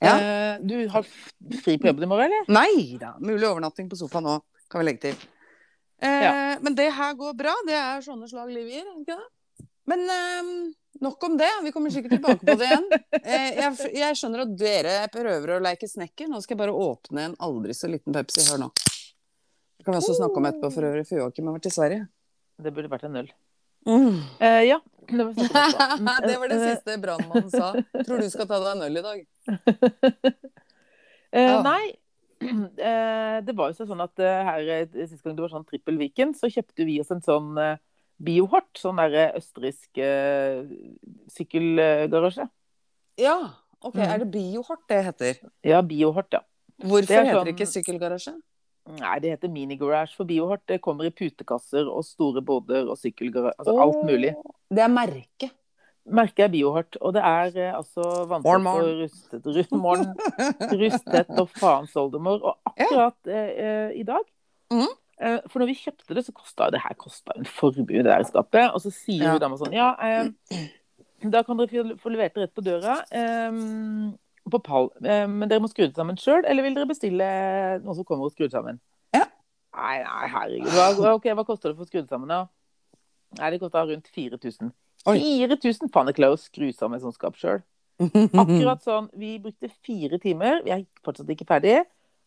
Ja. 0.01 0.15
Eh, 0.17 0.59
du 0.65 0.75
har 0.89 1.05
fri 1.05 1.77
på 1.77 1.87
jobben 1.91 2.03
i 2.03 2.09
morgen, 2.09 2.31
eller? 2.31 2.49
Nei 2.49 2.97
da. 3.01 3.13
Mulig 3.21 3.45
overnatting 3.47 3.89
på 3.91 3.99
sofaen 3.99 4.25
nå, 4.25 4.39
kan 4.71 4.81
vi 4.81 4.87
legge 4.89 5.03
til. 5.09 5.27
Eh, 6.01 6.23
Ja. 6.25 6.33
Men 6.61 6.75
det 6.75 6.89
her 6.93 7.13
går 7.13 7.35
bra. 7.37 7.53
Det 7.67 7.75
er 7.77 8.01
sånne 8.05 8.27
slag 8.29 8.49
livet 8.49 8.71
gir. 8.79 8.87
ikke 9.01 9.17
det? 9.17 9.65
Men 9.91 10.01
eh, 10.09 10.49
nok 11.01 11.23
om 11.23 11.37
det. 11.37 11.49
Vi 11.63 11.71
kommer 11.75 11.93
sikkert 11.93 12.15
tilbake 12.17 12.41
på 12.45 12.55
det 12.57 12.67
igjen. 12.69 12.87
Eh, 13.21 13.59
jeg, 13.61 13.91
jeg 13.99 14.17
skjønner 14.17 14.43
at 14.47 14.55
dere 14.57 14.95
prøver 15.13 15.55
å 15.57 15.61
leke 15.61 15.87
snekker. 15.89 16.29
Nå 16.31 16.41
skal 16.41 16.55
jeg 16.57 16.61
bare 16.63 16.73
åpne 16.89 17.27
en 17.29 17.35
aldri 17.39 17.73
så 17.77 17.89
liten 17.91 18.13
Pepsi. 18.17 18.41
Hør 18.49 18.63
nå. 18.65 18.71
Det 19.77 19.85
kan 19.85 19.93
vi 19.95 20.01
også 20.01 20.17
snakke 20.17 20.37
om 20.37 20.45
etterpå 20.49 20.69
for 20.73 20.85
øvrig, 20.85 21.05
for 21.09 21.17
Joakim 21.21 21.47
har 21.49 21.55
vært 21.57 21.69
i 21.69 21.73
Sverige. 21.73 22.07
Det 22.61 22.73
burde 22.73 22.89
vært 22.91 23.05
en 23.07 23.15
øl. 23.23 23.29
Mm. 23.89 24.17
Eh, 24.45 24.63
ja. 24.69 24.77
Det 25.09 25.23
var, 25.25 25.33
det 26.27 26.35
var 26.41 26.51
det 26.51 26.59
siste 26.61 26.97
brannmannen 27.01 27.49
sa. 27.49 27.71
Tror 28.05 28.21
du 28.21 28.27
skal 28.29 28.45
ta 28.49 28.59
deg 28.61 28.75
en 28.75 28.83
øl 28.85 28.99
i 29.01 29.05
dag. 29.05 29.23
Eh, 31.33 31.45
Ja. 31.47 31.61
Nei, 31.63 31.93
eh, 32.43 33.37
det 33.47 33.53
var 33.55 33.71
jo 33.71 33.85
sånn 33.87 34.01
at 34.03 34.19
eh, 34.19 34.41
her 34.43 34.67
eh, 34.73 35.05
sist 35.07 35.23
gang 35.23 35.37
det 35.37 35.45
var 35.45 35.53
sånn 35.53 35.63
trippel 35.63 35.95
Viken, 36.01 36.33
så 36.35 36.49
kjøpte 36.51 36.83
vi 36.83 36.97
oss 36.99 37.11
en 37.15 37.21
sånn 37.23 37.53
eh, 37.61 37.77
Biohort, 38.21 38.67
sånn 38.75 38.99
der 38.99 39.15
eh, 39.15 39.37
østerriksk 39.39 40.01
sykkelgarasje. 41.31 42.47
Ja, 43.21 43.37
ok. 43.79 43.95
Mm. 43.95 44.03
Er 44.09 44.17
det 44.25 44.27
Biohort 44.33 44.83
det 44.91 44.99
heter? 45.07 45.39
Ja, 45.65 45.79
Biohort, 45.81 46.31
ja. 46.35 46.43
Hvorfor 46.81 47.07
Det 47.07 47.15
er 47.15 47.23
heter 47.29 47.37
sånn- 47.39 47.47
det 47.47 47.55
ikke 47.55 47.69
sykkelgarasje? 47.71 48.35
Nei, 48.99 49.15
det 49.21 49.29
heter 49.35 49.47
minigarasje 49.53 50.15
for 50.17 50.25
Biohort. 50.25 50.63
Det 50.67 50.81
kommer 50.81 51.05
i 51.05 51.11
putekasser 51.13 51.87
og 51.87 52.03
store 52.05 52.41
båter 52.41 52.89
og 52.89 52.97
sykkelgarasje, 52.97 53.55
altså 53.61 53.79
alt 53.79 54.03
mulig. 54.07 54.33
Det 54.73 54.81
er 54.83 54.89
merket. 54.89 55.51
Merket 56.05 56.39
er 56.47 56.49
biohardt. 56.49 56.97
og 57.01 57.13
det 57.13 57.21
er 57.21 57.57
eh, 57.61 57.75
altså 57.77 58.01
vanskelig 58.25 58.63
vanntett 58.65 58.87
og 58.89 59.01
rustet, 59.03 59.45
ru- 59.45 59.77
morgen, 59.77 60.15
rustet 60.81 61.29
og 61.37 61.49
faens 61.53 61.93
oldemor. 61.95 62.41
Og 62.41 62.57
akkurat 62.71 63.29
eh, 63.29 63.51
eh, 63.65 63.91
i 64.01 64.03
dag 64.07 64.23
mm. 64.73 64.87
eh, 65.21 65.37
For 65.51 65.61
når 65.61 65.69
vi 65.69 65.77
kjøpte 65.83 66.17
det, 66.17 66.25
så 66.25 66.33
kosta 66.33 66.71
det 66.73 66.81
her 66.81 66.97
kosta 66.97 67.35
en 67.37 67.45
formue, 67.45 67.85
det 68.01 68.05
der 68.09 68.25
skapet. 68.25 68.71
Og 68.73 68.81
så 68.81 68.89
sier 68.95 69.27
Ja. 69.27 69.33
jo 69.35 69.43
dama 69.45 69.59
sånn 69.61 69.75
Ja, 69.77 69.91
eh, 70.01 70.65
da 71.29 71.43
kan 71.45 71.57
dere 71.61 71.93
få- 72.01 72.09
levert 72.09 72.33
det 72.33 72.47
rett 72.47 72.55
på 72.57 72.65
døra. 72.65 72.97
Eh, 73.13 73.61
på 74.51 74.57
pall. 74.65 74.89
Men 75.05 75.45
dere 75.47 75.61
må 75.61 75.69
skru 75.69 75.85
det 75.85 75.93
sammen 75.95 76.17
sjøl, 76.17 76.41
eller 76.49 76.65
vil 76.65 76.73
dere 76.73 76.89
bestille 76.89 77.27
noen 77.85 77.93
som 77.95 78.03
kommer 78.09 78.25
og 78.25 78.33
skrur 78.33 78.49
det 78.49 78.55
sammen? 78.57 78.79
Ja. 79.13 79.27
Nei, 79.77 79.99
nei, 80.01 80.27
herregud. 80.33 80.71
Hva, 80.97 81.13
okay, 81.13 81.35
hva 81.37 81.45
koster 81.45 81.69
det 81.69 81.77
for 81.77 81.85
å 81.85 81.91
skru 81.91 82.01
det 82.01 82.09
sammen, 82.09 82.27
da? 82.33 82.47
Nei, 83.37 83.51
det 83.53 83.59
kosta 83.61 83.85
rundt 83.85 84.09
4000. 84.11 84.73
Oi. 85.09 85.17
4000 85.19 85.89
faen 85.91 86.07
jeg 86.11 86.15
klarer 86.19 86.37
å 86.37 86.41
skru 86.41 86.71
sammen 86.75 86.97
et 86.99 87.03
sånt 87.05 87.15
skap 87.17 87.35
sjøl. 87.39 87.61
Akkurat 88.01 88.83
sånn. 88.87 89.09
Vi 89.17 89.37
brukte 89.41 89.69
fire 89.85 90.19
timer. 90.21 90.61
Vi 90.65 90.71
er 90.75 90.83
fortsatt 91.05 91.29
ikke 91.33 91.47
ferdig. 91.49 91.79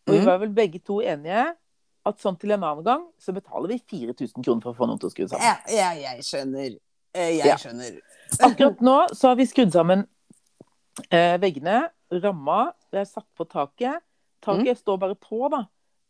Og 0.07 0.15
vi 0.15 0.19
Mhm. 0.21 0.27
var 0.27 0.39
vel 0.39 0.51
begge 0.55 0.81
to 0.85 1.01
enige 1.01 1.55
at 2.07 2.19
sånn 2.21 2.39
til 2.39 2.53
en 2.53 2.63
annen 2.63 2.85
gang 2.85 3.07
så 3.19 3.33
betaler 3.33 3.69
vi 3.69 3.79
4000 3.79 4.43
kroner 4.45 4.61
for 4.63 4.73
å 4.75 4.77
få 4.77 4.87
noen 4.89 4.99
til 5.01 5.09
å 5.09 5.13
skru 5.15 5.29
sammen. 5.29 5.45
Ja, 5.47 5.57
ja, 5.69 5.93
jeg 5.95 6.21
skjønner. 6.27 6.79
Eh, 7.15 7.39
Jeg 7.39 7.47
Ja. 7.47 7.55
skjønner. 7.57 8.01
Akkurat 8.41 8.81
nå 8.83 9.09
så 9.15 9.29
har 9.29 9.37
vi 9.37 9.47
skrudd 9.47 9.73
sammen 9.73 10.07
eh, 11.11 11.39
veggene, 11.39 11.89
ramma, 12.13 12.73
det 12.93 13.01
er 13.01 13.05
satt 13.05 13.27
på 13.37 13.45
taket. 13.49 14.01
Taket 14.43 14.79
står 14.79 14.99
bare 14.99 15.15
på, 15.17 15.49
da. 15.51 15.65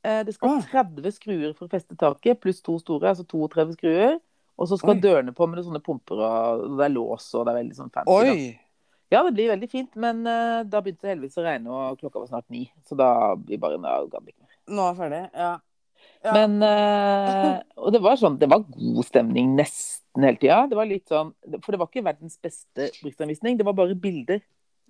Eh, 0.04 0.22
det 0.24 0.34
skal 0.34 0.48
Mm. 0.58 0.62
30 0.62 1.12
skruer 1.12 1.54
for 1.56 1.66
å 1.66 1.70
feste 1.70 1.96
taket, 1.96 2.40
pluss 2.40 2.60
to 2.60 2.78
store, 2.78 3.08
altså 3.14 3.24
32 3.24 3.72
skruer. 3.78 4.18
Og 4.54 4.70
så 4.70 4.78
skal 4.78 4.94
Oi. 4.94 5.02
dørene 5.02 5.34
på 5.34 5.48
med 5.50 5.64
sånne 5.66 5.82
pumper, 5.82 6.20
og 6.22 6.78
det 6.78 6.86
er 6.86 6.94
lås, 6.94 7.26
og 7.34 7.46
det 7.46 7.54
er 7.54 7.60
veldig 7.62 7.78
sånn 7.78 7.90
fancy. 7.94 8.12
da. 8.12 8.34
Oi! 8.34 8.52
Ja, 9.12 9.20
det 9.22 9.34
blir 9.36 9.50
veldig 9.52 9.68
fint, 9.70 9.92
men 10.00 10.24
uh, 10.26 10.62
da 10.66 10.80
begynte 10.82 11.06
det 11.06 11.12
heldigvis 11.12 11.38
å 11.38 11.44
regne, 11.44 11.70
og 11.70 12.00
klokka 12.00 12.22
var 12.22 12.30
snart 12.30 12.48
ni. 12.50 12.64
Så 12.88 12.96
da 12.98 13.34
blir 13.38 13.60
bare 13.62 13.78
da 13.82 13.98
gadd 14.10 14.24
vi 14.24 14.32
ikke 14.32 14.46
mer. 14.46 14.56
Nå 14.74 14.86
er 14.88 14.98
ferdig. 14.98 15.22
Ja. 15.36 15.52
Ja. 16.24 16.32
Men 16.32 16.56
uh, 16.64 17.60
Og 17.84 17.92
det 17.94 18.00
var 18.04 18.16
sånn 18.20 18.34
Det 18.40 18.48
var 18.50 18.64
god 18.64 19.06
stemning 19.06 19.54
nesten 19.56 20.24
hele 20.24 20.40
tida. 20.40 20.62
Det 20.68 20.76
var 20.76 20.88
litt 20.88 21.08
sånn 21.08 21.30
For 21.62 21.72
det 21.72 21.80
var 21.80 21.88
ikke 21.88 22.04
verdens 22.04 22.36
beste 22.42 22.88
bruksanvisning, 23.02 23.56
det 23.60 23.66
var 23.68 23.76
bare 23.76 23.96
bilder. 23.96 24.40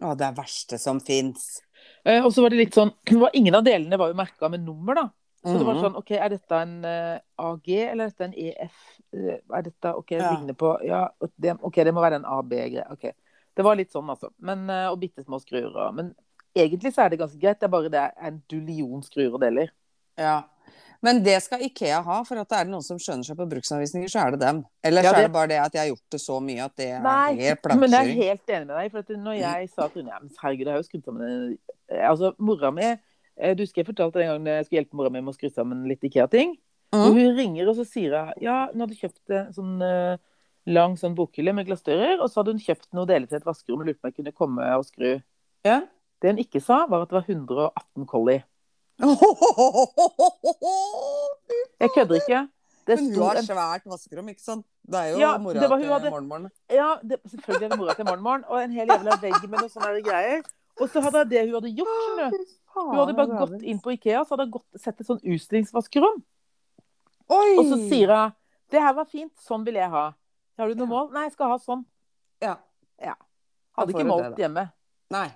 Å, 0.02 0.14
det 0.18 0.26
er 0.26 0.38
verste 0.38 0.78
som 0.80 0.98
fins. 1.02 1.58
Uh, 2.06 2.22
og 2.24 2.30
så 2.34 2.42
var 2.44 2.54
det 2.54 2.62
litt 2.62 2.78
sånn 2.78 2.94
det 3.10 3.18
var, 3.20 3.34
Ingen 3.38 3.58
av 3.58 3.66
delene 3.66 3.98
var 4.00 4.10
jo 4.10 4.18
merka 4.18 4.50
med 4.50 4.64
nummer, 4.66 4.98
da. 4.98 5.06
Så 5.44 5.58
det 5.58 5.66
var 5.66 5.74
Mhm. 5.74 5.82
sånn 5.84 5.96
OK, 5.98 6.10
er 6.16 6.28
dette 6.30 6.52
en 6.62 6.84
eh, 6.84 7.18
AG, 7.38 7.68
eller 7.90 8.04
er 8.04 8.08
dette 8.08 8.24
en 8.24 8.34
EF? 8.34 8.78
Eh, 9.12 9.38
er 9.58 9.62
dette 9.62 9.94
OK, 9.94 10.10
Ja. 10.12 10.30
ligner 10.32 10.54
på 10.54 10.78
Ja, 10.84 11.08
det, 11.38 11.58
OK, 11.62 11.74
det 11.84 11.92
må 11.94 12.00
være 12.00 12.14
en 12.16 12.24
AB-greie. 12.24 12.86
OK. 12.90 13.12
Det 13.56 13.62
var 13.64 13.76
litt 13.76 13.92
sånn, 13.92 14.08
altså. 14.08 14.30
Men, 14.40 14.68
eh, 14.70 14.88
og 14.90 14.98
bitte 15.00 15.22
små 15.24 15.38
skruer 15.40 15.74
og 15.76 15.94
Men 15.94 16.14
egentlig 16.56 16.92
så 16.94 17.04
er 17.04 17.10
det 17.10 17.18
ganske 17.20 17.38
greit. 17.40 17.60
Det 17.60 17.64
er 17.64 17.68
bare 17.68 17.88
det 17.90 18.00
er 18.00 18.12
en 18.26 18.42
dullion 18.48 19.02
skruer 19.02 19.34
og 19.34 19.40
deler. 19.40 19.68
Ja. 20.18 20.42
Men 21.02 21.22
det 21.22 21.42
skal 21.42 21.60
Ikea 21.60 22.02
ha, 22.02 22.22
for 22.24 22.36
at 22.38 22.48
det 22.48 22.58
er 22.58 22.64
noen 22.64 22.82
som 22.82 22.96
skjønner 22.96 23.24
seg 23.26 23.36
på 23.36 23.46
bruksanvisninger, 23.50 24.08
så 24.08 24.26
er 24.26 24.30
det 24.30 24.40
dem. 24.40 24.64
Eller 24.82 25.02
Ja, 25.02 25.10
så 25.10 25.14
det- 25.16 25.24
er 25.24 25.28
det 25.28 25.32
bare 25.34 25.48
det 25.48 25.58
at 25.60 25.72
jeg 25.74 25.80
har 25.80 25.88
gjort 25.94 26.10
det 26.10 26.20
så 26.20 26.40
mye 26.40 26.64
at 26.64 26.76
det 26.76 26.86
er 26.88 27.00
Nei, 27.02 27.34
helt 27.36 27.64
men 27.80 27.90
jeg 27.90 28.08
er 28.08 28.22
helt 28.22 28.46
enig 28.46 28.66
med 28.66 28.76
deg. 28.78 28.90
For 28.90 28.98
at 28.98 29.08
når 29.08 29.38
jeg 29.38 29.68
sa 29.68 29.88
til 29.88 30.02
Rune 30.02 30.30
herregud, 30.40 30.64
jeg 30.64 30.72
har 30.72 30.82
jo 30.82 30.88
skrudd 30.88 31.04
sammen 31.04 31.58
Altså, 31.90 32.34
mora 32.38 32.70
mi 32.70 32.96
Du 33.36 33.62
husker 33.64 33.82
jeg 33.82 33.86
fortalte 33.88 34.20
den 34.20 34.28
gangen 34.30 34.46
jeg 34.46 34.64
skulle 34.66 34.78
hjelpe 34.82 34.94
mora 34.98 35.10
mi 35.10 35.20
med 35.20 35.34
å 35.34 35.36
skru 35.36 35.50
sammen 35.50 35.88
litt 35.90 36.04
Ikea-ting? 36.06 36.54
Og 36.94 37.08
Mm. 37.10 37.14
hun 37.18 37.36
ringer, 37.36 37.68
og 37.68 37.74
så 37.76 37.84
sier 37.84 38.12
hun 38.14 38.32
ja, 38.40 38.68
hun 38.70 38.80
hadde 38.84 38.94
kjøpt 38.94 39.30
en 39.34 39.52
sånn 39.52 39.82
eh, 39.82 40.16
lang 40.70 40.94
sånn 40.96 41.16
bokhylle 41.18 41.52
med 41.52 41.66
glassdører, 41.66 42.20
og 42.22 42.30
så 42.30 42.40
hadde 42.40 42.52
hun 42.54 42.60
kjøpt 42.62 42.86
noe 42.94 43.06
deler 43.06 43.26
til 43.26 43.36
et 43.40 43.44
vaskerom 43.44 43.80
og 43.82 43.86
lurte 43.88 43.98
på 44.00 44.06
om 44.06 44.12
jeg 44.12 44.16
kunne 44.20 44.32
komme 44.38 44.68
og 44.78 44.84
skru. 44.86 45.20
Ja. 45.66 45.80
Det 46.22 46.30
hun 46.30 46.38
ikke 46.38 46.62
sa, 46.62 46.86
var 46.86 47.02
at 47.02 47.08
det 47.10 47.18
var 47.18 47.26
118 47.26 48.06
collie. 48.06 48.44
Jeg 51.82 51.90
kødder 51.96 52.14
ikke. 52.22 52.40
Det 52.86 52.96
Men 53.00 53.14
hun 53.14 53.22
har 53.24 53.38
svært 53.42 53.84
vaskerom, 53.88 54.26
ikke 54.28 54.42
sant? 54.44 54.64
Det 54.86 54.98
er 55.00 55.06
jo 55.14 55.18
Ja, 55.22 55.36
mora 55.40 55.54
det 55.60 55.68
var 55.70 55.76
hun 55.78 55.84
til 55.86 55.92
hadde- 55.92 56.10
morgenmorgen. 56.12 56.50
Ja, 56.70 56.96
det, 57.02 57.18
selvfølgelig 57.32 57.64
er 57.64 57.68
det 57.72 57.78
mora 57.78 57.94
til 57.94 58.04
morgenmorgen, 58.04 58.44
og 58.48 58.62
en 58.62 58.70
hel 58.70 58.86
jævla 58.88 59.16
vegg 59.22 59.48
med 59.48 59.58
noen 59.58 59.70
sånne 59.72 60.02
greier. 60.04 60.42
Og 60.80 60.90
så 60.90 61.02
hadde 61.04 61.24
det 61.30 61.44
hun 61.46 61.56
hadde 61.58 61.72
gjort. 61.76 62.38
Hun 62.74 62.96
hadde 62.98 63.16
bare 63.16 63.40
gått 63.44 63.62
inn 63.62 63.80
på 63.82 63.94
Ikea 63.94 64.24
så 64.24 64.34
hadde 64.34 64.48
hun 64.48 64.56
gått, 64.56 64.80
sett 64.80 64.98
et 64.98 65.06
sånn 65.06 65.22
utstillingsvaskerom. 65.22 66.18
Oi! 67.34 67.52
Og 67.60 67.68
så 67.70 67.78
sier 67.86 68.10
hun 68.10 68.34
det 68.72 68.80
her 68.82 68.94
var 68.96 69.06
fint, 69.06 69.32
sånn 69.44 69.62
vil 69.66 69.76
jeg 69.78 69.86
ha. 69.92 70.08
Har 70.58 70.70
du 70.70 70.78
noe 70.80 70.90
mål? 70.90 71.08
Nei, 71.14 71.28
jeg 71.28 71.34
skal 71.36 71.52
ha 71.52 71.58
sånn. 71.62 71.84
Ja. 72.42 72.56
ja. 73.02 73.14
Hadde 73.78 73.94
ikke 73.94 74.06
målt 74.08 74.32
det, 74.32 74.42
hjemme. 74.42 74.64
Nei. 75.14 75.28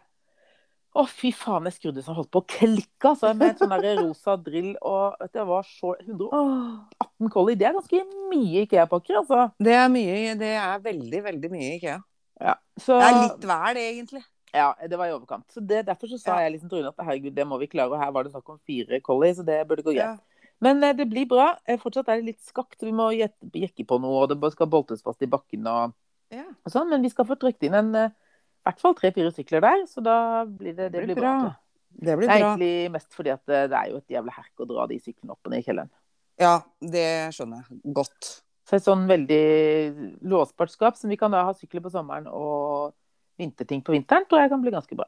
Å, 0.99 1.05
fy 1.07 1.31
faen, 1.37 1.69
jeg 1.69 1.77
skrudde 1.77 2.03
så 2.03 2.11
jeg 2.11 2.19
holdt 2.19 2.31
på 2.35 2.41
å 2.41 2.47
klikke, 2.49 3.11
altså. 3.13 3.31
Med 3.37 3.53
en 3.53 3.61
sånn 3.61 3.75
der 3.75 4.01
rosa 4.01 4.35
drill 4.41 4.73
og 4.81 5.19
vet 5.21 5.31
du, 5.31 5.39
Det 5.39 5.45
var 5.51 5.69
så 5.69 5.93
118 6.01 7.31
collie. 7.35 7.59
Det 7.61 7.69
er 7.69 7.77
ganske 7.77 8.03
mye 8.33 8.65
Ikea-pakker, 8.65 9.21
altså. 9.21 9.45
Det 9.63 9.77
er 9.77 9.93
mye 9.93 10.35
Det 10.41 10.55
er 10.59 10.83
veldig, 10.89 11.23
veldig 11.29 11.53
mye 11.53 11.71
Ikea. 11.77 12.01
Ja, 12.41 12.57
så, 12.79 12.99
Det 12.99 13.11
er 13.11 13.21
litt 13.21 13.49
vel, 13.53 13.81
egentlig. 13.85 14.25
Ja, 14.55 14.75
det 14.89 14.97
var 14.99 15.07
i 15.09 15.13
overkant. 15.13 15.47
Så 15.53 15.61
det, 15.67 15.85
Derfor 15.87 16.07
så 16.09 16.19
sa 16.21 16.37
Ja. 16.39 16.49
jeg 16.49 16.53
liksom 16.57 16.71
til 16.71 16.87
at 16.89 16.97
herregud, 16.99 17.35
det 17.35 17.47
må 17.47 17.59
vi 17.61 17.67
klare. 17.67 17.91
Og 17.93 18.01
her 18.01 18.11
var 18.13 18.25
det 18.25 18.33
snakk 18.33 18.49
om 18.49 18.59
fire 18.67 19.01
collie, 19.01 19.35
så 19.35 19.45
det 19.45 19.67
burde 19.69 19.83
gå 19.83 19.93
greit. 19.95 20.19
Ja. 20.19 20.19
Men 20.61 20.83
eh, 20.83 20.93
det 20.93 21.09
blir 21.11 21.27
bra. 21.29 21.57
Eh, 21.67 21.77
Fortsatt 21.79 22.09
er 22.09 22.17
det 22.21 22.25
litt 22.33 22.41
skakt. 22.43 22.81
Vi 22.83 22.91
må 22.93 23.11
jekke 23.15 23.87
på 23.87 24.01
noe, 24.01 24.23
og 24.25 24.29
det 24.41 24.53
skal 24.53 24.67
boltes 24.67 25.03
fast 25.03 25.23
i 25.23 25.27
bakken 25.27 25.67
og, 25.67 25.93
Ja. 26.31 26.45
og 26.65 26.73
sånn. 26.73 26.89
Men 26.91 27.03
vi 27.03 27.09
skal 27.11 27.25
få 27.27 27.37
trykt 27.39 27.63
inn 27.63 27.75
en 27.75 27.95
eh, 27.95 28.09
i 28.09 28.65
hvert 28.71 28.81
fall 28.81 28.95
tre-fire 28.95 29.31
sykler 29.33 29.61
der, 29.63 29.85
så 29.87 30.03
da 30.03 30.45
blir 30.45 30.75
det, 30.77 30.91
det 30.93 31.05
blir 31.05 31.15
bra. 31.15 31.41
bra. 31.41 31.57
Det 31.91 32.17
blir 32.19 32.27
Det 32.29 32.35
er 32.37 32.41
bra. 32.41 32.57
egentlig 32.57 32.91
mest 32.93 33.15
fordi 33.15 33.31
at 33.33 33.41
det, 33.47 33.71
det 33.71 33.79
er 33.79 33.91
jo 33.91 33.97
et 33.97 34.09
jævla 34.09 34.33
herk 34.35 34.61
å 34.61 34.67
dra 34.69 34.87
de 34.87 34.99
syklene 35.01 35.31
opp 35.33 35.41
og 35.47 35.51
ned 35.53 35.61
i 35.61 35.63
kjelleren. 35.71 35.91
Ja, 36.39 36.61
det 36.83 37.07
skjønner 37.35 37.65
jeg 37.71 37.95
godt. 37.95 38.43
Så 38.69 38.77
et 38.77 38.85
sånn 38.85 39.07
veldig 39.09 40.21
låsbart 40.23 40.71
skap 40.71 40.97
som 40.99 41.09
vi 41.09 41.17
kan 41.17 41.31
da 41.33 41.45
ha 41.47 41.55
sykler 41.57 41.81
på 41.81 41.91
sommeren 41.91 42.27
og 42.29 42.93
vinterting 43.39 43.83
på 43.87 43.95
vinteren, 43.95 44.27
tror 44.29 44.43
jeg 44.43 44.51
kan 44.53 44.63
bli 44.65 44.73
ganske 44.75 44.97
bra. 44.99 45.07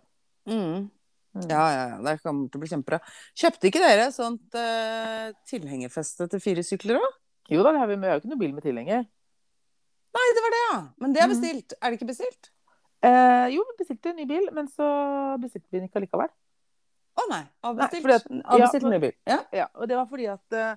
Mm. 0.48 0.88
Mm. 1.34 1.46
Ja, 1.46 1.64
ja, 1.70 1.82
ja. 1.92 1.96
Det 2.02 2.16
kommer 2.24 2.48
til 2.50 2.58
å 2.58 2.62
bli 2.64 2.70
kjempebra. 2.72 2.98
Kjøpte 3.38 3.68
ikke 3.70 3.82
dere 3.82 4.08
sånt 4.14 4.56
uh, 4.58 5.30
tilhengerfeste 5.50 6.26
til 6.32 6.42
fire 6.42 6.64
sykler 6.66 6.98
òg? 6.98 7.18
Jo 7.50 7.62
da, 7.66 7.72
det 7.74 7.82
har 7.82 7.90
vi, 7.90 7.96
men 7.98 8.06
vi 8.06 8.10
har 8.10 8.18
jo 8.18 8.22
ikke 8.24 8.32
noe 8.32 8.40
bil 8.42 8.54
med 8.56 8.64
tilhenger. 8.66 9.04
Nei, 10.16 10.26
det 10.34 10.42
var 10.42 10.54
det, 10.56 10.62
ja. 10.72 10.78
Men 11.02 11.12
det 11.14 11.22
er 11.22 11.28
Mm. 11.28 11.34
bestilt. 11.36 11.74
Er 11.78 11.90
det 11.90 11.98
ikke 12.00 12.10
bestilt? 12.10 12.50
Eh, 13.02 13.46
jo, 13.54 13.62
vi 13.68 13.76
bestilte 13.78 14.10
en 14.10 14.16
ny 14.18 14.26
bil, 14.26 14.48
men 14.52 14.66
så 14.68 14.86
bestilte 15.40 15.66
vi 15.70 15.78
den 15.78 15.88
ikke 15.88 16.00
allikevel. 16.02 16.30
Å 17.20 17.24
nei. 17.30 17.42
Avbestilt. 17.64 18.06
Nei, 18.06 18.16
at- 18.18 18.54
Avbestilt 18.56 18.82
ja, 18.86 18.90
ny 18.90 18.98
bil. 19.06 19.14
Ja. 19.26 19.38
Ja, 19.52 19.66
og 19.74 19.88
det 19.88 19.96
var 19.98 20.06
fordi 20.10 20.26
at 20.30 20.58
uh, 20.58 20.74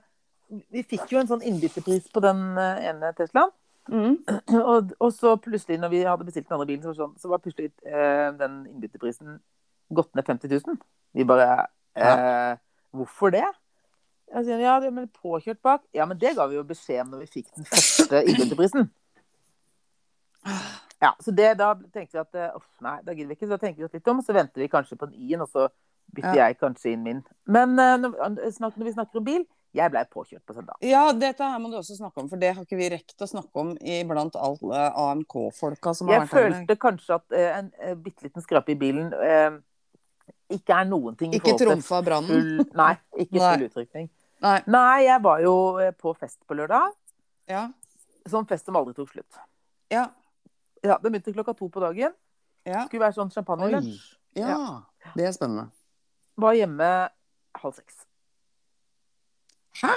vi 0.70 0.84
fikk 0.86 1.10
jo 1.14 1.20
en 1.22 1.28
sånn 1.30 1.42
innbytterpris 1.50 2.10
på 2.14 2.22
den 2.22 2.58
eh, 2.62 2.90
ene 2.92 3.10
Teslaen. 3.18 3.50
Mm. 3.92 4.18
Og, 4.72 4.92
og 5.00 5.14
så 5.14 5.36
plutselig, 5.36 5.80
når 5.80 5.90
vi 5.92 6.04
hadde 6.08 6.26
bestilt 6.26 6.48
den 6.48 6.56
andre 6.56 6.68
bilen, 6.70 6.84
så 6.84 6.94
var, 6.94 7.00
sånn, 7.02 7.18
så 7.20 7.32
var 7.32 7.42
plutselig 7.44 7.72
eh, 7.84 8.30
den 8.40 8.62
innbytterprisen 8.72 9.42
gått 9.94 10.14
ned 10.16 10.26
50 10.28 10.54
000. 10.54 10.80
Vi 11.14 11.26
bare 11.28 11.50
eh, 12.00 12.56
Hvorfor 12.94 13.34
det? 13.34 13.46
Jeg 14.34 14.46
sier, 14.48 14.62
ja, 14.64 14.78
er 14.80 15.08
påkjørt 15.22 15.60
bak. 15.62 15.84
Ja, 15.94 16.06
men 16.10 16.18
det 16.22 16.36
ga 16.38 16.46
vi 16.50 16.58
jo 16.58 16.66
beskjed 16.66 17.04
om 17.04 17.14
når 17.14 17.26
vi 17.26 17.32
fikk 17.40 17.50
den 17.58 17.68
første 17.70 18.24
innbytterprisen. 18.30 18.88
Ja, 21.04 21.12
så 21.20 21.34
det, 21.36 21.50
da 21.60 21.74
tenkte 21.94 22.16
vi 22.16 22.22
at 22.22 22.38
eh, 22.40 22.56
uff, 22.56 22.70
nei, 22.84 22.98
da 23.04 23.14
gidder 23.14 23.34
vi 23.34 23.38
ikke. 23.38 23.48
Så 23.50 23.58
da 23.58 23.62
tenker 23.62 23.84
vi 23.84 23.90
oss 23.90 23.98
litt 23.98 24.08
om, 24.08 24.22
så 24.24 24.36
venter 24.36 24.64
vi 24.64 24.70
kanskje 24.72 24.98
på 24.98 25.10
den 25.10 25.20
i-en, 25.20 25.44
og 25.44 25.52
så 25.52 25.68
bytter 26.16 26.40
jeg 26.40 26.58
kanskje 26.62 26.94
inn 26.94 27.04
min. 27.04 27.20
Men 27.50 27.76
eh, 27.82 27.98
når, 28.00 28.16
når 28.62 28.88
vi 28.88 28.96
snakker 28.96 29.20
om 29.20 29.28
bil, 29.28 29.44
jeg 29.74 29.90
blei 29.90 30.04
påkjørt 30.06 30.44
på 30.46 30.54
søndag. 30.54 30.78
Ja, 30.86 31.08
dette 31.18 31.46
her 31.50 31.62
må 31.62 31.72
du 31.72 31.80
også 31.80 31.96
snakke 31.98 32.22
om, 32.22 32.30
for 32.30 32.42
det 32.42 32.52
har 32.54 32.66
ikke 32.66 32.78
vi 32.78 32.90
rekt 32.94 33.24
å 33.26 33.28
snakke 33.30 33.62
om 33.64 33.72
iblant 33.82 34.36
alle 34.38 34.88
AMK-folka 35.02 35.96
som 35.98 36.12
har 36.12 36.20
Jeg 36.20 36.26
vært 36.26 36.36
her. 36.38 36.44
Jeg 36.46 36.58
følte 36.60 36.78
kanskje 36.84 37.18
at 37.18 37.34
uh, 37.34 37.46
en 37.58 37.72
uh, 37.82 37.94
bitte 38.06 38.28
liten 38.28 38.46
skrape 38.46 38.76
i 38.76 38.78
bilen 38.78 39.10
uh, 39.18 39.58
ikke 40.54 40.78
er 40.78 40.90
noen 40.90 41.18
ting 41.18 41.34
i 41.34 41.40
Ikke 41.40 41.56
trumfa 41.58 42.04
brannen. 42.06 42.62
Nei, 42.78 42.94
ikke 43.26 43.42
full 43.48 43.66
utrykning. 43.70 44.12
Nei. 44.44 44.58
Nei, 44.68 45.06
jeg 45.08 45.24
var 45.24 45.42
jo 45.42 45.56
eh, 45.80 45.94
på 45.96 46.12
fest 46.20 46.42
på 46.46 46.58
lørdag. 46.60 46.92
Ja. 47.50 47.68
Sånn 48.30 48.48
fest 48.48 48.68
som 48.68 48.76
aldri 48.76 48.94
tok 48.98 49.10
slutt. 49.14 49.40
Ja. 49.94 50.10
Ja, 50.84 50.98
Det 51.00 51.08
begynte 51.10 51.34
klokka 51.34 51.56
to 51.56 51.70
på 51.72 51.82
dagen. 51.84 52.12
Ja. 52.68 52.84
Skulle 52.86 53.08
være 53.08 53.16
sånn 53.16 53.32
champagnelunsj. 53.34 54.02
ja. 54.40 54.84
Det 55.16 55.26
er 55.28 55.34
spennende. 55.36 55.70
Var 56.40 56.56
hjemme 56.60 56.90
halv 57.60 57.76
seks. 57.78 58.04
Hæ? 59.82 59.94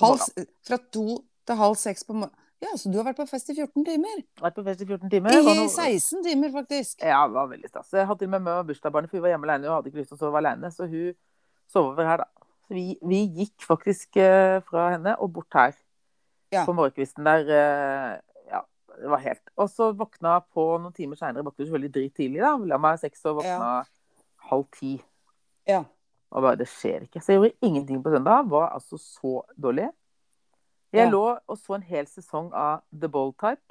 Halv, 0.00 0.20
fra 0.66 0.78
to 0.92 1.04
til 1.46 1.56
halv 1.58 1.74
seks 1.76 2.04
på 2.04 2.12
morgenen? 2.14 2.34
Ja, 2.62 2.72
så 2.74 2.90
du 2.90 2.96
har 2.98 3.04
vært 3.06 3.20
på 3.20 3.26
fest 3.30 3.50
i 3.52 3.54
14 3.54 3.84
timer? 3.86 4.22
Vært 4.42 4.56
på 4.58 4.64
fest 4.66 4.80
i 4.82 4.86
14 4.88 5.10
timer. 5.12 5.30
I 5.30 5.42
noe- 5.46 5.68
16 5.70 6.24
timer, 6.26 6.50
faktisk. 6.54 7.02
Ja, 7.06 7.20
det 7.28 7.34
var 7.36 7.46
veldig 7.52 7.68
stas. 7.70 7.92
Jeg 7.94 8.06
hadde 8.08 8.18
til 8.18 8.26
og 8.26 8.30
med 8.34 8.40
med 8.48 8.64
bursdagsbarnet, 8.66 9.10
for 9.10 9.16
hun 9.18 9.22
var 9.22 9.30
hjemme 9.34 9.46
alene. 9.46 9.68
Hun 9.68 9.76
hadde 9.76 9.86
ikke 9.92 10.00
lyst 10.00 10.10
til 10.10 10.18
å 10.18 10.22
sove 10.24 10.40
alene, 10.40 10.70
så 10.74 10.88
hun 10.90 11.12
sov 11.70 11.92
over 11.92 12.08
her, 12.08 12.16
da. 12.24 12.24
Så 12.66 12.74
vi, 12.74 12.86
vi 13.06 13.20
gikk 13.44 13.62
faktisk 13.62 14.16
eh, 14.16 14.58
fra 14.66 14.88
henne 14.96 15.14
og 15.22 15.32
bort 15.32 15.54
her 15.54 15.76
Ja. 16.52 16.64
på 16.64 16.72
morgenkvisten 16.74 17.24
der. 17.24 17.46
eh, 17.46 18.18
ja, 18.50 18.60
det 18.98 19.10
var 19.10 19.18
helt 19.22 19.50
Og 19.56 19.68
så 19.70 19.92
våkna 19.94 20.40
på 20.52 20.66
noen 20.82 20.92
timer 20.96 21.16
seinere. 21.16 21.44
Våkna 21.46 21.64
selvfølgelig 21.64 21.94
drittidlig, 21.94 22.40
da. 22.42 22.56
La 22.74 22.78
meg 22.78 22.98
seks 22.98 23.22
og 23.24 23.36
våkna 23.38 23.84
halv 24.50 24.66
ti. 24.74 24.96
Ja. 25.68 25.84
Og 26.30 26.42
bare, 26.44 26.56
det 26.60 26.66
skjer 26.68 27.06
ikke. 27.06 27.20
Så 27.24 27.32
jeg 27.32 27.40
gjorde 27.40 27.56
ingenting 27.68 28.02
på 28.04 28.10
søndag. 28.12 28.48
Var 28.50 28.68
altså 28.74 28.98
så 29.00 29.42
dårlig. 29.56 29.88
Jeg 30.92 31.06
Ja. 31.06 31.10
lå 31.10 31.38
og 31.48 31.56
så 31.58 31.74
en 31.76 31.82
hel 31.82 32.06
sesong 32.06 32.50
av 32.54 32.82
The 32.92 33.08
Bold 33.08 33.34
Type. 33.40 33.64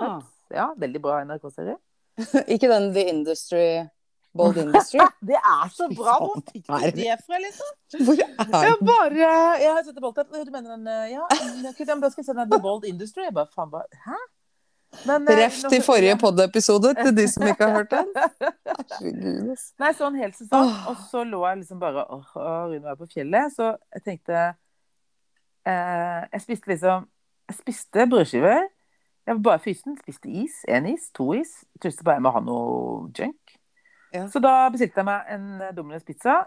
Ja. 0.00 0.20
Ja, 0.50 0.68
veldig 0.76 1.00
bra 1.02 1.20
NRK-serie. 1.24 1.76
Ikke 2.54 2.68
den 2.70 2.92
The 2.94 3.04
Industry 3.10 3.86
Bold 4.34 4.56
Industry? 4.64 4.98
Det 5.26 5.38
er 5.38 5.68
så 5.74 5.86
bra! 5.94 6.16
Hvor 6.22 6.42
fikk 6.52 6.66
du 6.66 6.90
det 6.98 7.16
fra, 7.26 7.38
liksom? 7.42 7.70
Hvor 8.06 8.18
Jeg 8.18 8.28
er 8.38 8.76
den? 8.76 8.86
bare 8.86 9.60
Jeg 9.62 9.72
har 9.74 9.82
sett 9.86 9.94
The 9.94 10.02
Bold 10.02 10.14
Type. 10.18 10.44
Du 10.46 10.50
mener 10.54 10.74
den 10.76 10.86
eh, 10.90 11.10
Ja, 11.14 11.26
jeg 11.30 11.62
da 11.62 12.10
skal 12.10 12.22
jeg 12.22 12.26
se 12.30 12.34
den 12.34 12.50
The 12.50 12.60
Bold 12.62 12.84
Industry. 12.84 13.22
Jeg 13.28 13.34
bare 13.34 13.50
faen, 13.54 13.70
bare 13.70 13.86
Hæ? 14.06 14.18
Men, 15.06 15.28
eh, 15.28 15.36
Ref 15.44 15.60
til 15.70 15.82
forrige 15.86 16.16
pod-episode, 16.18 16.94
til 16.98 17.12
de 17.16 17.26
som 17.30 17.46
ikke 17.46 17.64
har 17.68 17.76
hørt 17.78 17.90
den. 17.94 18.08
Herregud. 18.66 19.52
Nei, 19.80 19.92
sånn 19.94 20.16
helt 20.18 20.34
hel 20.34 20.34
sesong, 20.34 20.66
Åh. 20.72 20.88
og 20.90 20.96
så 21.10 21.22
lå 21.24 21.44
jeg 21.46 21.60
liksom 21.62 21.78
bare 21.82 22.02
åh, 22.10 22.32
Rune 22.72 22.82
var 22.88 22.98
på 22.98 23.06
fjellet, 23.12 23.54
så 23.54 23.70
jeg 23.94 24.02
tenkte 24.08 24.40
eh, 25.66 26.20
Jeg 26.32 26.42
spiste 26.44 26.72
liksom 26.72 27.06
Jeg 27.50 27.58
spiste 27.60 28.06
brødskiver. 28.10 28.60
Jeg 29.26 29.36
var 29.36 29.42
bare 29.46 29.62
fysen. 29.62 29.96
Spiste 30.02 30.30
is. 30.42 30.60
Én 30.68 30.86
is, 30.90 31.10
to 31.14 31.32
is. 31.38 31.50
Trodde 31.82 32.04
bare 32.06 32.18
jeg 32.18 32.22
må 32.26 32.30
ha 32.34 32.40
noe 32.42 33.10
junk. 33.18 33.56
Ja. 34.14 34.24
Så 34.30 34.42
da 34.42 34.52
bestilte 34.74 35.02
jeg 35.02 35.06
meg 35.06 35.28
en 35.34 35.46
eh, 35.60 35.72
Domino's 35.76 36.06
pizza. 36.06 36.40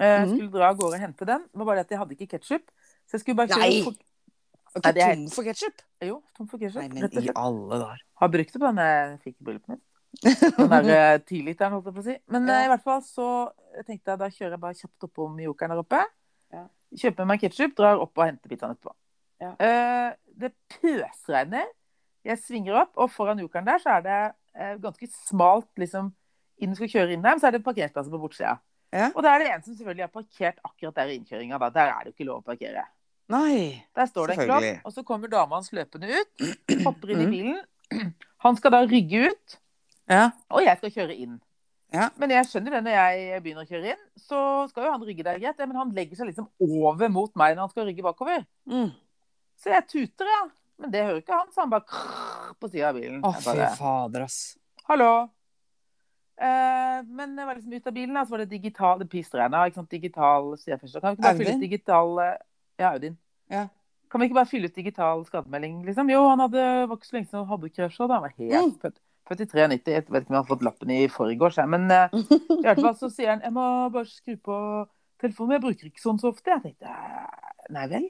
Eh, 0.00 0.24
Mhm. 0.26 0.34
Skulle 0.36 0.52
dra 0.52 0.68
av 0.70 0.76
gårde 0.80 0.98
og 0.98 1.00
hente 1.00 1.24
den. 1.28 1.44
Det 1.48 1.56
var 1.60 1.64
bare 1.70 1.76
det 1.80 1.86
at 1.86 1.90
jeg 1.94 1.98
hadde 2.02 2.16
ikke 2.18 2.30
ketsjup. 2.36 2.64
Så 3.06 3.16
jeg 3.16 3.20
skulle 3.22 3.36
bare 3.38 3.48
kjøre 3.54 3.94
Og 4.76 4.84
Nei, 4.84 4.92
er- 5.00 5.14
tom 5.16 5.26
for 5.32 5.46
ketsjup? 5.46 5.82
Jo, 6.04 6.16
tom 6.36 6.48
for 6.50 6.60
ketsjup. 6.60 6.82
Nei, 6.82 6.88
men 7.08 7.22
i 7.24 7.32
alle 7.32 7.78
dager. 7.80 8.02
Har 8.20 8.28
brukt 8.32 8.52
det 8.52 8.60
på 8.60 8.66
denne 8.68 8.86
jeg 8.86 9.14
fikk 9.24 9.36
i 9.40 9.46
bryllupet 9.48 9.72
mitt. 9.72 9.82
Den 10.56 10.70
der 10.72 10.90
eh, 10.94 11.18
tiliteren, 11.28 11.74
holdt 11.76 11.88
jeg 11.90 11.96
på 11.96 12.02
å 12.02 12.06
si. 12.06 12.16
Men 12.32 12.46
Ja. 12.48 12.58
eh, 12.60 12.66
i 12.66 12.70
hvert 12.72 12.84
fall 12.84 13.02
så 13.04 13.28
tenkte 13.86 14.12
jeg 14.14 14.20
da 14.20 14.28
kjører 14.32 14.54
jeg 14.56 14.62
bare 14.62 14.78
kjapt 14.78 15.08
oppom 15.08 15.40
jokeren 15.44 15.74
der 15.74 15.82
oppe. 15.82 16.02
Ja. 16.54 16.62
kjøper 16.96 17.26
meg 17.28 17.40
ketsjup, 17.42 17.74
drar 17.76 17.98
opp 18.00 18.16
og 18.16 18.24
henter 18.28 18.48
pizzaen 18.52 18.76
etterpå. 18.76 18.94
Ja. 19.42 19.50
Uh, 19.60 20.14
det 20.40 20.52
pøsregner. 20.78 21.66
Jeg 22.24 22.40
svinger 22.40 22.78
opp, 22.82 22.92
og 22.96 23.10
foran 23.12 23.40
jokeren 23.42 23.66
der 23.66 23.82
så 23.82 23.96
er 23.98 24.04
det 24.06 24.20
uh, 24.56 24.76
ganske 24.80 25.08
smalt 25.12 25.68
liksom, 25.82 26.12
inn 26.62 26.72
du 26.72 26.78
skal 26.78 26.88
kjøre 26.94 27.12
inn 27.16 27.24
der, 27.26 27.36
så 27.42 27.50
er 27.50 27.56
det 27.58 27.64
parkeringsplasser 27.66 28.14
på 28.14 28.20
bortsida. 28.22 28.54
Ja. 28.94 29.10
Og 29.12 29.20
da 29.26 29.34
er 29.34 29.42
det 29.42 29.50
en 29.50 29.64
som 29.66 29.74
selvfølgelig 29.74 30.06
har 30.06 30.14
parkert 30.14 30.62
akkurat 30.64 30.96
der 30.96 31.10
i 31.12 31.18
innkjøringa. 31.18 31.58
Der 31.74 31.90
er 31.90 31.98
det 32.06 32.12
jo 32.12 32.16
ikke 32.16 32.28
lov 32.30 32.40
å 32.40 32.46
parkere. 32.46 32.86
Nei. 33.28 33.82
Der 33.96 34.06
står 34.06 34.28
det 34.30 34.36
en 34.36 34.40
Selvfølgelig. 34.44 34.80
og 34.86 34.92
så 34.94 35.02
kommer 35.04 35.28
dama 35.32 35.56
hans 35.58 35.72
løpende 35.74 36.10
ut, 36.20 36.44
hopper 36.84 37.10
inn 37.10 37.20
i 37.20 37.26
Mm. 37.26 37.30
bilen. 37.32 38.14
Han 38.44 38.56
skal 38.56 38.70
da 38.70 38.80
rygge 38.86 39.30
ut, 39.30 39.56
Ja. 40.08 40.30
og 40.50 40.62
jeg 40.62 40.78
skal 40.78 40.90
kjøre 40.90 41.16
inn. 41.18 41.40
Ja. 41.92 42.10
Men 42.18 42.30
jeg 42.30 42.44
skjønner 42.46 42.70
det 42.76 42.84
når 42.84 42.94
jeg 42.94 43.42
begynner 43.42 43.64
å 43.64 43.68
kjøre 43.70 43.90
inn, 43.94 44.04
så 44.18 44.68
skal 44.68 44.84
jo 44.84 44.92
han 44.92 45.02
rygge 45.06 45.24
der 45.24 45.38
greit, 45.38 45.58
men 45.58 45.76
han 45.76 45.92
legger 45.94 46.16
seg 46.16 46.26
liksom 46.30 46.48
over 46.60 47.08
mot 47.08 47.34
meg 47.36 47.56
når 47.56 47.60
han 47.66 47.68
skal 47.70 47.86
rygge 47.86 48.02
bakover. 48.02 48.44
Mm. 48.68 48.92
Så 49.58 49.70
jeg 49.72 49.86
tuter, 49.88 50.26
ja. 50.26 50.48
Men 50.78 50.90
det 50.90 51.04
hører 51.06 51.22
ikke 51.22 51.32
han, 51.32 51.46
så 51.54 51.62
han 51.62 51.70
bare 51.70 51.86
krrr 51.88 52.54
på 52.60 52.68
sida 52.70 52.90
av 52.90 52.94
bilen. 52.98 53.22
Å, 53.24 53.32
fy 53.40 53.76
fader, 53.78 54.22
ass. 54.26 54.58
Hallo. 54.86 55.30
Eh, 56.38 56.98
men 57.08 57.32
jeg 57.38 57.46
var 57.48 57.54
liksom 57.56 57.72
ute 57.72 57.88
av 57.88 57.94
bilen, 57.96 58.12
da, 58.18 58.24
så 58.26 58.34
var 58.34 58.42
det 58.44 58.50
digital 58.50 58.98
det 59.00 59.08
pissregna. 59.08 59.62
Ikke 59.70 59.86
digital 59.88 60.50
sier 60.60 60.74
jeg 60.74 60.82
først. 60.82 61.00
Kan 61.00 61.14
vi 61.14 61.16
ikke 61.16 61.22
bare 61.24 61.38
fylle 61.40 61.54
ut 61.56 61.64
digital 61.64 62.18
Ja, 62.78 62.92
Audin. 62.92 63.16
Ja. 63.50 63.66
Kan 64.10 64.20
vi 64.20 64.28
ikke 64.28 64.38
bare 64.38 64.46
fylle 64.50 64.68
ut 64.70 64.74
digital 64.76 65.24
skademelding, 65.26 65.80
liksom? 65.86 66.08
Jo, 66.12 66.22
han 66.30 66.38
hadde, 66.44 66.62
var 66.88 66.96
ikke 66.98 67.08
så 67.08 67.16
lenge 67.16 67.26
siden 67.30 67.42
han 67.42 67.48
hadde 67.50 67.70
krasja. 67.74 68.06
Han 68.06 68.22
var 68.22 68.34
helt 68.38 68.56
Mm. 68.66 68.78
født. 68.82 68.98
Født 69.28 69.40
i 69.40 69.46
93. 69.46 69.92
Jeg 69.92 70.12
vet 70.12 70.22
ikke 70.22 70.30
om 70.30 70.36
han 70.36 70.44
har 70.44 70.50
fått 70.56 70.62
lappen 70.62 70.90
i 70.94 71.08
forgårs, 71.10 71.56
jeg. 71.58 71.68
Men 71.68 71.90
uh, 71.90 72.08
i 72.60 72.62
hvert 72.62 72.80
fall 72.84 72.94
så 72.94 73.10
sier 73.10 73.32
han 73.34 73.40
jeg 73.42 73.52
må 73.56 73.64
bare 73.90 74.06
skru 74.06 74.36
på 74.38 74.58
telefonen. 75.20 75.56
Jeg 75.56 75.64
bruker 75.64 75.86
ikke 75.90 76.04
sånn 76.04 76.20
så 76.22 76.30
ofte. 76.30 76.50
Jeg 76.54 76.62
tenkte 76.62 76.86
"Eh, 76.86 77.48
nei 77.74 77.86
vel. 77.90 78.06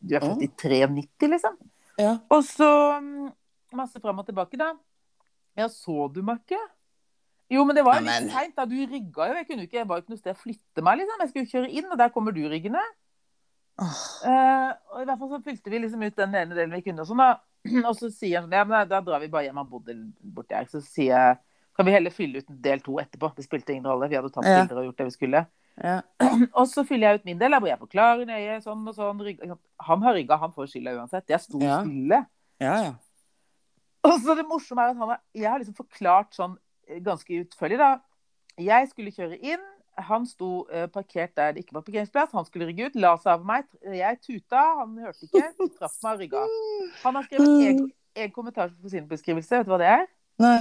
Du 0.00 0.14
er 0.16 0.24
født 0.24 0.42
i 0.46 0.48
93, 0.56 1.28
liksom? 1.34 1.58
Ja. 2.00 2.14
Og 2.30 2.42
så 2.48 2.70
mm, 3.02 3.28
masse 3.76 4.00
fram 4.00 4.18
og 4.18 4.26
tilbake, 4.26 4.56
da. 4.56 4.72
Ja, 5.56 5.68
så 5.68 6.08
du 6.12 6.22
meg 6.22 6.40
ikke? 6.46 6.60
Jo, 7.52 7.62
men 7.64 7.76
det 7.76 7.84
var 7.84 8.00
jo 8.00 8.06
litt 8.08 8.32
seint. 8.32 8.56
da. 8.56 8.64
Du 8.64 8.74
rygga 8.74 9.28
jo. 9.28 9.34
Jeg 9.36 9.46
kunne 9.46 9.62
ikke, 9.68 9.78
jeg 9.82 9.88
var 9.88 9.98
jo 10.00 10.02
ikke 10.06 10.14
noe 10.16 10.18
sted 10.24 10.32
å 10.34 10.40
flytte 10.40 10.82
meg, 10.82 10.98
liksom. 11.02 11.20
Jeg 11.20 11.28
skulle 11.28 11.44
jo 11.44 11.52
kjøre 11.52 11.70
inn, 11.70 11.90
og 11.92 11.98
der 12.00 12.08
kommer 12.14 12.32
du 12.32 12.40
ryggende. 12.48 12.80
Eh, 13.76 14.70
og 14.94 15.02
i 15.02 15.04
hvert 15.08 15.18
fall 15.20 15.30
så 15.34 15.40
fylte 15.44 15.70
vi 15.72 15.80
liksom 15.82 16.02
ut 16.06 16.16
den 16.16 16.34
ene 16.34 16.56
delen 16.56 16.72
vi 16.78 16.82
kunne. 16.86 17.02
Og 17.04 17.10
sånn 17.10 17.20
da. 17.20 17.32
Og 17.88 17.96
så 17.98 18.08
sier 18.14 18.38
han 18.38 18.46
sånn, 18.46 18.54
ja, 18.54 18.64
men 18.64 18.88
da, 18.88 19.00
drar 19.02 19.20
vi 19.20 19.28
bare 19.32 19.48
hjem. 19.48 19.58
Han 19.60 19.68
bodde 19.68 19.96
borti 20.36 20.54
her. 20.56 20.68
Så 20.70 20.80
sier 20.84 21.12
jeg 21.12 21.38
kan 21.76 21.84
vi 21.84 21.92
heller 21.92 22.14
fylle 22.14 22.40
ut 22.40 22.52
del 22.64 22.80
to 22.80 22.94
etterpå. 23.02 23.32
Det 23.36 23.44
spilte 23.44 23.74
ingen 23.74 23.88
rolle. 23.90 24.08
Vi 24.08 24.16
hadde 24.16 24.30
tatt 24.32 24.46
Ja. 24.48 24.60
bilder 24.62 24.78
og 24.80 24.86
gjort 24.88 25.00
det 25.02 25.08
vi 25.10 25.14
skulle. 25.16 25.42
Ja. 25.82 25.96
Og 26.56 26.70
så 26.72 26.86
fyller 26.88 27.10
jeg 27.10 27.20
ut 27.20 27.26
min 27.28 27.38
del, 27.42 27.52
Jeg, 27.58 27.66
jeg 27.74 27.80
forklarer 27.82 28.28
nøye 28.30 28.60
sånn 28.64 28.86
og 28.88 28.94
sånn. 28.96 29.20
Rygga. 29.26 29.58
Han 29.90 30.06
har 30.06 30.16
rygga, 30.16 30.38
han 30.40 30.54
får 30.56 30.70
skylda 30.72 30.94
uansett. 30.96 31.28
Jeg 31.34 31.42
sto 31.44 31.60
Ja. 31.60 31.82
stille. 31.82 32.22
ja, 32.62 32.76
ja. 32.86 32.94
Og 34.06 34.20
så 34.22 34.36
det 34.38 34.46
morsomme 34.46 34.84
er 34.86 34.92
at 34.94 35.00
han 35.02 35.08
har, 35.10 35.20
jeg 35.34 35.50
har 35.50 35.58
liksom 35.58 35.74
forklart 35.74 36.30
sånn 36.36 36.52
eh, 36.88 37.00
ganske 37.02 37.40
utførlig, 37.42 37.76
da. 37.82 37.96
Jeg 38.62 38.88
skulle 38.92 39.10
kjøre 39.12 39.36
inn. 39.42 39.64
Han 39.96 40.26
sto 40.28 40.66
eh, 40.68 40.84
parkert 40.92 41.32
der 41.38 41.54
det 41.56 41.64
ikke 41.64 41.78
var 41.78 41.84
parkeringsplass. 41.86 42.34
Han 42.36 42.44
skulle 42.44 42.66
rygge 42.68 42.90
ut, 42.90 42.98
la 43.00 43.14
seg 43.16 43.38
over 43.38 43.48
meg. 43.48 43.68
Jeg 43.96 44.18
tuta, 44.20 44.64
han 44.82 44.92
hørte 45.00 45.24
ikke. 45.24 45.46
Traff 45.78 45.96
meg 46.04 46.12
og 46.12 46.20
rygga. 46.24 46.42
Han 47.04 47.16
har 47.16 47.28
skrevet 47.28 47.64
en, 47.70 47.80
en 48.26 48.34
kommentar 48.34 48.74
på 48.82 48.92
sin 48.92 49.08
beskrivelse. 49.08 49.62
Vet 49.62 49.68
du 49.68 49.72
hva 49.72 49.80
det 49.80 49.88
er? 49.94 50.06
Nei. 50.44 50.58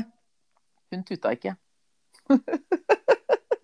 Hun 0.94 1.04
tuta 1.04 1.34
ikke. 1.36 1.58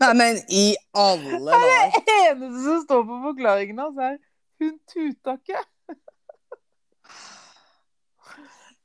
Nei, 0.02 0.14
men 0.18 0.40
i 0.50 0.66
alle 0.98 1.40
dager. 1.46 1.98
Det 2.02 2.18
eneste 2.32 2.64
som 2.66 2.84
står 2.84 3.04
på 3.08 3.20
forklaringen 3.30 3.82
hans, 3.84 4.00
er 4.02 4.18
hun 4.62 4.78
tuta 4.90 5.38
ikke. 5.40 5.64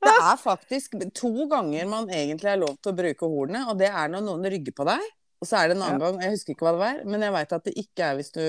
Det 0.06 0.12
er 0.12 0.36
faktisk 0.38 0.94
to 1.16 1.48
ganger 1.50 1.88
man 1.90 2.10
egentlig 2.12 2.50
er 2.52 2.60
lov 2.60 2.76
til 2.78 2.92
å 2.92 2.98
bruke 3.00 3.30
hornet, 3.30 3.66
og 3.66 3.78
det 3.80 3.88
er 3.90 4.10
når 4.12 4.26
noen 4.28 4.50
rygger 4.52 4.76
på 4.76 4.86
deg. 4.86 5.06
Og 5.46 5.50
så 5.52 5.60
er 5.60 5.70
det 5.70 5.76
en 5.76 5.84
annen 5.86 6.02
gang, 6.02 6.16
jeg 6.24 6.32
husker 6.34 6.56
ikke 6.56 6.66
hva 6.66 6.72
det 6.74 6.80
var, 6.82 6.96
men 7.06 7.22
jeg 7.22 7.32
veit 7.36 7.52
at 7.54 7.66
det 7.68 7.72
ikke 7.78 8.02
er 8.02 8.16
hvis 8.18 8.32
du 8.34 8.42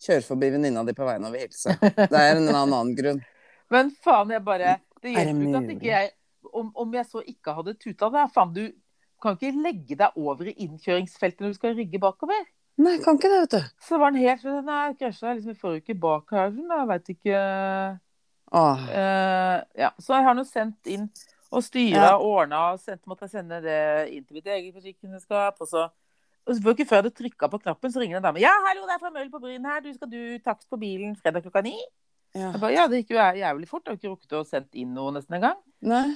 kjører 0.00 0.24
forbi 0.24 0.48
venninna 0.54 0.84
di 0.88 0.94
på 0.96 1.04
veien 1.04 1.26
over 1.28 1.42
hilse. 1.42 1.74
Det 2.14 2.16
er 2.16 2.38
en 2.38 2.48
annen 2.48 2.94
grunn. 2.96 3.18
Men 3.68 3.90
faen, 4.00 4.32
jeg 4.32 4.40
bare 4.46 4.78
Det 5.02 5.10
Er 5.12 5.28
hjelper 5.28 5.42
ikke 5.44 5.58
at 5.60 5.74
ikke 5.74 5.90
jeg 5.90 6.08
om, 6.56 6.70
om 6.80 6.94
jeg 6.96 7.04
så 7.10 7.20
ikke 7.28 7.52
hadde 7.58 7.74
tuta 7.76 8.08
da, 8.14 8.22
faen, 8.32 8.54
du 8.56 8.70
kan 9.20 9.36
ikke 9.36 9.52
legge 9.60 9.98
deg 10.00 10.16
over 10.16 10.48
i 10.48 10.54
innkjøringsfeltet 10.64 11.44
når 11.44 11.52
du 11.52 11.58
skal 11.58 11.76
rygge 11.76 12.00
bakover. 12.00 12.48
Nei, 12.80 12.94
kan 13.04 13.18
ikke 13.20 13.28
det, 13.28 13.40
vet 13.42 13.56
du. 13.58 13.68
Så 13.84 13.94
det 13.98 14.00
var 14.00 14.14
en 14.14 14.22
helt 14.22 14.46
Nei, 14.64 14.84
krasja 14.96 15.34
liksom 15.36 15.52
i 15.52 15.60
forrige 15.60 15.84
uke 15.84 15.98
bak 16.00 16.32
her, 16.32 16.54
jeg 16.56 16.88
veit 16.88 17.12
ikke 17.12 17.42
Åh. 18.56 18.86
uh, 18.88 19.58
Ja, 19.76 19.92
så 20.00 20.16
jeg 20.16 20.30
har 20.30 20.38
nå 20.40 20.46
sendt 20.48 20.88
inn 20.88 21.10
og 21.50 21.64
styra 21.66 22.06
Ja. 22.06 22.16
og 22.16 22.24
ordna 22.38 22.62
og 22.72 22.80
sendt, 22.80 23.04
måtte 23.10 23.26
jeg 23.28 23.36
sende 23.36 23.60
det 23.60 23.80
inn 24.14 24.24
til 24.24 24.38
mitt 24.38 24.48
eget 24.48 24.72
forsikringsselskap. 24.74 25.60
Og 25.60 25.68
så 25.68 25.88
og 26.46 26.70
ikke 26.72 26.86
før 26.88 27.02
du 27.06 27.10
trykka 27.10 27.48
på 27.52 27.60
knappen, 27.62 27.92
så 27.92 28.00
ringer 28.00 28.16
en 28.18 28.22
dame. 28.22 28.40
'Ja, 28.40 28.52
hallo, 28.66 28.86
det 28.86 28.94
er 28.96 29.02
fra 29.02 29.10
Møll 29.10 29.30
på 29.30 29.40
Bryn 29.40 29.64
her. 29.64 29.80
Du 29.80 29.92
skal 29.92 30.08
du 30.10 30.38
takst 30.44 30.68
på 30.70 30.78
bilen 30.80 31.16
fredag 31.16 31.42
klokka 31.44 31.62
ni?' 31.62 31.78
Ja. 32.34 32.52
Jeg 32.52 32.60
bare, 32.60 32.72
ja, 32.72 32.86
det 32.86 33.00
gikk 33.00 33.10
jo 33.10 33.16
jævlig 33.40 33.66
fort. 33.68 33.82
Jeg 33.86 33.90
har 33.90 33.96
ikke 33.98 34.10
rukket 34.12 34.32
å 34.38 34.44
sendt 34.46 34.74
inn 34.78 34.92
noe 34.94 35.10
nesten 35.10 35.34
engang. 35.34 35.56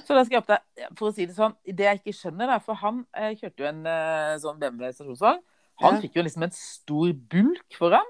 Så 0.07 0.15
da 0.15 0.21
skal 0.23 0.37
jeg 0.37 0.43
opp 0.43 0.47
der, 0.47 0.61
for 0.95 1.09
å 1.09 1.13
si 1.13 1.25
det 1.27 1.35
sånn, 1.35 1.55
det 1.67 1.83
jeg 1.89 1.99
ikke 1.99 2.13
skjønner, 2.15 2.47
da, 2.47 2.57
for 2.63 2.73
han 2.79 3.01
eh, 3.13 3.33
kjørte 3.35 3.59
jo 3.59 3.67
en 3.67 3.81
eh, 3.85 4.37
sånn 4.39 4.57
BMW 4.61 4.93
stasjonsvogn. 4.95 5.41
Han 5.83 5.97
Ja. 5.97 6.01
fikk 6.05 6.15
jo 6.15 6.23
liksom 6.23 6.43
en 6.47 6.51
stor 6.55 7.11
bulk 7.13 7.75
foran. 7.75 8.07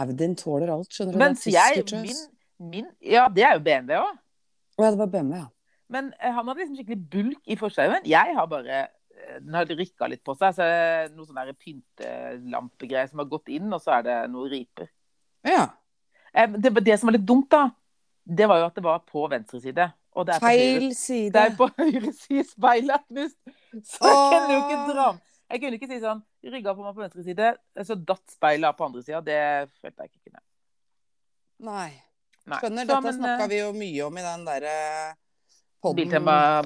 Audien 0.00 0.34
tåler 0.40 0.72
alt, 0.72 0.88
skjønner 0.88 1.12
du. 1.12 1.18
Mens 1.18 1.44
jeg, 1.44 1.84
min, 1.92 2.16
min 2.70 2.88
Ja, 3.02 3.28
det 3.28 3.44
er 3.44 3.58
jo 3.58 3.60
BMW 3.60 3.98
òg. 4.00 4.16
Ja, 4.78 4.90
det 4.90 4.98
var 4.98 5.06
BMW, 5.12 5.36
ja. 5.36 5.48
Men 5.90 6.14
eh, 6.22 6.32
han 6.32 6.48
hadde 6.48 6.60
liksom 6.64 6.76
skikkelig 6.80 7.10
bulk 7.12 7.42
i 7.44 7.56
forsauen. 7.60 8.00
Jeg 8.08 8.34
har 8.36 8.46
bare 8.48 8.88
Den 9.42 9.54
har 9.54 9.68
rikka 9.70 10.08
litt 10.10 10.22
på 10.26 10.34
seg. 10.38 10.54
Så 10.56 10.64
er 10.64 11.08
det 11.08 11.16
noe 11.16 11.28
sånn 11.28 11.58
pyntelampegreier 11.64 13.10
som 13.10 13.22
har 13.22 13.30
gått 13.30 13.52
inn, 13.54 13.68
og 13.72 13.82
så 13.82 13.98
er 13.98 14.08
det 14.08 14.16
noen 14.32 14.50
riper. 14.52 14.90
Ja. 15.46 15.68
Eh, 16.32 16.50
det, 16.56 16.72
det 16.84 16.98
som 16.98 17.10
var 17.10 17.18
litt 17.18 17.28
dumt, 17.28 17.48
da, 17.52 17.68
det 18.28 18.48
var 18.50 18.62
jo 18.62 18.68
at 18.68 18.76
det 18.78 18.84
var 18.84 19.04
på 19.08 19.26
venstre 19.30 19.60
side. 19.62 19.88
Og 20.18 20.26
det 20.26 20.34
er 20.34 20.42
på 20.42 20.50
høyre, 20.50 20.90
side. 20.96 21.30
det 21.34 21.44
er 21.44 21.54
på 21.58 21.68
høyre 21.78 22.12
side 22.16 22.44
speilet 22.48 22.96
er 22.96 23.04
knust. 23.06 23.38
Så 23.86 24.02
jeg 24.02 24.16
Åh. 24.16 24.32
kunne 24.32 24.54
jo 24.54 24.60
ikke 24.64 24.78
dra 24.88 25.06
Jeg 25.48 25.60
kunne 25.62 25.78
ikke 25.78 25.88
si 25.90 25.98
sånn 26.02 26.22
Rygga 26.48 26.72
på 26.74 26.82
meg 26.82 26.96
på 26.96 27.02
venstre 27.04 27.24
side, 27.26 27.48
så 27.84 27.96
datt 28.08 28.32
speilet 28.32 28.68
av 28.68 28.76
på 28.78 28.86
andre 28.86 29.02
sida. 29.04 29.20
Det 29.24 29.40
følte 29.82 30.04
jeg 30.04 30.12
ikke 30.12 30.30
kunne. 30.30 30.42
Nei. 31.68 31.88
Nei. 32.48 32.58
Skjønner, 32.62 32.86
dette 32.88 33.04
men, 33.04 33.16
snakka 33.18 33.44
eh, 33.44 33.50
vi 33.50 33.58
jo 33.58 33.72
mye 33.76 34.04
om 34.06 34.20
i 34.20 34.24
den 34.24 34.44
derre 34.46 34.76
podden 34.78 35.27
Biltema 35.82 36.62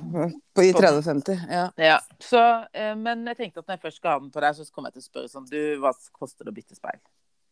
på 0.55 0.65
i 0.65 0.73
3050. 0.73 1.41
Ja. 1.51 1.67
Ja, 1.77 1.99
så, 2.21 2.43
eh, 2.73 2.95
men 2.97 3.27
jeg 3.29 3.37
tenkte 3.37 3.61
at 3.61 3.69
når 3.69 3.77
jeg 3.77 3.83
først 3.83 4.01
skal 4.01 4.15
ha 4.15 4.23
den 4.23 4.31
på 4.33 4.41
deg, 4.45 4.57
så 4.57 4.65
kommer 4.73 4.89
jeg 4.89 5.01
til 5.01 5.05
å 5.05 5.11
spørre 5.11 5.33
sånn 5.33 5.49
Du, 5.51 5.59
hva 5.83 5.93
koster 6.17 6.49
det 6.49 6.55
å 6.55 6.57
bytte 6.57 6.79
speil? 6.79 7.03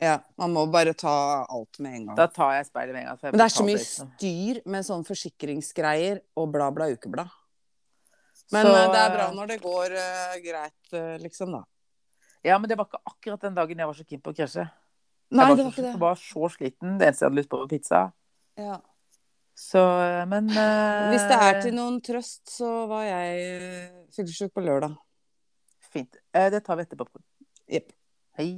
ja. 0.01 0.15
Man 0.41 0.55
må 0.57 0.65
bare 0.73 0.95
ta 0.97 1.45
alt 1.45 1.79
med 1.79 1.99
en 1.99 2.07
gang. 2.09 2.17
Da 2.17 2.27
tar 2.33 2.55
jeg 2.57 2.71
speilet 2.71 2.97
med 2.97 3.05
en 3.05 3.11
gang. 3.11 3.19
Men 3.27 3.43
det 3.43 3.47
er 3.47 3.53
så 3.53 3.67
mye 3.67 3.77
ikke 3.77 3.91
styr 3.91 4.61
med 4.73 4.87
sånn 4.89 5.05
forsikringsgreier 5.05 6.23
og 6.41 6.49
bla, 6.55 6.71
bla, 6.73 6.89
ukeblad. 6.89 7.29
Men 8.51 8.67
Så, 8.67 8.73
eh, 8.75 8.87
det 8.91 9.03
er 9.03 9.13
bra 9.15 9.27
eh, 9.29 9.35
når 9.37 9.53
det 9.53 9.59
går 9.63 9.93
uh, 9.95 10.39
greit, 10.43 10.95
liksom, 11.23 11.53
da. 11.59 11.65
Ja, 12.43 12.57
men 12.57 12.71
det 12.71 12.79
var 12.81 12.89
ikke 12.89 13.03
akkurat 13.05 13.45
den 13.45 13.59
dagen 13.59 13.83
jeg 13.85 13.91
var 13.91 13.99
så 13.99 14.07
keen 14.09 14.23
på 14.25 14.33
å 14.33 14.39
krasje. 14.41 14.65
Nei, 15.31 15.45
jeg 15.45 15.51
var, 15.53 15.59
det 15.61 15.65
var 15.67 15.71
så, 15.71 15.75
ikke 15.77 15.85
det. 15.85 15.93
jeg 15.93 16.01
var 16.01 16.23
så 16.25 16.49
sliten. 16.57 16.97
Det 16.97 17.07
eneste 17.07 17.23
jeg 17.23 17.29
hadde 17.29 17.39
lyst 17.39 17.51
på, 17.53 17.61
var 17.61 17.71
pizza. 17.71 18.01
Ja. 18.59 18.79
Så, 19.61 19.81
eh, 20.01 20.27
men 20.29 20.47
uh, 20.49 21.11
Hvis 21.13 21.27
det 21.29 21.37
er 21.37 21.59
til 21.61 21.75
noen 21.77 21.99
trøst, 22.01 22.47
så 22.49 22.69
var 22.89 23.05
jeg 23.05 23.43
eh, 23.45 23.91
fyllesyk 24.17 24.55
på 24.57 24.65
lørdag. 24.65 24.95
Fint. 25.93 26.17
Uh, 26.33 26.49
Det 26.55 26.63
tar 26.65 26.79
vi 26.79 26.87
etterpå. 26.87 27.05
Jepp. 27.69 27.93
Hei. 28.41 28.49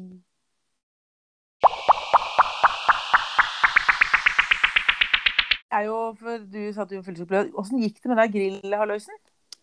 Er 5.72 5.88
jo, 5.88 5.98
for 6.20 6.46
du 6.54 6.62
satt 6.76 6.94
jo 6.94 7.02
fyllesyk 7.02 7.26
på 7.26 7.34
lørdag. 7.34 7.52
Åssen 7.58 7.82
gikk 7.82 7.98
det 7.98 8.12
med 8.12 8.22
deg 8.22 8.38
grillhalloisen? 8.38 9.18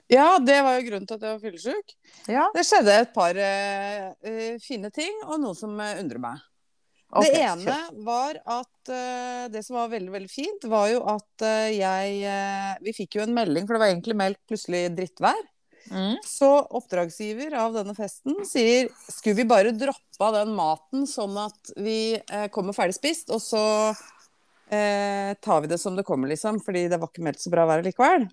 Ja, 0.10 0.28
det 0.42 0.60
var 0.66 0.76
jo 0.76 0.86
grunnen 0.90 1.08
til 1.08 1.20
at 1.20 1.24
jeg 1.24 1.36
var 1.38 1.42
fyllesyk. 1.44 1.98
Ja. 2.34 2.46
Det 2.56 2.68
skjedde 2.68 3.00
et 3.06 3.16
par 3.16 3.38
eh, 3.38 4.08
eh, 4.26 4.56
fine 4.64 4.90
ting, 4.92 5.24
og 5.30 5.38
noe 5.40 5.56
som 5.56 5.76
eh, 5.80 6.00
undrer 6.02 6.20
meg. 6.24 6.49
Ok, 7.10 7.26
det 7.26 7.40
ene 7.42 7.74
var 8.06 8.38
at 8.46 8.90
uh, 8.94 9.50
Det 9.50 9.64
som 9.66 9.80
var 9.80 9.88
veldig, 9.90 10.12
veldig 10.14 10.30
fint, 10.30 10.66
var 10.70 10.92
jo 10.92 11.00
at 11.10 11.46
uh, 11.46 11.70
jeg 11.74 12.20
uh, 12.22 12.76
Vi 12.86 12.94
fikk 12.94 13.16
jo 13.18 13.24
en 13.24 13.34
melding, 13.34 13.66
for 13.66 13.74
det 13.76 13.82
var 13.82 13.90
egentlig 13.94 14.18
meldt 14.20 14.40
plutselig 14.50 14.84
drittvær. 14.98 15.42
Mm. 15.90 16.20
Så 16.22 16.50
oppdragsgiver 16.78 17.56
av 17.58 17.74
denne 17.74 17.96
festen 17.98 18.46
sier 18.46 18.92
skulle 19.10 19.40
vi 19.40 19.48
bare 19.50 19.74
droppe 19.74 20.22
av 20.22 20.36
den 20.38 20.54
maten 20.54 21.08
sånn 21.10 21.34
at 21.42 21.72
vi 21.82 22.22
kommer 22.54 22.78
ferdig 22.78 22.94
spist, 23.00 23.34
og 23.34 23.42
så 23.42 23.90
tar 24.70 25.64
vi 25.64 25.72
det 25.72 25.80
som 25.82 25.96
det 25.98 26.06
kommer, 26.06 26.30
liksom. 26.30 26.62
Fordi 26.62 26.86
det 26.92 27.00
var 27.02 27.10
ikke 27.10 27.26
meldt 27.26 27.42
så 27.42 27.50
bra 27.50 27.66
vær 27.66 27.82
likevel. 27.82 28.30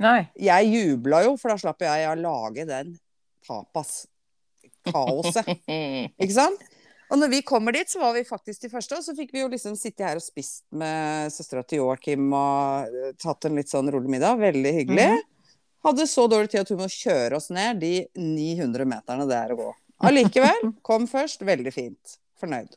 Nei. 0.00 0.32
Jeg 0.40 0.64
jubla 0.70 1.20
jo, 1.26 1.36
for 1.36 1.52
da 1.52 1.60
slapp 1.60 1.84
jeg 1.84 2.08
å 2.08 2.16
lage 2.22 2.64
den 2.70 2.96
tapas-kaoset. 3.44 5.44
Ikke 6.22 6.38
sant? 6.38 6.64
Og 7.14 7.20
når 7.20 7.30
vi 7.30 7.44
kommer 7.46 7.70
dit, 7.76 7.86
så 7.86 8.00
var 8.02 8.16
vi 8.16 8.24
faktisk 8.26 8.64
de 8.64 8.72
første, 8.72 8.96
og 8.98 9.04
så 9.06 9.12
fikk 9.14 9.30
vi 9.30 9.44
jo 9.44 9.50
liksom 9.52 9.76
sitte 9.78 10.02
her 10.02 10.18
og 10.18 10.24
spist 10.24 10.64
med 10.74 11.30
søstera 11.30 11.62
til 11.62 11.84
Joakim 11.84 12.26
og 12.34 12.90
eh, 12.90 13.12
tatt 13.22 13.46
en 13.46 13.54
litt 13.54 13.70
sånn 13.70 13.92
rolig 13.94 14.10
middag. 14.10 14.40
Veldig 14.40 14.72
hyggelig. 14.80 15.06
Mm. 15.12 15.52
Hadde 15.86 16.08
så 16.10 16.24
dårlig 16.32 16.50
tid 16.50 16.64
at 16.64 16.72
hun 16.74 16.82
må 16.82 16.88
kjøre 16.90 17.38
oss 17.38 17.52
ned 17.54 17.78
de 17.84 17.92
900 18.18 18.88
meterne 18.90 19.28
det 19.30 19.38
er 19.38 19.54
å 19.54 19.60
gå. 19.60 19.68
Allikevel, 20.10 20.72
kom 20.88 21.06
først. 21.06 21.46
Veldig 21.46 21.74
fint. 21.76 22.16
Fornøyd. 22.42 22.74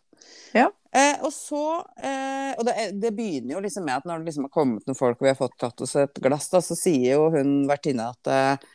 Ja. 0.54 0.70
Eh, 0.94 1.18
og 1.26 1.34
så 1.34 1.64
eh, 1.98 2.54
Og 2.58 2.64
det, 2.66 2.74
det 3.02 3.12
begynner 3.18 3.56
jo 3.56 3.62
liksom 3.64 3.84
med 3.86 4.00
at 4.00 4.06
når 4.08 4.22
det 4.22 4.30
liksom 4.30 4.48
har 4.48 4.54
kommet 4.54 4.86
noen 4.88 4.98
folk 4.98 5.20
og 5.20 5.26
vi 5.26 5.34
har 5.34 5.38
fått 5.40 5.58
tatt 5.60 5.82
oss 5.84 5.98
et 6.00 6.22
glass, 6.24 6.48
da, 6.54 6.62
så 6.64 6.78
sier 6.78 7.18
jo 7.18 7.28
hun 7.34 7.64
vertinne 7.70 8.06
at 8.14 8.32
eh, 8.32 8.54
eh, 8.54 8.74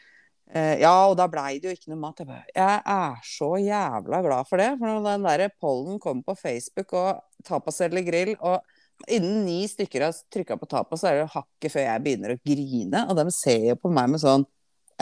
Ja, 0.53 0.93
og 1.09 1.17
da 1.17 1.25
blei 1.33 1.57
det 1.63 1.71
jo 1.71 1.77
ikke 1.77 1.93
noe 1.93 2.01
mat. 2.03 2.19
Jeg, 2.21 2.29
bare, 2.29 2.45
jeg 2.53 2.81
er 2.95 3.21
så 3.25 3.51
jævla 3.63 4.21
glad 4.27 4.49
for 4.51 4.61
det. 4.61 4.69
For 4.77 4.89
når 4.89 5.07
den 5.07 5.27
derre 5.27 5.49
pollen 5.63 6.01
kommer 6.03 6.27
på 6.29 6.37
Facebook 6.37 6.93
og 6.99 7.23
tapas 7.47 7.81
eller 7.87 8.05
grill, 8.05 8.35
og 8.41 8.61
innen 9.09 9.45
ni 9.47 9.63
stykker 9.69 10.05
har 10.07 10.19
trykka 10.33 10.59
på 10.61 10.69
tapas, 10.71 11.03
så 11.03 11.11
er 11.11 11.23
det 11.23 11.31
hakket 11.33 11.73
før 11.73 11.87
jeg 11.87 12.05
begynner 12.05 12.35
å 12.35 12.41
grine. 12.45 13.07
Og 13.09 13.17
de 13.19 13.27
ser 13.35 13.71
jo 13.71 13.79
på 13.81 13.93
meg 13.95 14.13
med 14.13 14.23
sånn 14.23 14.45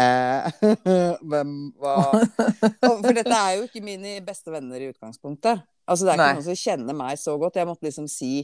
eh, 0.00 0.62
Hvem 1.32 1.56
hva 1.80 1.96
For 2.84 3.10
dette 3.10 3.42
er 3.42 3.58
jo 3.58 3.66
ikke 3.66 3.84
mine 3.84 4.20
beste 4.26 4.54
venner 4.54 4.80
i 4.80 4.92
utgangspunktet. 4.92 5.66
Altså 5.90 6.06
Det 6.06 6.14
er 6.14 6.20
ikke 6.20 6.28
Nei. 6.28 6.38
noen 6.38 6.48
som 6.52 6.62
kjenner 6.62 7.00
meg 7.02 7.18
så 7.18 7.36
godt. 7.40 7.58
Jeg 7.58 7.68
måtte 7.68 7.88
liksom 7.88 8.08
si 8.10 8.34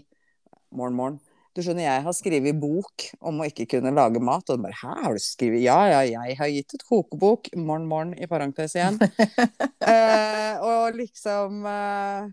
Morgen, 0.74 0.96
morgen. 0.98 1.20
Du 1.56 1.62
skjønner, 1.64 1.86
jeg 1.86 2.02
har 2.04 2.12
skrevet 2.12 2.58
bok 2.60 3.06
om 3.24 3.38
å 3.40 3.46
ikke 3.48 3.64
kunne 3.70 3.88
lage 3.96 4.20
mat. 4.20 4.44
Og 4.44 4.58
de 4.58 4.66
bare 4.66 4.76
Hæ, 4.76 4.96
har 5.06 5.16
du 5.16 5.22
skrevet 5.24 5.62
Ja, 5.64 5.78
ja, 5.88 6.02
jeg 6.04 6.36
har 6.36 6.50
gitt 6.52 6.74
ut 6.76 6.84
kokebok. 6.84 7.48
Morgen, 7.56 7.86
morgen, 7.88 8.12
i 8.20 8.28
parentes 8.28 8.74
igjen. 8.76 8.98
eh, 9.92 10.60
og 10.60 10.98
liksom 10.98 11.64
eh, 11.70 12.26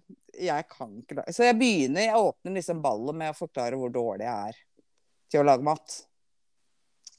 Jeg 0.43 0.67
kan 0.67 0.91
ikke 0.99 1.21
lage 1.21 1.35
Så 1.37 1.47
jeg 1.47 1.55
begynner, 1.61 2.03
jeg 2.09 2.19
åpner 2.19 2.57
liksom 2.59 2.81
ballet 2.83 3.19
med 3.21 3.31
å 3.31 3.37
forklare 3.37 3.79
hvor 3.79 3.93
dårlig 3.95 4.27
jeg 4.27 4.51
er 4.51 4.59
til 5.31 5.39
å 5.39 5.47
lage 5.47 5.65
mat. 5.65 5.95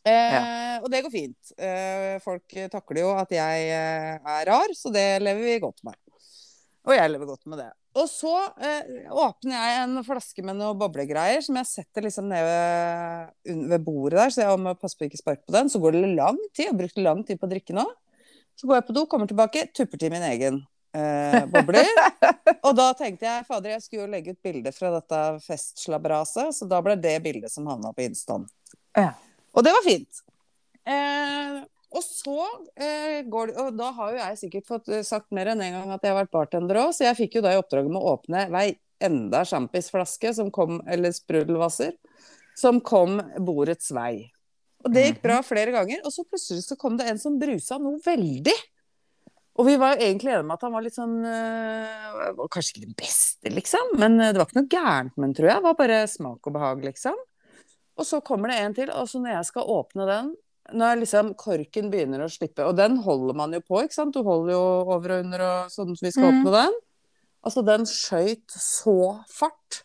Eh, 0.05 0.37
Og 0.85 0.91
det 0.93 1.01
går 1.07 1.15
fint. 1.15 1.55
Eh, 1.57 2.19
folk 2.21 2.59
takler 2.71 3.01
jo 3.01 3.15
at 3.17 3.33
jeg 3.33 3.71
eh, 3.73 4.21
er 4.21 4.45
rar, 4.51 4.77
så 4.77 4.93
det 4.93 5.07
lever 5.25 5.49
vi 5.49 5.57
godt 5.65 5.81
med. 5.89 5.97
Og 6.85 6.93
jeg 6.93 7.15
lever 7.15 7.33
godt 7.33 7.49
med 7.49 7.65
det. 7.65 7.71
Og 7.95 8.09
så 8.11 8.33
eh, 8.59 9.09
åpner 9.15 9.55
jeg 9.55 9.83
en 9.85 9.99
flaske 10.07 10.43
med 10.43 10.59
noe 10.59 10.75
boblegreier 10.79 11.45
som 11.47 11.59
jeg 11.61 11.71
setter 11.71 12.07
liksom 12.09 12.27
ned 12.31 12.43
ved, 12.43 13.61
ved 13.71 13.85
bordet 13.87 14.19
der, 14.19 14.33
så 14.35 14.43
jeg 14.43 14.63
må 14.65 14.73
passe 14.79 14.99
på 14.99 15.07
ikke 15.07 15.21
sparke 15.21 15.45
på 15.47 15.55
den. 15.55 15.71
Så 15.71 15.79
går 15.83 15.95
det 15.95 16.15
lang 16.19 16.41
tid. 16.51 16.65
Jeg 16.65 16.73
har 16.73 16.81
brukt 16.81 16.99
lang 16.99 17.23
tid 17.27 17.39
på 17.39 17.47
å 17.47 17.53
drikke 17.53 17.77
nå. 17.77 17.87
Så 18.59 18.67
går 18.67 18.81
jeg 18.81 18.87
på 18.89 18.97
do, 18.97 19.05
kommer 19.11 19.31
tilbake, 19.31 19.69
tupper 19.75 20.01
til 20.01 20.11
min 20.15 20.27
egen 20.27 20.59
eh, 20.95 21.41
bobler. 21.51 21.87
Og 22.67 22.75
da 22.79 22.89
tenkte 22.99 23.29
jeg 23.29 23.47
fader, 23.47 23.75
jeg 23.77 23.87
skulle 23.87 24.05
jo 24.05 24.11
legge 24.11 24.35
ut 24.35 24.43
bilde 24.43 24.75
fra 24.75 24.91
dette 24.95 25.23
festslabberaset, 25.47 26.55
så 26.55 26.69
da 26.71 26.81
ble 26.85 26.99
det 26.99 27.17
bildet 27.25 27.53
som 27.53 27.67
havna 27.71 27.95
på 27.95 28.07
Instaen. 28.07 28.47
Ja. 28.95 29.13
Og 29.55 29.67
det 29.67 29.75
var 29.75 29.87
fint. 29.87 30.23
Eh, 30.83 31.63
og 31.95 32.03
så 32.03 32.39
eh, 32.75 33.23
går 33.31 33.51
det 33.51 33.57
Og 33.63 33.77
da 33.79 33.91
har 33.95 34.13
jo 34.13 34.19
jeg 34.21 34.41
sikkert 34.41 34.67
fått 34.69 34.91
eh, 34.91 35.05
sagt 35.07 35.31
mer 35.35 35.53
enn 35.53 35.63
en 35.63 35.77
gang 35.79 35.95
at 35.95 36.03
jeg 36.03 36.15
har 36.15 36.25
vært 36.25 36.35
bartender 36.35 36.81
òg, 36.83 36.93
så 36.97 37.07
jeg 37.07 37.19
fikk 37.23 37.39
jo 37.39 37.45
da 37.45 37.55
i 37.55 37.61
oppdrag 37.61 37.89
med 37.91 38.01
å 38.01 38.17
åpne 38.17 38.49
hver 38.53 38.75
enda 39.05 39.43
sjampisflaske 39.47 40.33
som 40.37 40.51
kom, 40.55 40.79
eller 40.91 41.13
sprudelvasser, 41.13 41.97
som 42.57 42.79
kom 42.81 43.19
bordets 43.45 43.91
vei. 43.95 44.31
Og 44.85 44.93
det 44.93 45.07
gikk 45.07 45.21
bra 45.25 45.41
flere 45.45 45.75
ganger, 45.75 46.01
og 46.05 46.13
så 46.13 46.25
plutselig 46.29 46.65
så 46.67 46.77
kom 46.81 46.97
det 46.99 47.09
en 47.11 47.21
som 47.21 47.37
brusa 47.41 47.79
noe 47.81 47.99
veldig. 48.05 48.55
Og 49.55 49.69
vi 49.69 49.75
var 49.79 49.95
jo 49.95 50.07
egentlig 50.07 50.33
enige 50.33 50.47
med 50.49 50.57
at 50.57 50.65
han 50.67 50.75
var 50.75 50.83
litt 50.83 50.97
sånn 50.97 51.15
øh, 51.31 52.33
var 52.41 52.49
Kanskje 52.53 52.73
ikke 52.75 52.89
det 52.89 52.97
beste, 52.99 53.53
liksom, 53.55 53.93
men 54.01 54.19
øh, 54.19 54.33
det 54.33 54.41
var 54.41 54.49
ikke 54.49 54.61
noe 54.61 54.73
gærent 54.73 55.15
med 55.15 55.29
den, 55.29 55.37
tror 55.39 55.51
jeg. 55.51 55.61
Det 55.61 55.69
var 55.69 55.77
bare 55.79 56.01
smak 56.11 56.49
og 56.51 56.57
behag, 56.57 56.83
liksom. 56.89 57.21
Og 57.95 58.09
så 58.09 58.19
kommer 58.27 58.51
det 58.51 58.59
en 58.63 58.75
til, 58.75 58.91
og 58.91 59.07
så 59.11 59.21
når 59.23 59.37
jeg 59.37 59.51
skal 59.53 59.71
åpne 59.77 60.09
den 60.11 60.33
Når 60.73 61.01
liksom 61.03 61.35
korken 61.37 61.91
begynner 61.93 62.25
å 62.25 62.31
slippe, 62.33 62.65
og 62.65 62.77
den 62.79 62.97
holder 63.05 63.35
man 63.37 63.53
jo 63.53 63.61
på, 63.61 63.83
ikke 63.85 63.93
sant? 63.99 64.15
Du 64.17 64.23
holder 64.25 64.55
jo 64.55 64.63
over 64.97 65.19
og 65.19 65.25
under 65.27 65.43
og 65.45 65.73
sånn 65.75 65.93
som 65.97 66.07
vi 66.07 66.11
skal 66.15 66.31
Mm. 66.31 66.39
åpne 66.41 66.53
den. 66.57 66.79
Altså, 67.45 67.65
den 67.67 67.85
skøyt 67.85 68.49
så 68.57 69.21
fart 69.29 69.83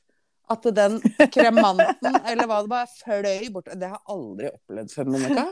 at 0.49 0.63
den 0.73 0.95
kremanten, 1.29 2.15
eller 2.29 2.47
hva 2.47 2.61
det 2.63 2.69
var, 2.71 2.87
fløy 3.03 3.49
bort. 3.53 3.67
Det 3.75 3.85
har 3.91 3.99
jeg 3.99 4.15
aldri 4.15 4.47
opplevd 4.49 4.93
før, 4.95 5.05
Monica. 5.11 5.43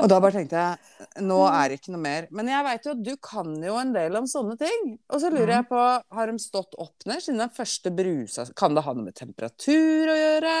Og 0.00 0.08
da 0.10 0.16
bare 0.18 0.32
tenkte 0.40 0.58
jeg 0.58 1.22
nå 1.28 1.36
er 1.46 1.68
det 1.68 1.78
ikke 1.78 1.92
noe 1.94 2.02
mer. 2.02 2.26
Men 2.34 2.48
jeg 2.50 2.64
veit 2.66 2.88
jo 2.88 2.94
at 2.96 3.02
du 3.06 3.12
kan 3.22 3.52
jo 3.62 3.76
en 3.78 3.92
del 3.94 4.16
om 4.18 4.26
sånne 4.26 4.56
ting. 4.58 4.96
Og 5.12 5.20
så 5.22 5.30
lurer 5.30 5.58
jeg 5.60 5.68
på, 5.70 5.84
har 6.16 6.26
de 6.32 6.38
stått 6.42 6.74
opp 6.82 7.06
ned 7.06 7.20
siden 7.22 7.44
den 7.44 7.52
første 7.54 7.92
brusa? 7.94 8.48
Kan 8.58 8.74
det 8.74 8.82
ha 8.88 8.94
noe 8.96 9.06
med 9.10 9.14
temperatur 9.20 10.10
å 10.10 10.18
gjøre? 10.18 10.56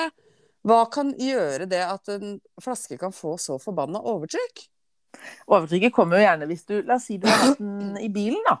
Hva 0.66 0.82
kan 0.92 1.14
gjøre 1.16 1.66
det 1.70 1.80
at 1.86 2.10
en 2.12 2.34
flaske 2.60 2.98
kan 3.00 3.14
få 3.16 3.36
så 3.40 3.56
forbanna 3.62 4.02
overtrykk? 4.12 4.66
Overtrykket 5.50 5.94
kommer 5.94 6.20
jo 6.20 6.26
gjerne 6.26 6.48
hvis 6.50 6.66
du 6.68 6.74
La 6.86 6.98
oss 7.00 7.08
si 7.08 7.16
du 7.20 7.26
har 7.28 7.40
hatt 7.46 7.62
den 7.62 7.96
i 8.06 8.10
bilen, 8.12 8.42
da. 8.46 8.58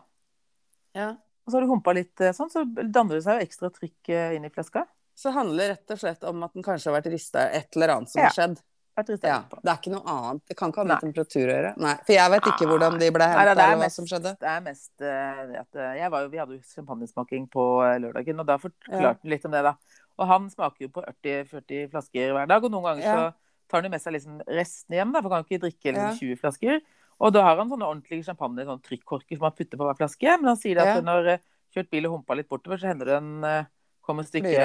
Ja. 0.96 1.10
Og 1.44 1.52
så 1.52 1.58
har 1.58 1.66
du 1.66 1.70
humpa 1.72 1.92
litt 1.96 2.20
eh, 2.24 2.34
sånn, 2.36 2.50
så 2.52 2.64
danner 2.66 3.16
det 3.18 3.22
seg 3.26 3.38
jo 3.38 3.46
ekstra 3.46 3.70
trykk 3.74 4.10
eh, 4.14 4.34
inn 4.36 4.48
i 4.48 4.50
flaska. 4.54 4.84
Så 5.18 5.32
handler 5.34 5.62
det 5.62 5.70
rett 5.74 5.94
og 5.94 6.00
slett 6.00 6.26
om 6.28 6.42
at 6.46 6.52
den 6.56 6.64
kanskje 6.64 6.90
har 6.90 6.96
vært 7.00 7.12
rista 7.12 7.46
et 7.52 7.76
eller 7.76 7.96
annet 7.96 8.12
som 8.12 8.22
Ja. 8.22 8.28
har 8.30 8.36
skjedd. 8.36 8.60
Vært 8.98 9.10
ristet 9.12 9.28
Ja. 9.30 9.38
Det 9.52 9.70
er 9.70 9.78
ikke 9.78 9.92
noe 9.92 10.14
annet. 10.14 10.42
Det 10.50 10.56
kan 10.58 10.72
ikke 10.72 10.82
ha 10.82 10.88
med 10.88 11.02
temperatur 11.04 11.42
å 11.44 11.52
gjøre. 11.54 11.72
Nei, 11.78 11.94
For 12.06 12.14
jeg 12.16 12.32
vet 12.34 12.48
ikke 12.50 12.68
hvordan 12.70 12.98
de 12.98 13.10
ble 13.14 13.26
Nei, 13.26 13.30
henta, 13.36 13.44
er 13.52 13.52
eller 13.54 13.82
hva 13.84 13.90
som 13.94 14.08
skjedde. 14.10 14.32
Det 14.40 14.50
er 14.50 14.60
mest 14.64 15.04
uh, 15.04 15.60
at 15.60 15.80
jeg 16.00 16.10
var 16.10 16.24
jo, 16.24 16.30
Vi 16.32 16.40
hadde 16.42 16.56
jo 16.56 16.74
champagnesmaking 16.74 17.46
på 17.52 17.66
lørdagen, 18.02 18.42
og 18.42 18.48
da 18.50 18.58
forklarte 18.62 19.12
han 19.22 19.30
litt 19.34 19.46
om 19.46 19.54
det, 19.54 19.62
da. 19.68 19.74
Og 20.20 20.28
han 20.28 20.48
smaker 20.52 20.86
jo 20.86 20.92
på 20.92 21.04
40-40 21.06 21.90
flasker 21.92 22.34
hver 22.36 22.48
dag, 22.50 22.64
og 22.64 22.72
noen 22.72 22.88
ganger 22.90 23.06
så 23.08 23.26
tar 23.70 23.80
han 23.80 23.88
jo 23.88 23.92
med 23.94 24.02
seg 24.02 24.16
liksom 24.16 24.40
resten 24.50 24.96
hjem, 24.98 25.14
da, 25.14 25.22
for 25.24 25.32
han 25.32 25.46
kan 25.46 25.48
ikke 25.48 25.64
drikke 25.64 25.94
liksom, 25.94 26.18
20 26.20 26.40
flasker. 26.42 26.80
Og 27.20 27.34
da 27.36 27.44
har 27.46 27.60
han 27.60 27.68
sånne 27.70 27.88
ordentlige 27.88 28.26
champagne, 28.28 28.64
sånne 28.66 28.84
trykkorker 28.84 29.38
som 29.38 29.48
han 29.48 29.56
putter 29.56 29.80
på 29.80 29.88
hver 29.88 29.98
flaske. 29.98 30.36
Men 30.40 30.52
han 30.52 30.60
sier 30.60 30.80
at 30.82 31.02
når 31.04 31.28
har 31.34 31.44
kjørt 31.74 31.90
bil 31.92 32.08
og 32.08 32.16
humpa 32.18 32.36
litt 32.36 32.48
bortover, 32.50 32.80
så 32.80 32.90
hender 32.90 33.10
det 33.10 33.18
en 33.18 33.32
uh, 33.44 33.68
kommer 34.04 34.26
et 34.26 34.32
stykke 34.32 34.64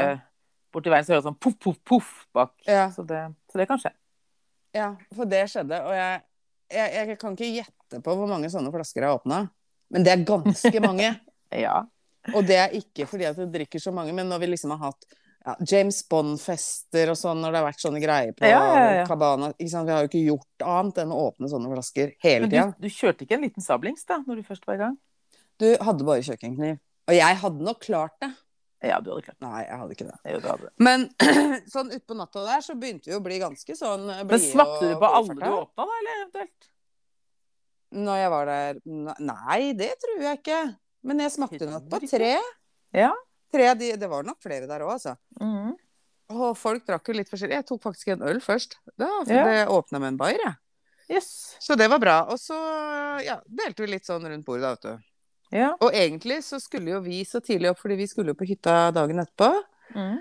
borti 0.75 0.91
veien, 0.91 1.05
så 1.07 1.13
hører 1.13 1.23
det 1.23 1.29
sånn 1.29 1.39
poff, 1.39 1.57
poff, 1.61 1.81
poff 1.87 2.13
bak. 2.35 2.55
Ja. 2.67 2.87
Så, 2.93 3.05
det, 3.07 3.21
så 3.51 3.61
det 3.61 3.67
kan 3.69 3.81
skje. 3.81 3.91
Ja, 4.75 4.89
for 5.15 5.29
det 5.31 5.45
skjedde. 5.51 5.79
Og 5.87 5.95
jeg, 5.95 6.23
jeg, 6.73 6.95
jeg 6.95 7.19
kan 7.21 7.37
ikke 7.37 7.51
gjette 7.61 8.01
på 8.03 8.15
hvor 8.19 8.31
mange 8.31 8.51
sånne 8.51 8.73
flasker 8.73 9.05
jeg 9.05 9.11
har 9.11 9.19
åpna. 9.21 9.45
Men 9.93 10.07
det 10.07 10.15
er 10.15 10.27
ganske 10.27 10.83
mange. 10.83 11.13
Ja. 11.55 11.85
Og 12.33 12.41
det 12.43 12.55
er 12.57 12.73
ikke 12.75 13.05
fordi 13.07 13.27
at 13.29 13.37
du 13.37 13.45
drikker 13.47 13.79
så 13.79 13.91
mange, 13.93 14.11
men 14.17 14.25
når 14.27 14.41
vi 14.41 14.47
liksom 14.49 14.73
har 14.73 14.89
hatt 14.89 15.05
ja, 15.45 15.55
James 15.69 15.99
Bond-fester 16.09 17.11
og 17.13 17.17
sånn, 17.19 17.41
når 17.43 17.53
det 17.53 17.59
har 17.61 17.67
vært 17.67 17.83
sånne 17.83 18.01
greier 18.01 18.33
på 18.37 18.49
Ja, 18.49 18.61
ja. 18.99 19.03
Cabana? 19.05 19.51
Vi 19.59 19.69
har 19.71 20.05
jo 20.05 20.09
ikke 20.09 20.23
gjort 20.23 20.65
annet 20.65 21.03
enn 21.03 21.13
å 21.13 21.19
åpne 21.27 21.49
sånne 21.51 21.69
flasker 21.73 22.15
hele 22.25 22.47
Men 22.47 22.53
tida. 22.53 22.65
du, 22.79 22.87
du 22.87 22.95
kjørte 22.95 23.27
ikke 23.27 23.37
en 23.37 23.45
liten 23.45 23.65
sablings 23.65 24.07
da, 24.09 24.17
når 24.25 24.41
du 24.41 24.47
først 24.47 24.65
var 24.65 24.79
i 24.79 24.81
gang? 24.87 24.97
Du 25.61 25.67
hadde 25.85 26.07
bare 26.07 26.25
kjøkkenkniv. 26.25 26.79
Og 27.05 27.13
jeg 27.15 27.37
hadde 27.43 27.67
nok 27.67 27.79
klart 27.85 28.17
det. 28.25 28.31
Ja, 28.85 28.97
du 29.01 29.11
hadde 29.13 29.23
klart 29.27 29.37
det. 29.39 29.45
Nei, 29.47 29.61
jeg 29.65 29.77
hadde 29.81 29.95
ikke 29.95 30.07
det. 30.09 30.17
Jo, 30.33 30.39
hadde. 30.45 30.71
Men 30.87 31.05
sånn 31.73 31.93
utpå 31.95 32.17
natta 32.17 32.43
der 32.45 32.65
så 32.65 32.75
begynte 32.79 33.11
vi 33.11 33.15
å 33.17 33.21
bli 33.23 33.37
ganske 33.41 33.77
sånn 33.77 34.03
Men 34.09 34.27
blide 34.29 34.49
smakte 34.49 34.89
du 34.91 34.97
på 35.01 35.11
alle 35.19 35.37
du 35.37 35.45
åpna, 35.45 35.85
da, 35.85 35.99
eller 36.01 36.17
eventuelt? 36.23 36.67
Når 37.95 38.19
jeg 38.19 38.33
var 38.33 38.49
der 38.49 38.81
Nei, 39.23 39.59
det 39.77 39.91
tror 40.01 40.25
jeg 40.25 40.41
ikke. 40.41 40.59
Men 41.05 41.21
jeg 41.21 41.35
smakte 41.37 41.69
nok 41.69 41.85
på 41.93 42.01
tre. 42.09 42.33
Ja. 42.97 43.13
Tre 43.55 43.71
de, 43.79 43.93
det 44.01 44.11
var 44.11 44.27
nok 44.27 44.43
flere 44.43 44.67
der 44.69 44.83
òg, 44.85 44.93
altså. 44.97 45.15
Mm. 45.39 45.73
Og 46.35 46.45
folk 46.57 46.85
drakk 46.87 47.09
jo 47.11 47.15
litt 47.17 47.29
forskjellig. 47.31 47.59
Jeg 47.61 47.67
tok 47.69 47.81
faktisk 47.83 48.13
en 48.15 48.23
øl 48.25 48.39
først. 48.43 48.79
Da 48.97 49.09
Ja. 49.29 49.43
det 49.47 49.57
åpna 49.71 49.99
med 50.01 50.13
en 50.13 50.21
bayer, 50.21 50.41
jeg. 50.43 50.55
Yes. 51.17 51.55
Så 51.61 51.75
det 51.77 51.85
var 51.91 51.99
bra. 52.01 52.15
Og 52.33 52.39
så 52.41 52.55
ja, 53.23 53.39
delte 53.45 53.85
vi 53.85 53.91
litt 53.93 54.07
sånn 54.07 54.25
rundt 54.25 54.45
bordet, 54.47 54.63
da, 54.65 54.71
vet 54.73 54.87
du. 54.87 55.11
Ja. 55.53 55.67
Og 55.85 55.93
egentlig 55.93 56.39
så 56.43 56.57
skulle 56.59 56.95
jo 56.95 57.01
vi 57.05 57.19
så 57.29 57.39
tidlig 57.45 57.69
opp, 57.69 57.79
fordi 57.83 57.99
vi 57.99 58.07
skulle 58.09 58.33
jo 58.33 58.39
på 58.39 58.47
hytta 58.49 58.89
dagen 58.95 59.21
etterpå. 59.21 59.51
Mm. 59.93 60.15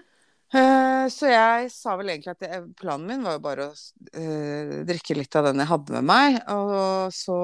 Så 1.10 1.26
jeg 1.32 1.70
sa 1.74 1.96
vel 1.98 2.12
egentlig 2.12 2.34
at 2.36 2.44
jeg, 2.46 2.60
planen 2.78 3.08
min 3.08 3.24
var 3.26 3.38
jo 3.38 3.40
bare 3.42 3.64
å 3.66 3.72
eh, 4.12 4.84
drikke 4.86 5.16
litt 5.18 5.34
av 5.40 5.48
den 5.48 5.58
jeg 5.64 5.70
hadde 5.72 5.96
med 5.96 6.06
meg. 6.06 6.36
Og 6.52 7.08
så 7.16 7.38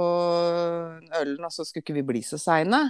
ølen, 1.19 1.43
og 1.49 1.51
så 1.55 1.65
skulle 1.67 1.83
ikke 1.83 1.97
vi 1.97 2.07
bli 2.13 2.23
så 2.27 2.39
seine. 2.39 2.85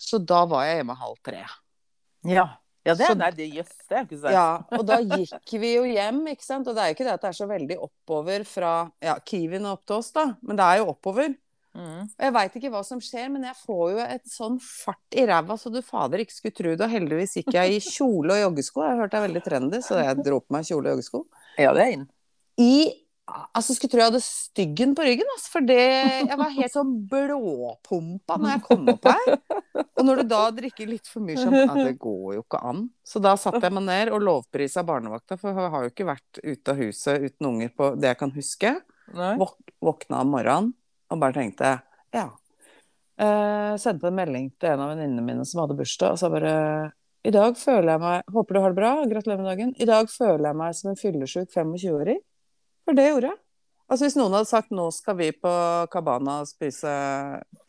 Så 0.00 0.18
da 0.18 0.42
var 0.48 0.66
jeg 0.66 0.80
hjemme 0.80 0.96
halv 0.98 1.20
tre. 1.24 1.44
Ja. 2.28 2.46
Ja, 2.86 2.94
det, 2.94 3.06
Så- 3.08 3.16
nei, 3.18 3.30
det, 3.34 3.48
jøss, 3.50 3.72
det 3.90 3.96
er 3.98 4.04
ikke 4.04 4.18
sant. 4.20 4.32
Ja, 4.36 4.62
og 4.78 4.84
da 4.86 5.00
gikk 5.02 5.54
vi 5.58 5.72
jo 5.72 5.82
hjem, 5.90 6.20
ikke 6.30 6.46
sant. 6.46 6.68
Og 6.70 6.76
det 6.76 6.84
er 6.84 6.92
jo 6.92 6.94
ikke 6.94 7.06
det 7.08 7.14
at 7.16 7.24
det 7.24 7.30
er 7.32 7.38
så 7.40 7.48
veldig 7.50 7.78
oppover 7.82 8.44
fra 8.46 8.74
ja, 9.02 9.16
Kiwien 9.26 9.66
og 9.66 9.80
opp 9.80 9.88
til 9.90 9.96
oss, 9.96 10.12
da. 10.14 10.28
Men 10.46 10.60
det 10.60 10.68
er 10.68 10.78
jo 10.78 10.92
oppover. 10.92 11.34
Mm. 11.76 12.06
Og 12.06 12.22
jeg 12.24 12.34
veit 12.36 12.54
ikke 12.60 12.70
hva 12.72 12.82
som 12.86 13.00
skjer, 13.02 13.26
men 13.34 13.42
jeg 13.48 13.58
får 13.58 13.90
jo 13.90 14.04
et 14.04 14.30
sånn 14.30 14.60
fart 14.62 15.18
i 15.18 15.26
ræva 15.28 15.58
så 15.60 15.72
du 15.74 15.82
fader 15.84 16.22
ikke 16.22 16.36
skulle 16.36 16.56
tro 16.56 16.76
det. 16.76 16.86
Og 16.86 16.94
heldigvis 16.94 17.34
gikk 17.40 17.50
jeg 17.58 17.74
i 17.74 17.82
kjole 17.84 18.36
og 18.36 18.42
joggesko. 18.44 18.84
Jeg 18.84 18.94
har 18.94 19.02
hørt 19.02 19.16
det 19.16 19.18
er 19.18 19.26
veldig 19.26 19.42
trendy, 19.44 19.82
så 19.84 19.98
jeg 20.00 20.22
dro 20.22 20.38
på 20.44 20.56
meg 20.56 20.70
kjole 20.70 20.86
og 20.86 20.94
joggesko. 20.94 21.24
Ja, 21.58 21.74
det 21.76 21.82
er 21.88 21.92
inn. 21.98 22.06
I 22.62 22.72
Altså, 23.26 23.74
skulle 23.74 23.90
tro 23.90 23.98
jeg 23.98 24.10
hadde 24.12 24.22
styggen 24.22 24.92
på 24.94 25.02
ryggen, 25.02 25.26
altså, 25.34 25.48
for 25.56 25.66
det 25.66 25.80
Jeg 25.80 26.38
var 26.38 26.52
helt 26.54 26.72
sånn 26.72 26.92
blåpumpa 27.10 28.36
når 28.38 28.52
jeg 28.52 28.62
kom 28.68 28.90
opp 28.92 29.08
her. 29.10 29.32
Og 29.96 30.04
når 30.06 30.20
du 30.20 30.28
da 30.30 30.42
drikker 30.54 30.86
litt 30.86 31.10
for 31.10 31.24
mye 31.26 31.40
sånn 31.40 31.56
ja, 31.56 31.66
Det 31.74 31.96
går 31.98 32.36
jo 32.36 32.44
ikke 32.44 32.60
an. 32.70 32.84
Så 33.02 33.22
da 33.24 33.34
satte 33.40 33.64
jeg 33.64 33.74
meg 33.74 33.86
ned 33.88 34.12
og 34.14 34.22
lovprisa 34.22 34.84
barnevakta, 34.86 35.38
for 35.40 35.58
jeg 35.58 35.72
har 35.74 35.86
jo 35.86 35.90
ikke 35.90 36.06
vært 36.06 36.40
ute 36.44 36.74
av 36.74 36.82
huset 36.84 37.26
uten 37.26 37.50
unger 37.50 37.72
på 37.74 37.88
det 37.98 38.12
jeg 38.12 38.20
kan 38.22 38.34
huske. 38.36 38.72
Våk 39.42 39.74
våkna 39.82 40.22
om 40.22 40.32
morgenen 40.34 40.70
og 41.10 41.20
bare 41.22 41.36
tenkte 41.36 41.72
ja. 42.14 42.28
Eh, 43.16 43.74
sendte 43.80 44.10
en 44.10 44.16
melding 44.18 44.48
til 44.60 44.70
en 44.70 44.82
av 44.84 44.92
venninnene 44.92 45.24
mine 45.24 45.44
som 45.48 45.62
hadde 45.62 45.76
bursdag, 45.78 46.14
og 46.14 46.20
sa 46.20 46.30
bare 46.30 46.54
i 47.26 47.32
dag 47.34 47.56
føler 47.58 47.90
jeg 47.90 48.02
meg 48.02 48.34
Håper 48.34 48.54
du 48.54 48.60
har 48.62 48.70
det 48.70 48.78
bra. 48.78 48.90
Gratulerer 49.10 49.42
med 49.42 49.48
dagen. 49.50 49.74
I 49.82 49.88
dag 49.88 50.10
føler 50.12 50.46
jeg 50.46 50.58
meg 50.62 50.74
som 50.78 50.92
en 50.92 50.98
fyllesyk 51.00 51.50
25-åring. 51.50 52.20
For 52.86 52.96
det 52.96 53.08
gjorde 53.10 53.32
jeg. 53.32 53.40
Altså 53.86 54.06
Hvis 54.06 54.16
noen 54.18 54.34
hadde 54.34 54.50
sagt 54.50 54.72
nå 54.74 54.88
skal 54.94 55.18
vi 55.20 55.30
på 55.34 55.52
Cabana 55.92 56.40
spise 56.48 56.90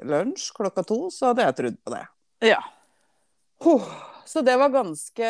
lunsj 0.06 0.49
klokka 0.58 0.86
to, 0.88 1.08
så 1.13 1.32
hadde 1.32 1.45
jeg 1.45 1.58
trodd 1.60 1.82
på 1.86 1.93
det. 1.93 2.03
Ja. 2.53 2.62
Huh. 3.65 3.86
Så 4.27 4.41
det 4.43 4.58
var 4.60 4.73
ganske 4.73 5.27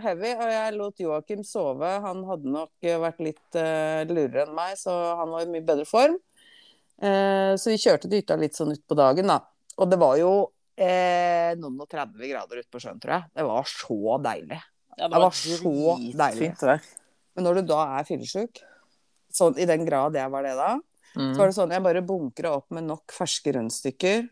heavy, 0.00 0.30
og 0.32 0.46
jeg 0.48 0.76
lot 0.78 1.02
Joakim 1.02 1.42
sove. 1.44 1.88
Han 2.00 2.22
hadde 2.24 2.52
nok 2.54 2.86
vært 3.02 3.18
litt 3.20 3.58
uh, 3.60 4.06
lurere 4.08 4.46
enn 4.46 4.54
meg, 4.56 4.72
så 4.80 4.94
han 5.18 5.34
var 5.34 5.44
i 5.44 5.50
mye 5.52 5.66
bedre 5.66 5.84
form. 5.88 6.16
Uh, 6.96 7.52
så 7.60 7.74
vi 7.74 7.82
kjørte 7.82 8.08
til 8.08 8.22
hytta 8.22 8.38
litt 8.40 8.56
sånn 8.56 8.72
utpå 8.72 8.96
dagen, 8.96 9.28
da. 9.28 9.42
Og 9.76 9.92
det 9.92 9.98
var 10.00 10.16
jo 10.22 10.32
uh, 10.48 11.50
noen 11.60 11.84
og 11.84 11.90
30 11.92 12.24
grader 12.30 12.62
ute 12.62 12.72
på 12.72 12.80
sjøen, 12.80 13.02
tror 13.02 13.18
jeg. 13.18 13.28
Det 13.36 13.46
var 13.50 13.68
så 13.74 14.16
deilig. 14.30 14.62
ja 14.96 15.10
Det 15.12 15.22
var 15.26 15.38
så 15.42 15.76
deilig. 16.24 16.50
Fint. 16.56 16.90
Men 17.36 17.50
når 17.50 17.60
du 17.60 17.68
da 17.74 17.84
er 17.98 18.08
fyllesyk, 18.08 18.64
sånn 19.32 19.58
i 19.58 19.64
den 19.68 19.84
grad 19.86 20.14
jeg 20.14 20.30
var 20.30 20.42
det 20.42 20.56
da, 20.56 20.78
Mm. 21.16 21.32
så 21.34 21.38
var 21.40 21.46
det 21.48 21.54
sånn 21.56 21.70
jeg 21.72 21.82
bare 21.82 22.02
bunkra 22.04 22.50
opp 22.58 22.70
med 22.70 22.84
nok 22.84 23.10
ferske 23.10 23.50
rundstykker, 23.56 24.28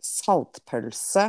saltpølse 0.00 1.26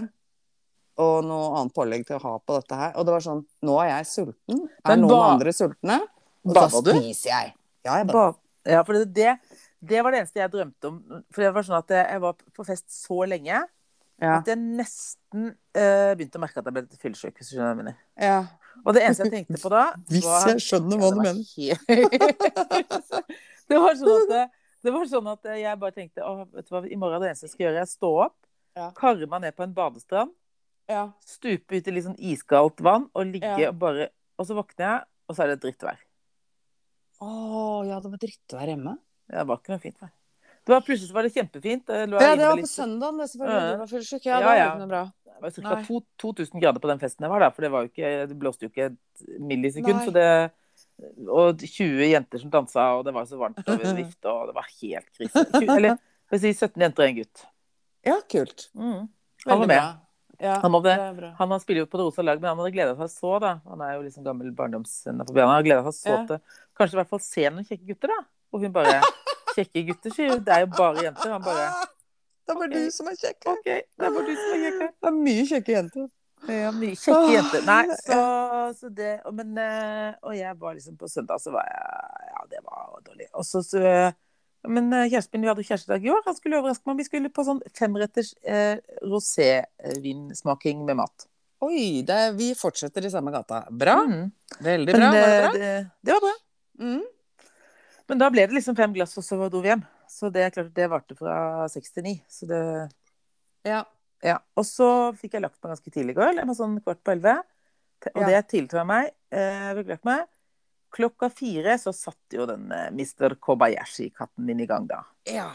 og 1.03 1.25
noe 1.27 1.49
annet 1.59 1.73
pålegg 1.75 2.05
til 2.07 2.15
å 2.17 2.21
ha 2.23 2.33
på 2.39 2.55
dette 2.57 2.77
her. 2.79 2.93
Og 2.95 3.05
det 3.05 3.13
var 3.17 3.23
sånn 3.25 3.41
Nå 3.67 3.75
er 3.83 3.89
jeg 3.97 4.07
sulten. 4.13 4.61
Er 4.85 4.93
Men 4.93 5.01
noen 5.03 5.11
ba- 5.11 5.31
andre 5.33 5.51
sultne? 5.55 5.99
Og 6.45 6.53
da 6.55 6.67
spiser 6.69 7.29
jeg. 7.29 7.53
Ja, 7.85 7.97
jeg. 7.99 8.07
Ba 8.07 8.33
ja, 8.65 8.81
for 8.83 8.93
det, 8.97 9.13
det, 9.13 9.35
det 9.85 10.01
var 10.01 10.11
det 10.15 10.21
eneste 10.23 10.39
jeg 10.41 10.51
drømte 10.55 10.87
om. 10.89 10.95
For 11.31 11.43
det 11.43 11.53
var 11.53 11.61
sånn 11.67 11.77
at 11.77 11.91
jeg 11.93 12.21
var 12.23 12.33
på 12.55 12.65
fest 12.65 12.87
så 12.89 13.27
lenge 13.29 13.59
Ja. 14.21 14.37
at 14.39 14.47
jeg 14.47 14.57
nesten 14.57 15.49
uh, 15.75 16.15
begynte 16.15 16.39
å 16.39 16.41
merke 16.41 16.57
at 16.63 16.65
jeg 16.65 16.73
ble 16.73 16.85
fyllesyk. 16.97 17.35
Hvis 17.37 17.49
du 17.51 17.57
skjønner 17.57 17.67
hva 17.67 17.75
jeg 17.75 17.81
mener. 17.83 17.97
ja. 18.17 18.45
Og 18.83 18.93
det 18.93 19.01
eneste 19.05 19.23
jeg 19.25 19.31
tenkte 19.33 19.61
på 19.63 19.69
da 19.71 19.83
Hvis 20.11 20.25
var- 20.25 20.47
jeg 20.51 20.61
skjønner 20.65 20.97
hva 20.99 21.07
Ja, 21.07 21.11
du 21.11 21.15
det 21.15 21.25
var 21.25 21.33
mener. 21.33 22.85
det 23.69 23.79
var 23.81 23.95
sånn 23.99 24.15
at 24.21 24.29
det, 24.33 24.43
det 24.85 24.93
var 24.93 25.05
sånn 25.09 25.29
at 25.31 25.47
jeg 25.57 25.79
bare 25.81 25.95
tenkte 25.95 26.25
å, 26.25 26.33
vet 26.53 26.67
du 26.67 26.73
hva, 26.75 26.81
i 26.85 26.97
morgen 27.01 27.17
er 27.17 27.23
det 27.25 27.29
eneste 27.33 27.47
jeg 27.47 27.53
skal 27.55 27.65
gjøre, 27.67 27.79
er 27.81 27.87
å 27.87 27.93
stå 27.95 28.11
opp, 28.27 28.35
Ja. 28.75 28.89
karre 28.97 29.25
meg 29.31 29.41
ned 29.45 29.55
på 29.55 29.63
en 29.63 29.73
badestrand, 29.73 30.33
Ja. 30.91 31.05
stupe 31.25 31.77
ut 31.79 31.87
i 31.87 31.91
litt 31.95 32.03
sånn 32.05 32.19
iskaldt 32.19 32.81
vann 32.83 33.07
og 33.15 33.25
ligge 33.31 33.55
Ja. 33.59 33.69
og 33.71 33.79
bare 33.79 34.09
Og 34.37 34.45
så 34.45 34.53
våkner 34.57 34.83
jeg, 34.83 35.01
og 35.29 35.35
så 35.37 35.43
er 35.45 35.47
det 35.55 35.61
drittvær. 35.63 35.97
Å 37.23 37.29
ja, 37.87 37.99
det 38.03 38.09
var 38.11 38.19
drittvær 38.19 38.67
hjemme. 38.67 38.97
Det 39.31 39.45
var 39.47 39.57
ikke 39.61 39.71
noe 39.71 39.79
fint 39.79 39.95
vær. 40.01 40.11
Det 40.65 40.73
var, 40.73 40.81
plutselig 40.81 41.07
så 41.07 41.13
var 41.15 41.23
det 41.23 41.31
kjempefint. 41.33 41.85
Det 41.87 41.95
Ja, 42.01 42.05
det 42.35 42.43
var 42.43 42.51
på 42.57 42.59
litt- 42.59 42.67
søndagen, 42.73 43.17
det 43.21 43.29
selvfølgelig. 43.31 43.61
Ja. 43.63 43.71
Du 43.71 43.77
var 43.79 43.87
fyllesyk. 43.87 44.25
Ja, 44.25 44.31
Ja, 44.33 44.39
det 44.39 44.45
var 44.45 44.55
ja. 44.57 44.65
ikke 44.73 44.79
noe 44.83 44.87
bra. 44.91 45.03
Det 45.35 45.43
var 45.43 45.79
ca. 45.83 46.03
2000 46.21 46.61
grader 46.61 46.83
på 46.83 46.89
den 46.91 47.01
festen 47.01 47.25
jeg 47.25 47.31
var 47.33 47.43
der, 47.43 47.55
for 47.55 47.65
det, 47.65 47.71
var 47.73 47.89
ikke, 47.89 48.13
det 48.29 48.37
blåste 48.39 48.65
jo 48.65 48.71
ikke 48.71 48.91
et 48.91 49.25
millisekund. 49.39 49.99
Nei. 49.99 50.05
Så 50.07 50.15
det, 50.15 50.29
og 51.27 51.59
20 51.59 52.07
jenter 52.07 52.41
som 52.41 52.53
dansa, 52.53 52.87
og 52.99 53.03
det 53.07 53.13
var 53.15 53.27
så 53.27 53.39
varmt 53.39 53.61
over 53.67 53.97
vifta, 53.97 54.31
og 54.31 54.49
det 54.51 54.55
var 54.55 54.71
helt 54.79 55.11
krise. 55.11 55.45
20, 55.57 55.75
eller 55.75 55.99
skal 56.25 56.37
vi 56.37 56.41
si 56.45 56.53
17 56.55 56.87
jenter 56.87 57.05
og 57.05 57.11
en 57.11 57.19
gutt. 57.19 57.45
Ja, 58.05 58.17
kult. 58.31 58.67
Mm. 58.77 59.07
Han 59.45 59.63
var 59.63 59.71
med. 59.71 60.01
Ja, 60.39 60.59
Han 60.63 60.73
hadde-. 60.73 61.33
Han, 61.37 61.59
spiller 61.59 61.85
jo 61.85 61.89
på 61.89 61.99
det 61.99 62.05
rosa 62.09 62.23
lag, 62.25 62.41
men 62.41 62.49
han 62.51 62.59
hadde 62.59 62.73
gleda 62.75 62.95
seg 62.99 63.11
så, 63.13 63.35
da. 63.43 63.53
Han 63.71 63.83
er 63.85 63.95
jo 63.95 64.05
liksom 64.05 64.25
gammel 64.25 64.51
barndomsvenn. 64.55 65.21
Han 65.23 65.51
hadde 65.51 65.67
gleda 65.67 65.83
seg 65.87 65.99
så 65.99 66.15
Ja. 66.15 66.23
til 66.27 66.39
kanskje 66.75 66.97
i 66.97 66.99
hvert 66.99 67.11
fall 67.13 67.23
se 67.23 67.49
noen 67.49 67.67
kjekke 67.67 67.87
gutter, 67.93 68.11
da. 68.11 68.25
Og 68.51 68.65
hun 68.65 68.75
bare 68.75 68.99
Kjekke 69.55 69.85
gutter, 69.87 70.11
sier 70.11 70.33
hun. 70.33 70.41
Det 70.43 70.51
er 70.51 70.65
jo 70.65 70.71
bare 70.75 71.05
jenter. 71.05 71.31
Han 71.31 71.43
bare 71.45 71.69
Det 72.45 72.53
er 72.53 72.59
bare 72.59 72.69
Ok. 72.69 72.75
du 72.75 72.91
som 72.93 73.07
er 73.09 73.15
kjekk. 73.17 73.47
OK, 73.49 73.65
det 73.65 74.05
er 74.05 74.13
bare 74.13 74.25
du 74.27 74.35
som 74.37 74.51
er 74.53 74.61
kjekk. 74.65 74.93
Det 75.01 75.09
er 75.09 75.15
mye 75.17 75.45
kjekke 75.49 75.73
jenter. 75.75 76.05
Ja, 76.51 76.69
mye 76.75 76.97
kjekke 76.99 77.31
jenter. 77.33 77.63
Nei, 77.65 77.95
så, 78.03 78.19
så 78.77 78.89
det 78.93 79.13
Men 79.33 79.55
eh, 79.57 80.11
Og 80.27 80.35
jeg 80.37 80.57
var 80.61 80.75
liksom 80.75 80.97
på 80.99 81.07
søndag, 81.09 81.39
så 81.41 81.53
var 81.55 81.65
jeg 81.65 82.27
Ja, 82.35 82.43
det 82.51 82.59
var 82.67 82.99
dårlig. 83.07 83.27
Og 83.33 83.45
så, 83.47 83.63
så 83.65 83.81
Men 84.67 84.91
eh, 84.93 85.07
kjæresten 85.09 85.39
min, 85.39 85.47
vi 85.47 85.49
hadde 85.53 85.65
kjærestedag 85.65 86.05
i 86.05 86.11
år. 86.13 86.21
Han 86.27 86.37
skulle 86.37 86.59
overraske 86.59 86.85
meg. 86.89 86.99
Vi 87.01 87.07
skulle 87.07 87.31
på 87.33 87.45
sånn 87.47 87.63
femretters 87.77 88.35
eh, 88.45 88.77
rosévinsmaking 89.05 90.85
med 90.85 90.99
mat. 91.01 91.27
Oi, 91.65 92.03
det 92.05 92.13
er, 92.13 92.33
vi 92.37 92.51
fortsetter 92.57 93.05
i 93.07 93.09
samme 93.13 93.31
gata. 93.33 93.63
Bra. 93.71 93.95
Mm. 94.05 94.31
Veldig 94.65 94.93
Men 94.93 95.01
bra. 95.01 95.11
Var 95.15 95.27
det 95.27 95.35
eh, 95.35 95.41
bra? 95.41 95.51
det, 95.57 95.75
det 96.05 96.17
var 96.17 96.25
bra. 96.27 96.35
Mm. 96.85 97.03
Men 98.11 98.21
da 98.21 98.29
ble 98.29 98.45
det 98.45 98.57
liksom 98.59 98.75
fem 98.77 98.93
glass, 98.93 99.15
og 99.17 99.25
så 99.25 99.37
dro 99.49 99.61
vi 99.63 99.71
hjem. 99.71 99.85
Så 100.15 100.29
det 100.31 100.45
er 100.45 100.53
klart, 100.55 100.71
det 100.77 100.85
varte 100.91 101.17
fra 101.19 101.35
seks 101.71 101.91
til 101.95 102.05
ni. 102.07 102.15
Så 102.31 102.47
det 102.47 102.61
Ja. 103.67 103.81
Ja. 104.23 104.37
Og 104.55 104.63
så 104.65 104.87
fikk 105.19 105.33
jeg 105.35 105.43
lagt 105.43 105.59
meg 105.61 105.73
ganske 105.73 105.91
tidlig 105.91 106.15
i 106.15 106.19
går. 106.19 106.35
Jeg 106.39 106.47
var 106.47 106.55
sånn 106.57 106.77
kvart 106.81 107.01
på 107.03 107.11
elleve. 107.15 107.35
Og 108.13 108.21
Ja. 108.21 108.27
det 108.27 108.35
er 108.37 108.47
jeg 108.79 108.87
meg. 108.87 109.11
Eh, 109.31 109.59
jeg 109.67 109.75
lagt 109.97 110.05
meg. 110.07 110.27
Klokka 110.95 111.29
fire 111.33 111.75
så 111.81 111.91
satt 111.93 112.31
jo 112.31 112.45
den 112.47 112.71
eh, 112.71 112.89
Mr. 112.95 113.35
Kobayashi-katten 113.35 114.45
min 114.45 114.61
i 114.63 114.65
gang, 114.69 114.87
da. 114.87 115.03
ja. 115.27 115.51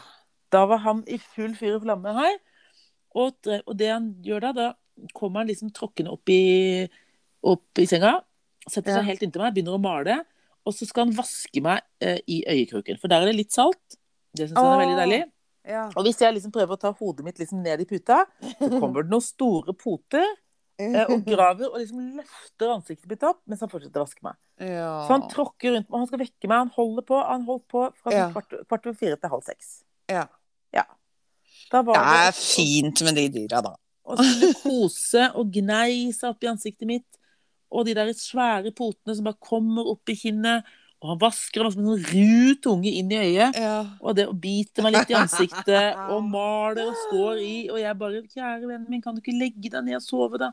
Da 0.51 0.65
var 0.67 0.81
han 0.83 1.03
i 1.07 1.15
full 1.17 1.53
fyr 1.55 1.77
og 1.77 1.83
flamme 1.85 2.11
her. 2.13 2.33
Og, 3.15 3.37
og 3.65 3.77
det 3.79 3.87
han 3.87 4.09
gjør 4.21 4.41
da, 4.41 4.51
da 4.51 4.65
kommer 5.15 5.39
han 5.39 5.47
liksom 5.47 5.69
tråkkende 5.71 6.11
opp 6.11 6.27
i, 6.27 6.89
opp 7.47 7.79
i 7.79 7.85
senga. 7.87 8.17
Setter 8.67 8.91
Ja. 8.91 8.97
seg 8.99 9.05
helt 9.07 9.23
inntil 9.23 9.41
meg, 9.41 9.53
begynner 9.55 9.77
å 9.77 9.81
male. 9.81 10.17
Og 10.67 10.73
så 10.75 10.85
skal 10.85 11.05
han 11.07 11.15
vaske 11.15 11.63
meg 11.63 11.81
eh, 12.03 12.19
i 12.27 12.43
øyekroken. 12.43 12.99
For 12.99 13.07
der 13.07 13.21
er 13.23 13.31
det 13.31 13.37
litt 13.39 13.55
salt. 13.55 13.95
Det 14.33 14.47
syns 14.49 14.57
han 14.57 14.71
er 14.73 14.81
veldig 14.85 14.97
deilig. 15.01 15.21
ja. 15.67 15.83
Og 15.95 16.05
hvis 16.07 16.21
jeg 16.23 16.33
liksom 16.37 16.51
prøver 16.55 16.77
å 16.77 16.79
ta 16.79 16.91
hodet 16.97 17.25
mitt 17.25 17.37
liksom 17.41 17.61
ned 17.63 17.81
i 17.83 17.85
puta, 17.89 18.23
så 18.41 18.69
kommer 18.79 19.03
det 19.03 19.11
noen 19.11 19.25
store 19.25 19.73
poter 19.77 20.25
eh, 20.79 21.03
og 21.11 21.25
graver 21.33 21.67
og 21.69 21.77
liksom 21.81 21.99
løfter 22.17 22.71
ansiktet 22.77 23.09
mitt 23.11 23.23
opp 23.27 23.41
mens 23.45 23.61
han 23.61 23.69
fortsetter 23.69 24.01
å 24.01 24.05
vaske 24.07 24.23
meg. 24.25 24.37
ja. 24.63 24.91
Så 25.05 25.13
han 25.17 25.27
tråkker 25.29 25.75
rundt 25.75 25.89
meg, 25.89 25.99
han 25.99 26.07
skal 26.09 26.23
vekke 26.23 26.47
meg. 26.49 26.57
Han 26.63 26.73
holder 26.77 27.05
på. 27.11 27.19
Han 27.27 27.43
holdt 27.49 27.67
på 27.67 27.87
fra 28.01 28.13
Ja. 28.15 28.29
kvart, 28.33 28.55
kvart 28.67 28.87
over 28.87 28.97
fire 28.97 29.17
til 29.19 29.29
halv 29.35 29.43
seks. 29.45 29.81
Ja. 30.09 30.27
Var 31.71 31.83
Det 31.87 31.95
er 32.01 32.33
fint 32.35 33.01
med 33.05 33.15
de 33.15 33.27
dyra, 33.31 33.61
da. 33.63 33.75
og 34.03 34.17
skulle 34.19 34.53
kose 34.59 35.27
og 35.39 35.51
gnei 35.55 36.11
seg 36.11 36.33
opp 36.33 36.43
i 36.43 36.49
ansiktet 36.51 36.87
mitt. 36.89 37.07
Og 37.71 37.85
de 37.87 37.93
der 37.95 38.09
svære 38.17 38.73
potene 38.75 39.15
som 39.15 39.23
bare 39.29 39.39
kommer 39.39 39.87
opp 39.93 40.09
i 40.11 40.15
kinnet. 40.19 40.65
Og 41.01 41.09
han 41.09 41.21
vasker 41.21 41.65
som 41.73 41.81
en 41.81 41.95
sånn 41.95 42.09
ru 42.11 42.57
tunge 42.61 42.91
inn 42.99 43.09
i 43.09 43.17
øyet. 43.17 43.57
Ja. 43.57 43.77
Og 44.05 44.13
det 44.17 44.27
å 44.29 44.35
bite 44.37 44.83
meg 44.85 44.93
litt 44.93 45.09
i 45.09 45.17
ansiktet 45.17 45.97
og 46.13 46.21
maler 46.29 46.91
og 46.91 46.99
står 47.07 47.41
i. 47.41 47.55
Og 47.73 47.79
jeg 47.81 47.97
bare 47.97 48.21
Kjære 48.27 48.67
vennen 48.67 48.85
min, 48.89 49.01
kan 49.01 49.17
du 49.17 49.23
ikke 49.23 49.33
legge 49.33 49.71
deg 49.73 49.87
ned 49.87 49.97
og 49.97 50.05
sove, 50.05 50.41
da? 50.41 50.51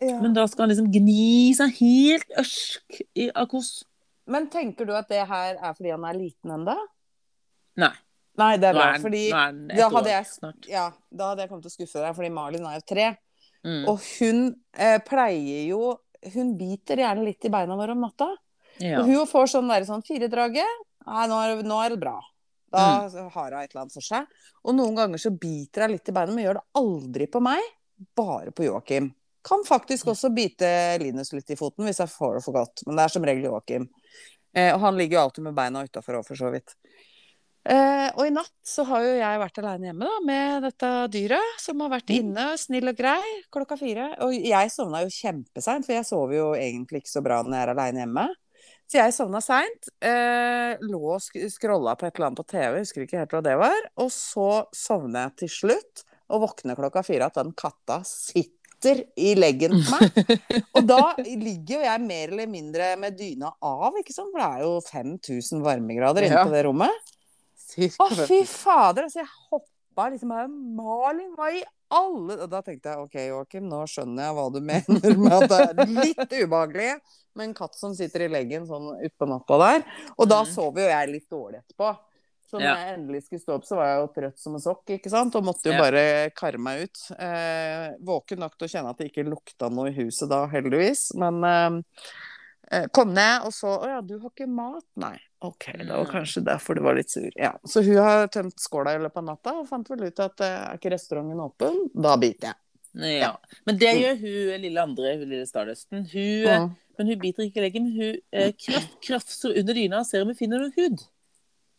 Men 0.00 0.32
da 0.36 0.46
skal 0.48 0.64
han 0.64 0.72
liksom 0.72 0.88
gni 0.92 1.52
seg 1.56 1.72
helt 1.80 2.38
ørsk 2.40 3.00
i 3.20 3.28
av 3.36 3.48
kos. 3.52 3.82
Men 4.30 4.46
tenker 4.52 4.88
du 4.88 4.94
at 4.96 5.08
det 5.10 5.24
her 5.28 5.56
er 5.56 5.74
fordi 5.76 5.92
han 5.92 6.04
er 6.08 6.16
liten 6.16 6.54
ennå? 6.56 6.76
Nei. 7.80 7.92
Nei, 8.40 8.52
det 8.60 8.70
er 8.70 8.76
bra. 8.76 8.86
Fordi 9.02 9.24
da 9.32 9.88
hadde 9.96 10.12
jeg. 10.12 10.52
Ja, 10.70 10.86
da 11.08 11.32
hadde 11.32 11.44
jeg 11.44 11.50
kommet 11.50 11.66
til 11.66 11.72
å 11.72 11.76
skuffe 11.78 12.04
deg, 12.04 12.14
fordi 12.16 12.30
Malin 12.32 12.68
er 12.68 12.78
jo 12.78 12.86
tre. 12.88 13.08
Mm. 13.64 13.82
Og 13.90 13.98
hun 14.16 14.38
eh, 14.72 14.96
pleier 15.04 15.66
jo 15.68 15.98
Hun 16.32 16.54
biter 16.56 16.96
gjerne 17.00 17.26
litt 17.26 17.44
i 17.44 17.50
beina 17.52 17.76
våre 17.76 17.92
om 17.92 18.00
natta. 18.04 18.28
Ja. 18.80 19.00
Og 19.02 19.06
hun 19.10 19.26
får 19.28 19.50
sånn 19.54 19.68
der 19.68 19.84
sånn 19.88 20.02
firedraget. 20.06 20.66
Nei, 21.06 21.26
nå 21.28 21.38
er, 21.44 21.62
nå 21.66 21.78
er 21.84 21.94
det 21.94 22.00
bra. 22.00 22.18
Da 22.72 23.08
Mm. 23.08 23.30
har 23.34 23.50
hun 23.50 23.60
et 23.60 23.70
eller 23.74 23.82
annet 23.82 23.92
for 23.92 24.00
seg. 24.06 24.26
Og 24.64 24.74
noen 24.76 24.94
ganger 24.96 25.18
så 25.18 25.30
biter 25.36 25.82
hun 25.86 25.90
litt 25.96 26.08
i 26.08 26.12
beina, 26.12 26.32
men 26.32 26.44
gjør 26.44 26.54
det 26.60 26.66
aldri 26.80 27.26
på 27.26 27.40
meg. 27.42 27.60
Bare 28.16 28.52
på 28.52 28.64
Joakim. 28.64 29.12
Kan 29.42 29.64
faktisk 29.64 30.06
også 30.12 30.30
bite 30.34 30.98
Linus 31.00 31.32
litt 31.32 31.50
i 31.50 31.56
foten 31.56 31.84
hvis 31.88 31.98
jeg 31.98 32.08
får 32.12 32.34
det 32.38 32.44
for 32.44 32.52
godt. 32.52 32.82
Men 32.86 32.96
det 32.96 33.04
er 33.04 33.08
som 33.08 33.24
regel 33.24 33.44
Joakim. 33.50 33.88
Eh, 34.54 34.72
og 34.74 34.80
han 34.80 34.96
ligger 34.96 35.18
jo 35.18 35.24
alltid 35.24 35.44
med 35.44 35.54
beina 35.54 35.82
utafor 35.84 36.18
òg, 36.20 36.26
for 36.26 36.34
så 36.36 36.50
vidt. 36.52 36.74
Eh, 37.68 38.08
og 38.16 38.24
i 38.24 38.30
natt 38.32 38.50
så 38.64 38.86
har 38.88 39.02
jo 39.04 39.10
jeg 39.18 39.40
vært 39.42 39.58
aleine 39.60 39.90
hjemme 39.90 40.06
da, 40.08 40.20
med 40.24 40.62
dette 40.64 40.90
dyret, 41.12 41.58
som 41.60 41.80
har 41.84 41.90
vært 41.92 42.08
Mm. 42.08 42.16
inne, 42.20 42.46
snill 42.58 42.88
og 42.88 42.96
grei, 42.96 43.20
klokka 43.52 43.76
fire. 43.78 44.14
Og 44.20 44.32
jeg 44.32 44.70
sovna 44.70 45.02
jo 45.02 45.08
kjempeseint, 45.12 45.84
for 45.84 45.92
jeg 45.92 46.04
sover 46.08 46.34
jo 46.38 46.52
egentlig 46.54 47.02
ikke 47.02 47.12
så 47.18 47.22
bra 47.22 47.42
når 47.42 47.52
jeg 47.52 47.68
er 47.68 47.74
aleine 47.74 48.00
hjemme. 48.06 48.28
Så 48.90 48.98
jeg 48.98 49.14
sovna 49.14 49.38
seint. 49.38 49.90
Eh, 50.02 50.80
lå 50.82 51.00
og 51.14 51.20
sk 51.22 51.44
scrolla 51.52 51.94
på 51.98 52.08
et 52.08 52.16
eller 52.16 52.30
annet 52.30 52.40
på 52.40 52.48
TV, 52.50 52.80
husker 52.80 53.04
ikke 53.04 53.20
helt 53.20 53.34
hva 53.36 53.42
det 53.46 53.54
var. 53.60 53.84
Og 54.02 54.10
så 54.10 54.64
sovner 54.74 55.28
jeg 55.28 55.44
til 55.44 55.52
slutt, 55.60 56.02
og 56.30 56.42
våkner 56.48 56.78
klokka 56.78 57.04
fire 57.06 57.28
at 57.30 57.38
den 57.38 57.52
katta 57.54 58.00
sitter 58.06 59.04
i 59.14 59.36
leggen 59.38 59.76
på 59.78 60.00
meg. 60.00 60.34
Og 60.78 60.86
da 60.88 61.12
ligger 61.20 61.76
jo 61.76 61.80
jeg 61.84 62.02
mer 62.02 62.30
eller 62.32 62.50
mindre 62.50 62.90
med 62.98 63.18
dyna 63.18 63.52
av, 63.62 63.98
ikke 64.00 64.14
sant? 64.14 64.32
for 64.32 64.40
det 64.40 64.48
er 64.48 64.64
jo 64.64 64.76
5000 64.86 65.62
varmegrader 65.66 66.26
inne 66.26 66.44
på 66.46 66.54
det 66.54 66.62
rommet. 66.66 67.10
Å, 67.76 68.06
fy 68.24 68.40
fader! 68.48 69.06
Altså, 69.06 69.20
jeg 69.20 69.30
hoppa 69.50 70.08
liksom 70.10 70.32
her. 70.34 70.48
Malin, 70.50 71.30
hva 71.36 71.52
i 71.54 71.60
alle 71.90 72.36
Og 72.44 72.50
da 72.52 72.60
tenkte 72.62 72.92
jeg 72.92 72.98
OK, 73.04 73.16
Joakim, 73.28 73.64
nå 73.70 73.80
skjønner 73.90 74.28
jeg 74.28 74.36
hva 74.36 74.44
du 74.54 74.60
mener 74.72 75.16
med 75.18 75.32
at 75.38 75.48
det 75.50 75.60
er 75.64 75.90
litt 75.90 76.36
ubehagelig 76.44 76.92
med 77.36 77.44
en 77.48 77.54
katt 77.54 77.74
som 77.78 77.94
sitter 77.94 78.26
i 78.26 78.28
leggen 78.32 78.64
sånn 78.66 78.88
utpå 79.06 79.26
natta 79.30 79.58
der. 79.62 79.84
Og 80.18 80.28
da 80.30 80.40
sover 80.48 80.82
jo 80.86 80.88
jeg 80.90 81.10
litt 81.12 81.28
dårlig 81.30 81.60
etterpå. 81.62 81.92
Så 82.50 82.58
når 82.58 82.64
Ja. 82.66 82.72
jeg 82.82 82.94
endelig 82.98 83.20
skulle 83.28 83.40
stå 83.44 83.54
opp, 83.54 83.64
så 83.68 83.76
var 83.78 83.86
jeg 83.86 83.98
jo 84.00 84.06
trøtt 84.16 84.38
som 84.42 84.54
en 84.58 84.62
sokk, 84.64 84.82
ikke 84.96 85.10
sant. 85.12 85.36
Og 85.38 85.44
måtte 85.46 85.70
jo 85.70 85.76
Ja. 85.76 85.78
bare 85.84 86.30
karre 86.34 86.58
meg 86.58 86.82
ut. 86.88 86.98
Eh, 87.14 87.92
våken 88.02 88.40
nok 88.42 88.56
til 88.58 88.66
å 88.66 88.70
kjenne 88.72 88.90
at 88.90 88.98
det 88.98 89.12
ikke 89.12 89.28
lukta 89.30 89.70
noe 89.70 89.92
i 89.92 89.94
huset 90.00 90.28
da, 90.28 90.40
heldigvis. 90.50 91.14
Men 91.14 91.38
eh, 91.44 91.78
eh, 91.78 92.02
kom 92.94 93.10
ned 93.16 93.46
og 93.48 93.52
så 93.56 93.72
Å 93.82 93.88
ja, 93.90 94.00
du 94.06 94.14
har 94.20 94.30
ikke 94.30 94.46
mat? 94.48 94.84
Nei. 95.02 95.16
OK, 95.42 95.70
det 95.72 95.88
var 95.88 96.04
Mm. 96.04 96.10
kanskje 96.12 96.42
derfor 96.44 96.74
du 96.76 96.82
var 96.84 96.94
litt 96.94 97.10
sur. 97.10 97.30
Ja. 97.36 97.54
Så 97.64 97.82
hun 97.82 97.96
har 97.96 98.26
tømt 98.28 98.58
skåla 98.60 98.92
i 98.94 98.98
løpet 99.00 99.16
av 99.22 99.24
natta 99.24 99.54
og 99.58 99.68
fant 99.68 99.88
vel 99.90 100.04
ut 100.10 100.20
at 100.20 100.40
eh, 100.44 100.58
er 100.68 100.76
ikke 100.78 100.92
restauranten 100.92 101.40
åpen? 101.40 101.78
Da 101.94 102.16
biter 102.20 102.52
jeg. 102.52 102.56
Ja. 103.20 103.32
Men 103.66 103.78
det 103.78 103.94
gjør 104.02 104.16
hun 104.20 104.60
lille 104.66 104.82
andre, 104.82 105.14
hun 105.18 105.28
lille 105.30 105.46
Stardusten. 105.48 106.04
Hun, 106.12 106.46
eh, 106.46 106.58
Mm. 106.60 106.76
Men 106.98 107.06
hun 107.08 107.18
biter 107.22 107.42
ikke 107.46 107.56
i 107.56 107.64
leggen. 107.64 107.86
Hun 107.96 108.16
eh, 108.32 108.52
kraft, 108.52 109.00
krafser 109.00 109.54
under 109.58 109.72
dyna 109.74 110.00
og 110.02 110.06
ser 110.06 110.20
om 110.22 110.28
hun 110.28 110.36
finner 110.36 110.58
noe 110.60 110.72
hud. 110.76 111.00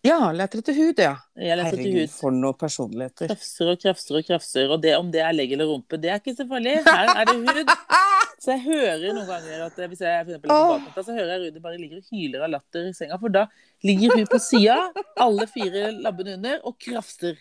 Ja, 0.01 0.31
leter 0.33 0.63
etter 0.63 0.73
hud, 0.73 0.97
ja. 0.97 1.13
Herregud, 1.37 2.09
for 2.09 2.33
noen 2.33 2.57
personligheter. 2.57 3.29
Krafser 3.29 3.69
og 3.69 3.81
krafser 3.83 4.17
og 4.17 4.25
krafser. 4.25 4.71
Og 4.73 4.81
det, 4.81 4.95
om 4.97 5.11
det 5.13 5.21
er 5.21 5.35
legg 5.35 5.53
eller 5.53 5.69
rumpe, 5.69 5.99
det 6.01 6.09
er 6.09 6.17
ikke 6.17 6.33
så 6.39 6.47
farlig. 6.49 6.79
Her 6.87 7.11
er 7.13 7.29
det 7.29 7.37
hud. 7.37 7.75
Så 8.41 8.55
jeg 8.55 8.63
hører 8.63 9.11
noen 9.13 9.27
ganger 9.27 9.59
at 9.67 9.75
eh, 9.77 9.89
hvis 9.91 9.99
jeg 10.01 10.23
for 10.25 10.31
eksempel 10.33 10.51
er 10.97 11.03
så 11.05 11.13
hører 11.13 11.27
jeg 11.29 11.41
Rudi 11.43 11.59
bare 11.61 11.77
ligger 11.77 11.99
og 11.99 12.07
hyler 12.09 12.45
av 12.47 12.49
latter 12.55 12.87
i 12.89 12.93
senga. 12.97 13.19
For 13.21 13.33
da 13.35 13.43
ligger 13.85 14.15
hun 14.17 14.25
på 14.31 14.39
sida, 14.41 14.77
alle 15.21 15.45
fire 15.51 15.91
labbene 15.93 16.33
under, 16.39 16.55
og 16.65 16.73
krafser. 16.81 17.37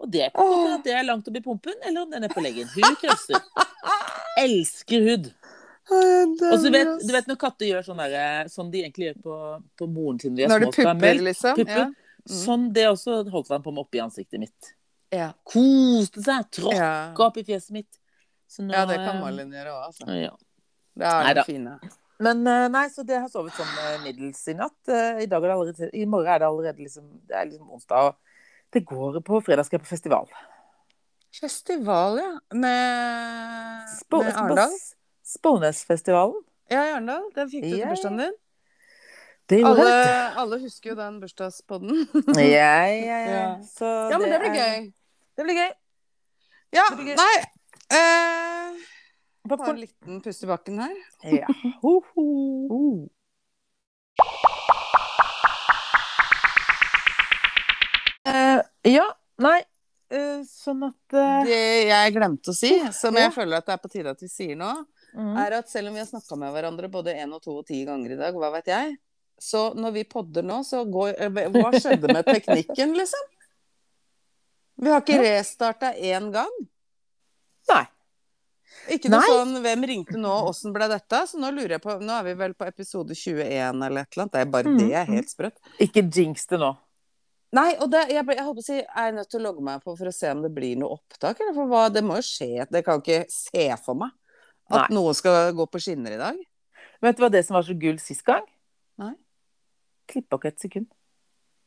Og 0.00 0.08
det 0.08 0.22
er 0.24 0.32
ikke 0.32 0.72
at 0.78 0.86
det 0.86 0.94
er 0.96 1.04
langt 1.04 1.28
opp 1.28 1.36
i 1.36 1.42
pumpen, 1.44 1.76
eller 1.82 2.06
om 2.06 2.14
den 2.14 2.24
er 2.24 2.32
på 2.32 2.40
leggen. 2.40 2.70
Hun 2.72 2.96
krafser. 3.02 3.44
Elsker 4.46 5.04
hud. 5.10 5.28
Og 5.88 6.56
så 6.60 6.70
vet, 6.72 6.90
du 7.00 7.12
vet 7.14 7.28
når 7.30 7.38
katter 7.40 7.70
gjør 7.70 7.84
sånn 7.86 8.00
der, 8.02 8.48
sånn 8.52 8.70
de 8.72 8.82
egentlig 8.84 9.06
gjør 9.10 9.20
på, 9.24 9.36
på 9.80 9.86
moren 9.88 10.18
sin 10.20 10.34
når 10.34 10.38
de 10.38 10.44
er 10.44 10.52
Når 10.52 10.64
det 10.64 10.72
pupper, 10.76 10.98
melk. 11.04 11.22
liksom? 11.30 11.54
Pupper. 11.56 11.78
Ja. 11.78 11.86
Mm. 12.28 12.34
Sånn 12.42 12.66
det 12.76 12.84
også 12.90 13.22
holdt 13.32 13.54
han 13.54 13.64
på 13.64 13.72
med 13.72 13.86
oppi 13.86 14.02
ansiktet 14.04 14.42
mitt. 14.42 14.72
Ja. 15.14 15.30
Koste 15.48 16.20
seg, 16.26 16.50
tråkka 16.52 16.76
Ja. 16.76 16.90
opp 17.28 17.38
i 17.40 17.44
fjeset 17.48 17.72
mitt. 17.78 17.88
Så 18.48 18.64
nå, 18.66 18.74
ja, 18.76 18.84
det 18.88 18.98
kan 19.00 19.20
Malin 19.22 19.50
gjøre 19.52 19.72
òg, 19.72 19.86
altså. 19.88 20.10
Ja. 20.12 20.34
Det 20.98 21.14
er 21.14 21.34
det 21.38 21.46
fine. 21.48 21.78
Men 22.20 22.40
eh, 22.50 22.66
nei, 22.74 22.84
så 22.90 23.04
det 23.06 23.20
har 23.22 23.28
sovet 23.32 23.54
sånn 23.56 23.72
eh, 23.86 23.98
middels 24.02 24.40
i 24.50 24.54
natt. 24.58 24.76
I 24.90 25.28
dag 25.30 25.44
er 25.44 25.48
det 25.52 25.54
allerede, 25.56 25.90
i 25.94 26.04
morgen 26.10 26.32
er 26.34 26.42
det 26.42 26.48
allerede 26.48 26.82
liksom, 26.84 27.08
det 27.28 27.36
er 27.38 27.48
liksom 27.48 27.70
onsdag, 27.76 28.08
og 28.10 28.74
det 28.74 28.84
går 28.88 29.20
på 29.24 29.40
fredag 29.46 29.64
skal 29.68 29.78
jeg 29.78 29.84
på 29.86 29.92
festival. 29.94 30.28
Festival, 31.38 32.18
ja. 32.18 32.30
Med, 32.52 33.88
med 34.10 34.32
Arendal. 34.34 34.74
Spånesfestivalen. 35.28 36.38
Ja, 36.72 36.82
i 36.86 36.92
Arendal. 36.94 37.26
Den 37.36 37.50
fikk 37.52 37.64
du 37.64 37.72
til 37.74 37.84
bursdagen 37.88 38.20
din. 38.22 39.64
Alle, 39.64 39.92
alle 40.42 40.58
husker 40.60 40.90
jo 40.92 40.96
den 40.98 41.18
bursdagspodden. 41.22 42.02
Ja, 42.36 42.72
ja, 42.92 43.18
ja. 43.34 43.44
Så 43.64 43.88
Ja, 44.12 44.18
men 44.20 44.28
det 44.32 44.40
blir 44.42 44.52
er- 44.52 44.58
gøy. 44.60 44.88
Det 45.38 45.46
blir 45.46 45.60
gøy. 45.62 45.70
Ja, 46.76 46.84
Det 46.90 46.98
blir 47.00 47.10
gøy. 47.12 47.16
nei 47.16 47.36
eh, 47.96 48.80
Bare 49.48 49.70
en 49.70 49.78
liten 49.80 50.20
pust 50.24 50.42
i 50.44 50.48
bakken 50.50 50.80
her. 50.82 50.96
Ja. 51.24 51.46
Ho, 51.82 51.94
ho. 52.16 53.08
Eh, 58.28 58.60
ja, 58.92 59.06
nei, 59.40 59.58
eh, 60.12 60.40
sånn 60.48 60.82
at 60.90 61.16
eh, 61.16 61.44
Det 61.48 61.60
jeg 61.88 62.14
glemte 62.16 62.52
å 62.52 62.56
si, 62.56 62.72
som 62.92 63.16
Ja. 63.16 63.26
jeg 63.26 63.34
føler 63.38 63.56
at 63.62 63.66
det 63.66 63.72
er 63.76 63.82
på 63.82 63.90
tide 63.92 64.10
at 64.12 64.20
vi 64.22 64.28
sier 64.28 64.56
nå, 64.58 64.72
mm. 65.14 65.34
er 65.44 65.58
at 65.60 65.70
selv 65.70 65.90
om 65.90 65.96
vi 65.96 66.02
har 66.02 66.08
snakka 66.10 66.38
med 66.40 66.54
hverandre 66.54 66.90
både 66.92 67.16
én 67.16 67.34
og 67.34 67.42
to 67.44 67.58
og 67.60 67.66
ti 67.68 67.84
ganger 67.88 68.14
i 68.14 68.20
dag, 68.20 68.36
hva 68.36 68.50
vet 68.54 68.70
jeg, 68.72 68.96
så 69.38 69.68
når 69.78 69.94
vi 69.94 70.06
podder 70.10 70.46
nå, 70.46 70.62
så 70.66 70.82
går 70.84 71.12
eh, 71.14 71.44
Hva 71.54 71.70
skjedde 71.78 72.10
med 72.10 72.26
teknikken, 72.26 72.96
liksom? 72.98 73.28
Vi 74.78 74.90
har 74.90 75.02
ikke 75.02 75.20
restarta 75.22 75.92
én 75.94 76.28
gang. 76.34 76.58
Nei. 77.70 77.84
Ikke 78.94 79.10
noe 79.10 79.20
Nei. 79.20 79.30
sånn 79.30 79.62
'Hvem 79.62 79.86
ringte 79.90 80.18
nå? 80.20 80.32
Åssen 80.48 80.72
ble 80.72 80.86
dette?' 80.90 81.24
Så 81.26 81.40
nå 81.40 81.50
lurer 81.50 81.76
jeg 81.76 81.82
på 81.82 81.96
Nå 82.00 82.12
er 82.14 82.28
vi 82.28 82.34
vel 82.38 82.54
på 82.54 82.68
episode 82.68 83.14
21 83.14 83.82
eller 83.82 84.04
et 84.04 84.12
eller 84.14 84.24
annet. 84.24 84.32
Det 84.32 84.40
er 84.40 84.52
bare 84.52 84.68
Mm, 84.68 84.78
det 84.78 84.92
er 84.94 85.04
helt 85.04 85.30
sprøtt. 85.30 85.58
Ikke 85.82 86.04
jinx 86.06 86.46
det 86.46 86.60
nå. 86.62 86.76
Nei, 87.52 87.74
og 87.80 87.90
det, 87.90 88.08
jeg, 88.12 88.24
jeg 88.28 88.44
på 88.44 88.60
å 88.60 88.64
si, 88.64 88.78
er 88.78 89.04
jeg 89.08 89.14
nødt 89.16 89.30
til 89.30 89.40
å 89.40 89.46
logge 89.48 89.62
meg 89.64 89.82
på 89.82 89.96
for 89.96 90.06
å 90.06 90.12
se 90.12 90.30
om 90.30 90.42
det 90.42 90.52
blir 90.52 90.76
noe 90.76 90.98
opptak? 90.98 91.40
Eller 91.40 91.54
for 91.56 91.66
hva, 91.66 91.88
det 91.88 92.04
må 92.04 92.18
jo 92.20 92.26
skje. 92.26 92.66
Det 92.68 92.84
kan 92.84 93.00
jeg 93.00 93.24
ikke 93.24 93.32
se 93.32 93.68
for 93.84 93.98
meg 93.98 94.12
at 94.68 94.84
Nei. 94.84 94.96
noe 94.98 95.14
skal 95.16 95.52
gå 95.56 95.66
på 95.70 95.80
skinner 95.82 96.14
i 96.14 96.20
dag. 96.20 96.38
Vet 97.04 97.18
du 97.18 97.22
hva 97.24 97.30
det 97.32 97.44
som 97.46 97.56
var 97.56 97.66
så 97.66 97.76
gull 97.78 97.98
sist 98.02 98.24
gang? 98.26 98.44
Nei. 99.00 99.14
Klippa 100.10 100.38
ikke 100.38 100.52
et 100.52 100.64
sekund. 100.64 100.88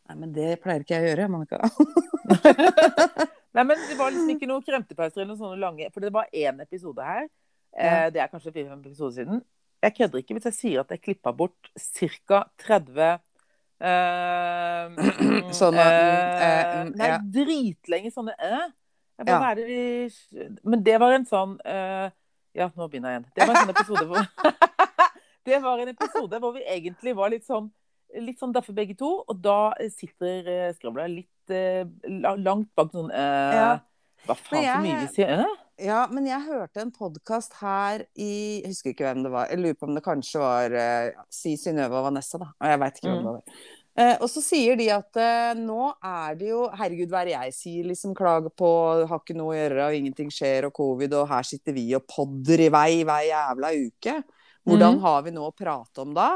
Nei, 0.10 0.18
men 0.18 0.34
det 0.36 0.49
pleier 0.64 0.84
ikke 0.84 0.97
jeg 0.97 1.06
å 1.06 1.12
gjøre, 1.12 1.30
Monica. 1.32 1.62
Nei, 3.56 3.64
men 3.64 3.80
det 3.88 3.97
var 3.99 4.12
liksom 4.12 4.34
ikke 4.34 4.49
noen 4.49 4.64
kremtepauser 4.66 5.22
eller 5.22 5.34
noen 5.34 5.39
sånne 5.41 5.60
lange 5.60 5.89
For 5.91 6.04
det 6.04 6.12
var 6.16 6.30
én 6.32 6.62
episode 6.64 7.04
her. 7.04 7.26
Ja. 7.72 8.10
det 8.12 8.20
er 8.20 8.28
kanskje 8.28 8.52
fire-fem 8.52 8.82
episoder 8.84 9.14
siden. 9.22 9.43
Jeg 9.82 9.95
kødder 9.97 10.22
ikke 10.22 10.36
hvis 10.38 10.47
jeg 10.49 10.58
sier 10.58 10.82
at 10.84 10.91
jeg 10.91 11.02
klippa 11.02 11.32
bort 11.36 11.72
ca. 11.80 12.41
30 12.62 13.02
eh, 13.89 14.91
mm, 14.91 15.54
Sånne, 15.58 15.86
uh, 15.86 16.41
uh, 16.43 16.91
Nei, 16.91 17.08
ja. 17.10 17.18
dritlenge 17.34 18.12
sånne 18.14 18.36
uh. 18.38 18.68
Jeg 19.22 19.28
bare, 19.30 19.64
Ja. 19.64 19.66
det 19.66 20.60
Men 20.64 20.84
det 20.86 20.97
var 21.02 21.16
en 21.16 21.26
sånn 21.30 21.56
eh, 21.66 22.12
Ja, 22.58 22.70
nå 22.76 22.88
begynner 22.91 23.14
jeg 23.14 23.22
igjen. 23.22 23.30
Det 23.36 23.47
var 23.47 23.56
en 23.56 23.62
sånn 23.66 23.76
episode 23.76 24.08
hvor 24.10 24.26
Det 25.47 25.58
var 25.64 25.80
en 25.82 25.89
episode 25.93 26.39
hvor 26.43 26.54
vi 26.54 26.66
egentlig 26.70 27.16
var 27.18 27.32
litt 27.34 27.45
sånn 27.47 27.70
Litt 28.22 28.41
sånn 28.41 28.52
daffe 28.52 28.74
begge 28.76 28.91
to, 28.99 29.08
og 29.24 29.38
da 29.39 29.72
sitter 29.95 30.43
uh, 30.52 30.74
skravla 30.76 31.06
litt 31.08 31.54
eh, 31.56 31.86
langt 32.43 32.68
bak 32.76 32.89
noen 32.91 33.08
eh, 33.16 33.54
Ja. 33.56 33.70
Hva 34.28 34.36
faen 34.36 34.66
jeg- 34.66 34.74
så 34.76 34.82
mye 34.84 34.97
vi 35.06 35.08
sier? 35.16 35.32
Eh? 35.45 35.54
Ja, 35.88 36.02
men 36.12 36.28
jeg 36.28 36.43
hørte 36.45 36.84
en 36.84 36.91
podkast 36.93 37.56
her 37.62 38.04
i 38.20 38.60
Jeg 38.62 38.68
husker 38.74 38.91
ikke 38.91 39.08
hvem 39.08 39.24
det 39.24 39.32
var. 39.34 39.47
Jeg 39.49 39.62
lurer 39.64 39.78
på 39.80 39.88
om 39.88 39.95
det 39.95 40.04
kanskje 40.06 40.43
var 40.43 40.76
eh, 40.78 41.16
Si 41.34 41.56
Synnøve 41.58 41.95
og 42.02 42.10
Vanessa, 42.10 42.38
da. 42.43 42.52
Og 42.60 42.68
jeg 42.74 42.82
veit 42.84 42.99
ikke 42.99 43.08
hvem 43.08 43.24
Mm. 43.24 43.24
det 43.24 43.34
var. 43.38 43.64
Eh, 44.00 44.14
og 44.24 44.30
så 44.32 44.39
sier 44.39 44.78
de 44.80 44.86
at 44.94 45.18
eh, 45.20 45.54
nå 45.60 45.89
er 46.00 46.36
det 46.39 46.48
jo 46.54 46.62
Herregud, 46.80 47.10
hva 47.12 47.22
er 47.22 47.28
det 47.28 47.34
jeg 47.36 47.56
sier? 47.58 47.88
Liksom 47.89 48.14
klage 48.16 48.52
på 48.56 48.70
har 49.10 49.20
ikke 49.20 49.36
noe 49.36 49.52
å 49.52 49.58
gjøre, 49.58 49.88
og 49.89 49.98
ingenting 49.98 50.30
skjer, 50.32 50.70
og 50.70 50.74
covid, 50.78 51.18
og 51.20 51.28
her 51.34 51.44
sitter 51.44 51.76
vi 51.76 51.89
og 51.98 52.06
podder 52.08 52.64
i 52.68 52.70
vei 52.72 53.02
hver 53.04 53.26
jævla 53.28 53.74
uke. 53.76 54.16
Hvordan 54.68 54.96
Mhm. 54.96 55.02
har 55.02 55.22
vi 55.24 55.32
noe 55.36 55.52
å 55.52 55.56
prate 55.58 56.02
om 56.06 56.14
da? 56.16 56.30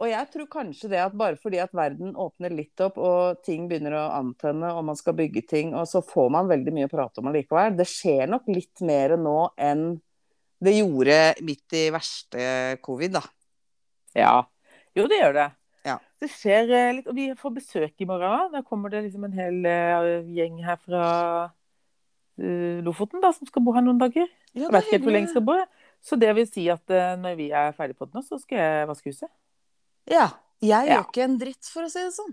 Og 0.00 0.06
jeg 0.06 0.30
tror 0.30 0.46
kanskje 0.46 0.88
det 0.90 0.98
at 1.02 1.14
bare 1.18 1.36
fordi 1.36 1.58
at 1.58 1.72
verden 1.74 2.14
åpner 2.14 2.50
litt 2.54 2.80
opp, 2.80 2.98
og 2.98 3.42
ting 3.42 3.68
begynner 3.68 3.92
å 3.98 4.12
antenne, 4.14 4.70
og 4.72 4.84
man 4.84 4.96
skal 4.96 5.12
bygge 5.14 5.46
ting, 5.48 5.74
og 5.74 5.86
så 5.90 6.02
får 6.02 6.30
man 6.30 6.46
veldig 6.48 6.72
mye 6.72 6.86
å 6.86 6.90
prate 6.92 7.18
om 7.18 7.26
allikevel. 7.26 7.76
Det 7.76 7.86
skjer 7.86 8.28
nok 8.30 8.46
litt 8.46 8.80
mer 8.80 9.16
nå 9.18 9.50
enn 9.58 10.00
det 10.62 10.74
gjorde 10.78 11.18
midt 11.42 11.74
i 11.74 11.90
verste 11.90 12.78
covid, 12.82 13.12
da. 13.12 13.22
Ja. 14.14 14.44
Jo, 14.94 15.06
det 15.06 15.18
gjør 15.20 15.34
det. 15.34 15.52
Ja. 15.86 15.98
Det 16.20 16.28
skjer 16.32 16.70
eh, 16.74 16.88
litt 16.96 17.06
Og 17.06 17.14
vi 17.14 17.28
får 17.38 17.52
besøk 17.54 18.02
i 18.02 18.06
morgen. 18.08 18.50
Da 18.52 18.62
kommer 18.66 18.90
det 18.90 19.04
liksom 19.06 19.24
en 19.28 19.36
hel 19.36 19.60
eh, 19.68 20.24
gjeng 20.36 20.58
her 20.66 20.76
fra 20.82 21.04
eh, 22.38 22.80
Lofoten 22.86 23.22
da, 23.22 23.30
som 23.36 23.46
skal 23.48 23.62
bo 23.64 23.74
her 23.76 23.84
noen 23.86 24.00
dager. 24.00 24.26
Ja, 24.54 24.66
Jeg 24.66 24.72
vet 24.74 24.90
ikke 24.92 25.04
hvor 25.06 25.14
lenge 25.16 25.30
skal 25.32 25.46
bo. 25.46 25.56
Så 26.04 26.18
det 26.18 26.30
vil 26.38 26.46
si 26.46 26.68
at 26.70 26.86
når 27.18 27.34
vi 27.38 27.48
er 27.50 27.72
ferdig 27.74 27.96
på 27.98 28.06
den 28.06 28.20
nå, 28.20 28.22
så 28.26 28.38
skal 28.38 28.58
jeg 28.62 28.88
vaske 28.90 29.10
huset. 29.10 29.30
Ja. 30.10 30.28
Jeg 30.62 30.88
Ja. 30.90 30.98
gjør 30.98 31.04
ikke 31.08 31.24
en 31.24 31.38
dritt, 31.38 31.66
for 31.70 31.86
å 31.86 31.90
si 31.90 32.00
det 32.02 32.14
sånn. 32.14 32.32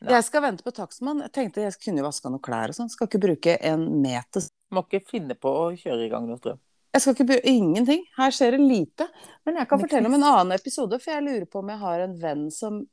Ja. 0.00 0.16
Jeg 0.16 0.24
skal 0.24 0.42
vente 0.44 0.64
på 0.64 0.72
takstmann. 0.72 1.20
Jeg 1.24 1.32
tenkte 1.32 1.62
jeg 1.64 1.76
kunne 1.80 2.00
jo 2.02 2.06
vaske 2.06 2.28
noen 2.30 2.42
klær 2.44 2.68
og 2.72 2.76
sånn. 2.76 2.90
Skal 2.92 3.08
ikke 3.08 3.20
bruke 3.22 3.54
en 3.60 3.86
meter 4.02 4.44
Må 4.74 4.82
ikke 4.84 5.00
finne 5.06 5.34
på 5.38 5.48
å 5.48 5.64
kjøre 5.76 6.04
i 6.06 6.10
gang 6.12 6.26
noe 6.28 6.36
strøm. 6.40 6.60
Jeg 6.94 7.02
skal 7.02 7.16
ikke 7.16 7.26
bruke 7.26 7.50
ingenting. 7.50 8.04
Her 8.14 8.34
skjer 8.34 8.54
det 8.54 8.62
lite. 8.62 9.08
Men 9.42 9.58
jeg 9.58 9.68
kan 9.70 9.80
fortelle 9.82 10.06
om 10.06 10.14
en 10.14 10.26
annen 10.28 10.54
episode, 10.54 11.00
for 11.02 11.10
jeg 11.10 11.24
lurer 11.26 11.46
på 11.50 11.58
om 11.58 11.72
jeg 11.72 11.80
har 11.80 12.04
en 12.04 12.14
venn 12.20 12.44
som 12.54 12.84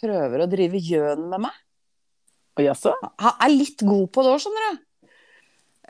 prøver 0.00 0.42
å 0.42 0.48
drive 0.50 0.80
gjøn 0.82 1.28
med 1.30 1.44
meg. 1.46 1.60
Og 2.58 2.64
jaså? 2.64 2.96
Han 3.22 3.44
er 3.46 3.52
litt 3.54 3.84
god 3.86 4.10
på 4.10 4.24
det 4.26 4.32
òg, 4.34 4.42
skjønner 4.42 4.66
du. 4.66 4.82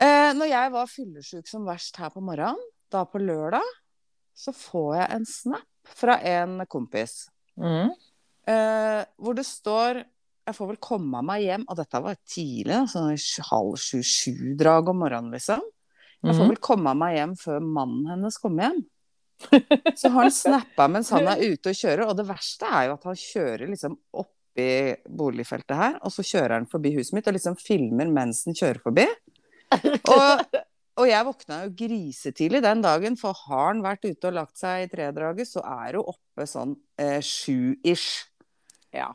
Eh, 0.01 0.29
når 0.37 0.51
jeg 0.51 0.73
var 0.75 0.93
fyllesyk 0.93 1.49
som 1.49 1.65
verst 1.65 1.97
her 2.01 2.13
på 2.13 2.21
morgenen, 2.25 2.61
da 2.93 3.03
på 3.09 3.21
lørdag, 3.21 3.65
så 4.37 4.53
får 4.55 4.95
jeg 4.99 5.09
en 5.17 5.27
snap 5.29 5.93
fra 5.97 6.19
en 6.21 6.61
kompis. 6.69 7.25
Mm. 7.57 7.91
Eh, 8.49 9.01
hvor 9.21 9.37
det 9.37 9.45
står 9.45 10.05
Jeg 10.41 10.55
får 10.57 10.67
vel 10.71 10.77
komme 10.81 11.19
meg 11.21 11.43
hjem, 11.45 11.63
og 11.69 11.77
dette 11.77 11.99
var 12.01 12.15
tidlig, 12.27 12.79
sånn 12.89 13.13
halv 13.45 13.75
sju-sju-drag 13.77 14.89
om 14.89 14.97
morgenen, 15.03 15.29
liksom. 15.37 15.61
Jeg 16.21 16.35
får 16.35 16.43
Mhm. 16.45 16.49
vel 16.53 16.57
komme 16.61 16.93
meg 16.95 17.15
hjem 17.17 17.35
før 17.39 17.59
mannen 17.65 18.07
hennes 18.11 18.37
kommer 18.37 18.69
hjem. 18.69 18.81
Så 19.97 20.09
har 20.13 20.21
han 20.21 20.31
snappa 20.31 20.85
mens 20.87 21.09
han 21.09 21.25
er 21.27 21.39
ute 21.41 21.71
og 21.71 21.75
kjører, 21.79 22.03
og 22.07 22.17
det 22.17 22.27
verste 22.27 22.67
er 22.69 22.87
jo 22.87 22.93
at 22.93 23.03
han 23.09 23.15
kjører 23.17 23.67
liksom 23.71 23.95
oppi 24.13 24.67
boligfeltet 25.09 25.75
her, 25.79 25.95
og 26.03 26.11
så 26.13 26.21
kjører 26.21 26.59
han 26.59 26.67
forbi 26.69 26.91
huset 26.97 27.13
mitt 27.17 27.27
og 27.27 27.33
liksom 27.33 27.55
filmer 27.57 28.05
mens 28.11 28.43
han 28.45 28.53
kjører 28.53 28.81
forbi. 28.83 29.07
Og, 30.11 30.45
og 30.99 31.07
jeg 31.07 31.25
våkna 31.25 31.63
jo 31.65 31.73
grisetidlig 31.79 32.61
den 32.61 32.81
dagen, 32.83 33.15
for 33.17 33.33
har 33.47 33.71
han 33.71 33.81
vært 33.81 34.05
ute 34.05 34.27
og 34.29 34.33
lagt 34.37 34.57
seg 34.61 34.83
i 34.85 34.91
tredraget, 34.93 35.47
så 35.47 35.63
er 35.65 35.97
hun 35.97 36.11
oppe 36.13 36.45
sånn 36.45 36.75
eh, 36.99 37.17
sju-ish. 37.23 38.27
Ja. 38.93 39.09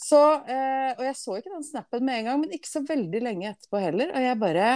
Så, 0.00 0.18
eh, 0.48 0.94
og 0.96 1.04
jeg 1.04 1.14
så 1.20 1.36
ikke 1.38 1.52
den 1.52 1.62
snappen 1.62 2.02
med 2.02 2.18
en 2.18 2.24
gang, 2.30 2.40
men 2.40 2.50
ikke 2.56 2.72
så 2.72 2.80
veldig 2.88 3.20
lenge 3.22 3.50
etterpå 3.54 3.78
heller. 3.84 4.10
Og 4.16 4.24
jeg 4.24 4.38
bare 4.40 4.68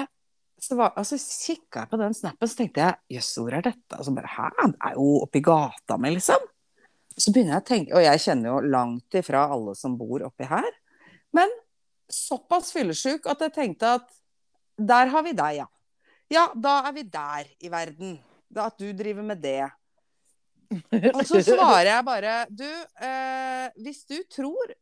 så 0.65 0.79
var, 0.79 0.95
altså, 0.97 1.19
kikka 1.19 1.85
jeg 1.85 1.91
på 1.93 2.01
den 2.01 2.17
snappen, 2.17 2.49
så 2.49 2.59
tenkte 2.59 2.83
jeg 2.85 3.19
jøss, 3.19 3.31
hvor 3.41 3.57
er 3.57 3.67
dette? 3.67 3.99
Og 3.99 4.07
så 4.07 4.15
bare 4.17 4.33
hæ, 4.33 4.49
det 4.73 4.89
er 4.89 4.97
jo 4.97 5.09
oppi 5.27 5.43
gata 5.45 5.99
mi, 6.01 6.15
liksom. 6.15 6.49
Så 7.15 7.31
begynner 7.31 7.59
jeg 7.59 7.65
å 7.65 7.69
tenke, 7.69 7.95
og 7.99 8.05
jeg 8.05 8.23
kjenner 8.25 8.51
jo 8.51 8.73
langt 8.75 9.19
ifra 9.21 9.45
alle 9.55 9.77
som 9.79 9.95
bor 9.99 10.25
oppi 10.27 10.49
her, 10.51 10.71
men 11.37 11.53
såpass 12.11 12.73
fyllesyk 12.75 13.27
at 13.31 13.45
jeg 13.47 13.55
tenkte 13.55 13.95
at 14.01 14.11
der 14.75 15.11
har 15.13 15.25
vi 15.27 15.35
deg, 15.37 15.63
ja. 15.63 15.69
Ja, 16.33 16.49
da 16.57 16.81
er 16.89 16.95
vi 16.97 17.05
der 17.07 17.49
i 17.63 17.71
verden. 17.71 18.17
Da 18.51 18.69
at 18.71 18.79
du 18.81 18.89
driver 18.97 19.27
med 19.27 19.43
det. 19.43 19.69
Og 21.13 21.21
så 21.29 21.43
svarer 21.45 21.91
jeg 21.91 22.05
bare 22.07 22.33
Du, 22.51 22.67
eh, 22.67 23.67
hvis 23.85 24.01
du 24.11 24.17
tror 24.33 24.73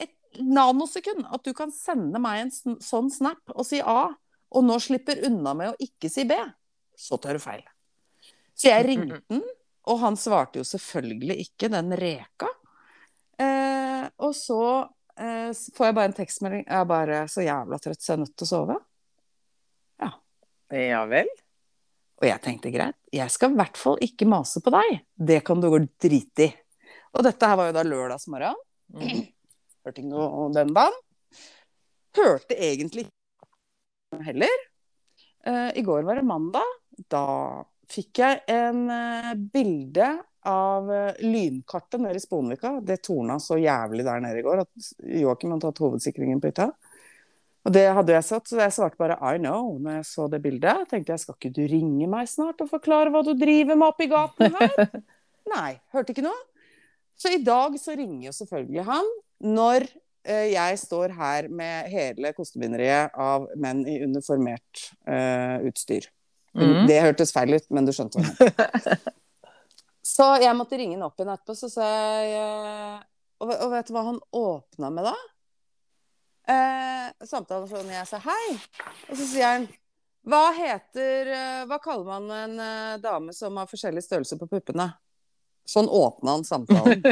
et 0.00 0.12
nanosekund 0.42 1.24
at 1.24 1.44
du 1.46 1.54
kan 1.56 1.72
sende 1.72 2.20
meg 2.20 2.42
en 2.42 2.80
sånn 2.84 3.08
snap 3.12 3.54
og 3.54 3.64
si 3.68 3.80
A, 3.80 4.10
og 4.48 4.64
nå 4.64 4.78
slipper 4.80 5.24
unna 5.28 5.54
med 5.56 5.72
å 5.72 5.78
ikke 5.82 6.10
si 6.12 6.24
B, 6.28 6.36
så 6.98 7.18
tar 7.20 7.38
du 7.38 7.42
feil. 7.42 7.64
Så 8.58 8.70
jeg 8.70 8.86
ringte 8.88 9.20
den, 9.30 9.42
og 9.88 10.00
han 10.02 10.16
svarte 10.18 10.60
jo 10.60 10.66
selvfølgelig 10.66 11.38
ikke, 11.44 11.70
den 11.72 11.92
reka. 11.96 12.48
Eh, 13.38 14.08
og 14.24 14.34
så 14.36 14.62
eh, 15.14 15.52
får 15.54 15.88
jeg 15.88 15.96
bare 15.96 16.10
en 16.10 16.16
tekstmelding. 16.16 16.64
Jeg 16.66 16.80
er 16.80 16.88
bare 16.90 17.20
så 17.30 17.44
jævla 17.44 17.78
trøtt, 17.82 18.02
så 18.02 18.12
jeg 18.12 18.16
er 18.16 18.24
nødt 18.24 18.34
til 18.34 18.48
å 18.48 18.50
sove. 18.50 18.78
Ja 20.74 21.04
vel? 21.08 21.28
Og 22.18 22.26
jeg 22.26 22.42
tenkte 22.44 22.72
greit, 22.74 22.96
jeg 23.14 23.30
skal 23.30 23.52
i 23.54 23.58
hvert 23.60 23.78
fall 23.78 24.00
ikke 24.04 24.26
mase 24.28 24.60
på 24.64 24.72
deg. 24.74 25.02
Det 25.14 25.38
kan 25.46 25.60
du 25.62 25.68
gå 25.70 25.78
drit 26.02 26.42
i. 26.44 26.48
Og 27.14 27.22
dette 27.24 27.48
her 27.48 27.58
var 27.58 27.70
jo 27.70 27.76
da 27.76 27.84
lørdagsmorgen. 27.86 28.58
Mm. 28.92 29.22
Hørte 29.86 30.02
ikke 30.02 30.10
noe 30.10 30.48
den 30.56 30.72
dagen. 30.74 30.98
Hørte 32.18 32.58
egentlig 32.58 33.06
ikke 33.06 33.17
heller. 34.16 34.48
Eh, 35.46 35.78
I 35.78 35.82
går 35.82 36.02
var 36.02 36.16
det 36.16 36.22
mandag. 36.22 36.66
Da 37.08 37.64
fikk 37.88 38.20
jeg 38.22 38.42
en 38.52 38.88
eh, 38.92 39.34
bilde 39.34 40.10
av 40.48 40.92
eh, 40.92 41.20
lynkartet 41.24 42.00
nede 42.00 42.16
i 42.16 42.22
Sponvika. 42.22 42.78
Det 42.84 43.00
torna 43.06 43.38
så 43.40 43.58
jævlig 43.60 44.06
der 44.06 44.22
nede 44.24 44.40
i 44.40 44.46
går 44.46 44.64
at 44.64 44.90
Joakim 45.22 45.54
hadde 45.54 45.68
tatt 45.68 45.82
hovedsikringen 45.84 46.40
på 46.42 46.52
hytta. 46.52 46.70
Og 47.66 47.74
det 47.74 47.88
hadde 47.92 48.14
jeg 48.14 48.24
satt, 48.24 48.48
så 48.48 48.60
jeg 48.62 48.72
svarte 48.72 49.00
bare 49.00 49.18
I 49.20 49.40
know 49.40 49.74
når 49.82 49.98
jeg 49.98 50.08
så 50.08 50.28
det 50.30 50.40
bildet. 50.44 50.84
Jeg 50.84 50.90
Tenkte 50.92 51.14
jeg 51.14 51.24
skal 51.24 51.36
ikke 51.36 51.54
du 51.56 51.64
ringe 51.68 52.08
meg 52.10 52.30
snart 52.30 52.62
og 52.64 52.70
forklare 52.70 53.12
hva 53.12 53.24
du 53.26 53.34
driver 53.36 53.76
med 53.76 53.90
oppi 53.90 54.08
gaten 54.08 54.54
her? 54.54 55.00
Nei, 55.54 55.72
hørte 55.92 56.14
ikke 56.14 56.24
noe. 56.24 56.38
Så 57.18 57.32
i 57.34 57.42
dag 57.42 57.74
så 57.80 57.96
ringer 57.98 58.28
jo 58.28 58.36
selvfølgelig 58.36 58.84
han 58.86 59.08
når 59.42 59.88
jeg 60.28 60.78
står 60.80 61.14
her 61.16 61.48
med 61.48 61.88
hele 61.92 62.32
kostebinderiet 62.36 63.14
av 63.16 63.48
menn 63.56 63.84
i 63.88 63.98
uniformert 64.04 64.88
eh, 65.08 65.64
utstyr. 65.68 66.08
Mm. 66.58 66.86
Det 66.88 67.00
hørtes 67.04 67.32
feil 67.32 67.54
ut, 67.56 67.66
men 67.72 67.88
du 67.88 67.94
skjønte 67.96 68.20
hva 68.20 68.48
jeg. 68.48 68.98
Så 70.08 70.24
jeg 70.40 70.56
måtte 70.56 70.78
ringe 70.80 70.96
han 70.96 71.04
opp 71.04 71.18
igjen 71.20 71.30
etterpå, 71.34 71.54
så 71.54 71.68
sa 71.70 71.86
jeg 71.86 72.30
eh, 72.40 73.02
og, 73.38 73.50
og 73.52 73.74
vet 73.74 73.88
du 73.88 73.92
hva 73.94 74.04
han 74.06 74.20
åpna 74.34 74.90
med 74.90 75.06
da? 75.06 75.16
Eh, 76.48 77.26
samtalen 77.28 77.68
sånn 77.68 77.92
jeg 77.92 78.08
sa 78.08 78.20
hei, 78.24 78.46
og 79.10 79.18
så 79.18 79.26
sier 79.28 79.52
han 79.52 79.68
hva 80.28 80.48
heter 80.52 81.30
eh, 81.32 81.60
Hva 81.68 81.78
kaller 81.80 82.04
man 82.08 82.32
en 82.34 82.58
eh, 82.60 82.96
dame 83.00 83.32
som 83.36 83.56
har 83.60 83.68
forskjellig 83.70 84.02
størrelse 84.04 84.36
på 84.40 84.48
puppene? 84.50 84.88
Sånn 85.68 85.88
åpna 85.92 86.38
han 86.38 86.44
samtalen. 86.48 87.02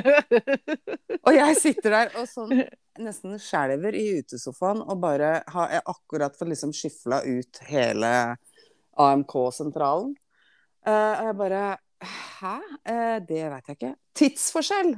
Og 1.27 1.33
jeg 1.35 1.57
sitter 1.61 1.93
der 1.93 2.13
og 2.17 2.29
sånn 2.31 2.55
nesten 3.03 3.37
skjelver 3.43 3.97
i 3.99 4.05
utesofaen 4.23 4.81
og 4.81 5.01
bare 5.03 5.41
har 5.53 5.75
jeg 5.75 5.85
akkurat 5.93 6.39
fått 6.39 6.49
liksom 6.49 6.73
skyfla 6.73 7.19
ut 7.27 7.61
hele 7.69 8.13
AMK-sentralen. 8.97 10.15
Eh, 10.87 11.13
og 11.19 11.29
jeg 11.29 11.37
bare 11.43 11.65
Hæ? 12.07 12.57
Eh, 12.85 13.19
det 13.29 13.45
veit 13.51 13.69
jeg 13.69 13.77
ikke. 13.79 13.93
Tidsforskjell! 14.17 14.91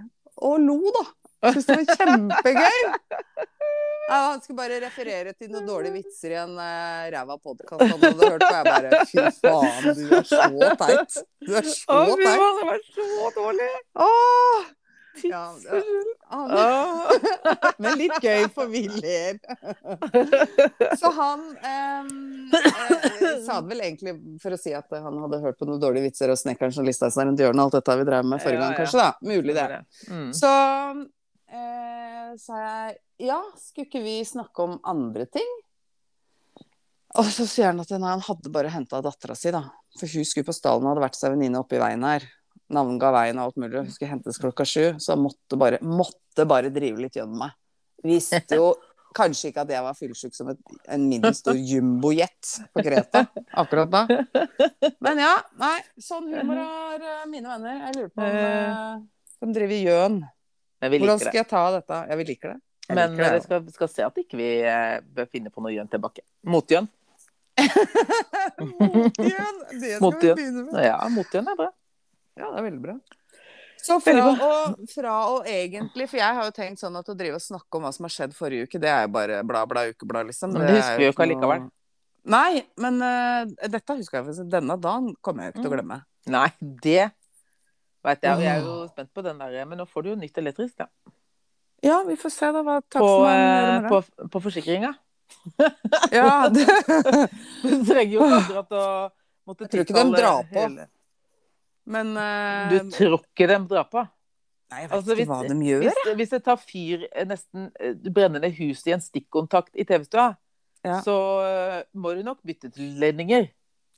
Og 0.46 0.56
lo, 0.62 0.78
da. 0.94 1.04
Syns 1.52 1.68
det 1.68 1.76
var 1.78 1.98
kjempegøy. 1.98 2.80
Han 4.09 4.40
skulle 4.40 4.56
bare 4.59 4.80
referere 4.82 5.34
til 5.36 5.52
noen 5.52 5.68
dårlige 5.68 5.98
vitser 5.98 6.34
i 6.34 6.40
en 6.40 6.56
uh, 6.56 7.04
ræva 7.12 7.36
podkast 7.42 7.84
han 7.84 8.00
hadde 8.00 8.32
hørt 8.32 8.46
på. 8.46 8.54
Jeg 8.56 8.64
bare 8.72 9.04
Fy 9.11 9.26
faen, 9.42 9.92
du 9.98 10.16
er 10.16 10.26
så 10.32 10.72
teit. 10.80 11.20
Du 11.44 11.54
er 11.61 11.68
så 11.68 12.00
teit. 12.09 12.16
Å, 12.16 12.16
fy 12.16 12.32
faen, 12.32 12.59
det 12.62 12.68
var 12.72 12.82
så 12.88 13.30
dårlig! 13.38 13.70
Åh! 14.09 14.74
Ja, 15.22 15.54
Tidsforskjell. 15.54 16.04
ah, 16.28 17.11
men 17.82 17.98
litt 17.98 18.22
gøy, 18.22 18.46
for 18.54 18.70
vi 18.70 18.84
ler. 18.88 19.38
Så 21.00 21.11
han 21.16 21.44
ehm, 21.66 22.50
eh, 22.54 23.42
sa 23.46 23.61
det 23.61 23.72
vel 23.72 23.82
egentlig 23.88 24.14
for 24.42 24.54
å 24.54 24.61
si 24.61 24.74
at 24.76 24.92
han 24.94 25.20
hadde 25.24 25.42
hørt 25.42 25.59
på 25.59 25.68
noen 25.68 25.82
dårlige 25.82 26.11
vitser 26.11 26.32
og 26.32 26.38
'Snekkeren 26.38 26.74
som 26.74 26.86
lista 26.86 27.11
seg 27.11 27.28
rundt 27.28 27.42
hjørnet' 27.42 27.64
alt 27.66 27.78
dette 27.80 27.98
vi 27.98 28.09
drev 28.09 28.28
med 28.30 28.42
forrige 28.44 28.62
gang, 28.62 28.76
kanskje. 28.78 29.02
da. 29.02 29.11
Mulig 29.34 29.56
det. 29.59 29.68
Mm. 30.11 30.30
Så 30.36 30.52
eh, 31.53 32.30
sa 32.40 32.61
jeg 32.62 33.28
ja, 33.28 33.38
skulle 33.59 33.88
ikke 33.88 34.05
vi 34.05 34.20
snakke 34.26 34.64
om 34.64 34.78
andre 34.86 35.26
ting? 35.30 35.49
Og 37.18 37.28
så 37.32 37.46
sier 37.49 37.70
han 37.70 37.80
at 37.80 37.92
nei, 37.94 38.11
han 38.12 38.24
hadde 38.24 38.53
bare 38.53 38.72
henta 38.72 39.01
dattera 39.03 39.36
si, 39.38 39.51
da. 39.55 39.64
For 39.99 40.11
hun 40.12 40.26
skulle 40.28 40.46
på 40.46 40.55
stallen 40.57 40.84
og 40.84 40.92
hadde 40.92 41.07
vært 41.07 41.16
seg 41.18 41.32
venninne 41.32 41.62
oppi 41.62 41.80
veien 41.80 42.05
her. 42.05 42.26
Navnga 42.74 43.12
veien 43.16 43.40
og 43.40 43.49
alt 43.49 43.62
mulig. 43.62 43.80
Hun 43.80 43.94
skulle 43.94 44.12
hentes 44.12 44.40
klokka 44.40 44.66
sju, 44.68 44.84
så 45.01 45.14
han 45.14 45.24
måtte 45.24 45.57
bare, 45.61 45.80
måtte 45.80 46.44
bare 46.49 46.72
drive 46.74 47.01
litt 47.01 47.16
gjennom 47.16 47.40
meg. 47.46 47.57
Visste 48.05 48.61
jo 48.61 48.74
kanskje 49.16 49.51
ikke 49.51 49.64
at 49.64 49.72
jeg 49.72 49.82
var 49.82 49.96
fyllesyk 49.96 50.36
som 50.36 50.51
et, 50.53 50.59
en 50.92 51.05
middels 51.09 51.40
stor 51.40 51.57
jumbojet 51.57 52.53
på 52.76 52.84
Kreta 52.86 53.24
akkurat 53.62 53.90
da. 53.90 54.03
Men 55.05 55.22
ja, 55.24 55.34
nei, 55.59 55.76
sånn 56.03 56.28
humor 56.28 56.61
har 56.61 57.01
eh, 57.01 57.22
mine 57.30 57.49
venner. 57.49 57.80
Jeg 57.88 57.96
lurer 57.96 58.12
på 58.12 58.26
om 58.26 58.36
eh, 58.42 59.07
de 59.40 59.55
driver 59.57 59.80
gjøn. 59.88 60.20
Men 60.81 60.91
vi 60.93 60.99
Hvordan 61.03 61.18
liker 61.18 61.24
det. 61.24 61.31
skal 61.33 61.41
jeg 61.43 61.49
ta 61.51 61.62
dette? 61.74 62.01
Ja, 62.11 62.16
vi 62.20 62.24
liker 62.29 62.53
det. 62.55 62.61
Jeg 62.89 62.97
Men 62.97 63.11
liker 63.16 63.24
det, 63.24 63.33
vi 63.35 63.45
skal, 63.45 63.64
skal 63.74 63.89
se 63.93 64.03
at 64.07 64.18
ikke 64.22 64.37
vi 64.39 64.49
eh, 64.62 65.01
bør 65.03 65.26
finne 65.33 65.51
på 65.53 65.61
noe 65.64 65.72
gjønn 65.74 65.91
tilbake. 65.93 66.22
Motgjønn. 66.49 66.89
motgjønn! 68.59 69.59
Det 69.81 69.93
skal 69.97 70.03
Motgjøn. 70.05 70.35
vi 70.37 70.43
begynne 70.43 70.64
med. 70.70 70.83
Ja, 70.87 70.99
motgjønn 71.12 71.51
er 71.53 71.57
bra. 71.59 71.68
Ja, 72.39 72.51
det 72.53 72.61
er 72.61 72.66
veldig 72.68 72.83
bra. 72.85 72.97
Så 73.79 73.97
fra 74.03 74.24
å, 74.26 74.49
fra 74.91 75.12
å 75.31 75.35
egentlig 75.47 76.09
For 76.11 76.18
jeg 76.18 76.35
har 76.35 76.49
jo 76.49 76.55
tenkt 76.55 76.81
sånn 76.83 76.97
at 76.99 77.07
å 77.09 77.14
drive 77.16 77.39
og 77.39 77.43
snakke 77.45 77.79
om 77.79 77.85
hva 77.87 77.93
som 77.95 78.09
har 78.09 78.12
skjedd 78.14 78.35
forrige 78.35 78.66
uke, 78.66 78.81
det 78.83 78.91
er 78.91 79.05
jo 79.07 79.12
bare 79.14 79.39
bla, 79.47 79.62
bla, 79.70 79.85
ukeblad, 79.93 80.26
liksom. 80.33 80.51
Men 80.55 80.64
det 80.66 80.72
det 80.72 80.81
husker 80.81 80.99
vi 80.99 81.07
jo 81.07 81.12
ikke 81.14 81.22
noe- 81.22 81.29
allikevel. 81.37 81.68
Nei, 82.29 82.62
men 82.83 82.99
uh, 83.01 83.68
dette 83.70 83.95
husker 84.01 84.18
jeg 84.18 84.26
faktisk. 84.26 84.49
Denne 84.53 84.74
dagen 84.83 85.12
kommer 85.24 85.47
jeg 85.47 85.53
jo 85.53 85.55
ikke 85.55 85.62
til 85.62 85.70
å 85.70 85.72
Mm. 85.72 85.79
glemme. 85.79 86.01
Nei, 86.29 86.49
det 86.85 87.05
veit 88.09 88.24
jeg. 88.26 88.34
Og 88.36 88.42
jeg 88.44 88.52
er 88.56 88.66
jo 88.66 88.76
spent 88.90 89.12
på 89.14 89.24
den 89.26 89.38
der. 89.40 89.56
Men 89.68 89.80
nå 89.82 89.86
får 89.88 90.04
du 90.06 90.11
jo 90.14 90.18
nytt 90.20 90.40
elektrisk, 90.42 90.74
da. 90.80 90.88
Ja, 91.84 92.00
vi 92.09 92.16
får 92.18 92.32
se 92.34 92.48
da 92.56 92.62
hva 92.66 92.80
På, 92.90 93.06
er. 93.30 93.38
eh, 93.38 93.82
det. 93.84 93.90
på, 93.92 94.28
på 94.34 94.40
forsikringa. 94.48 94.94
Ja, 96.16 96.48
det, 96.54 96.64
Du 97.62 97.74
trenger 97.84 98.14
jo 98.16 98.24
akkurat 98.32 98.70
å 98.72 98.84
måtte 99.48 99.66
Jeg 99.66 99.72
tror 99.74 99.84
ikke 99.84 99.98
de 100.04 100.16
drar 100.16 100.46
på. 100.48 100.62
hele- 100.64 100.88
men 101.88 102.11
uh... 102.20 102.68
Du 102.68 102.90
tror 102.92 103.14
ikke 103.22 103.46
de 103.48 103.59
drar 103.70 103.86
på? 103.88 104.02
Nei, 104.68 104.82
jeg 104.82 104.88
vet 104.90 104.96
Altså, 104.98 105.14
ikke 105.16 105.28
hva 105.30 105.38
de 105.48 105.54
gjør. 105.64 105.84
Hvis, 105.86 106.00
hvis 106.18 106.32
det 106.34 106.40
tar 106.44 106.59
fyr 106.61 107.06
eh, 107.09 107.24
nesten 107.30 107.70
eh, 107.80 107.94
Du 107.96 108.11
brenner 108.12 108.42
ned 108.44 108.52
huset 108.59 108.90
i 108.90 108.96
en 108.96 109.04
stikkontakt 109.04 109.72
i 109.72 109.86
TV-stua, 109.88 110.26
Ja. 110.84 110.98
så 111.02 111.14
uh, 111.42 111.78
må 111.98 112.12
du 112.14 112.20
nok 112.26 112.38
bytte 112.46 112.68
til 112.70 112.92
ledninger. 113.00 113.48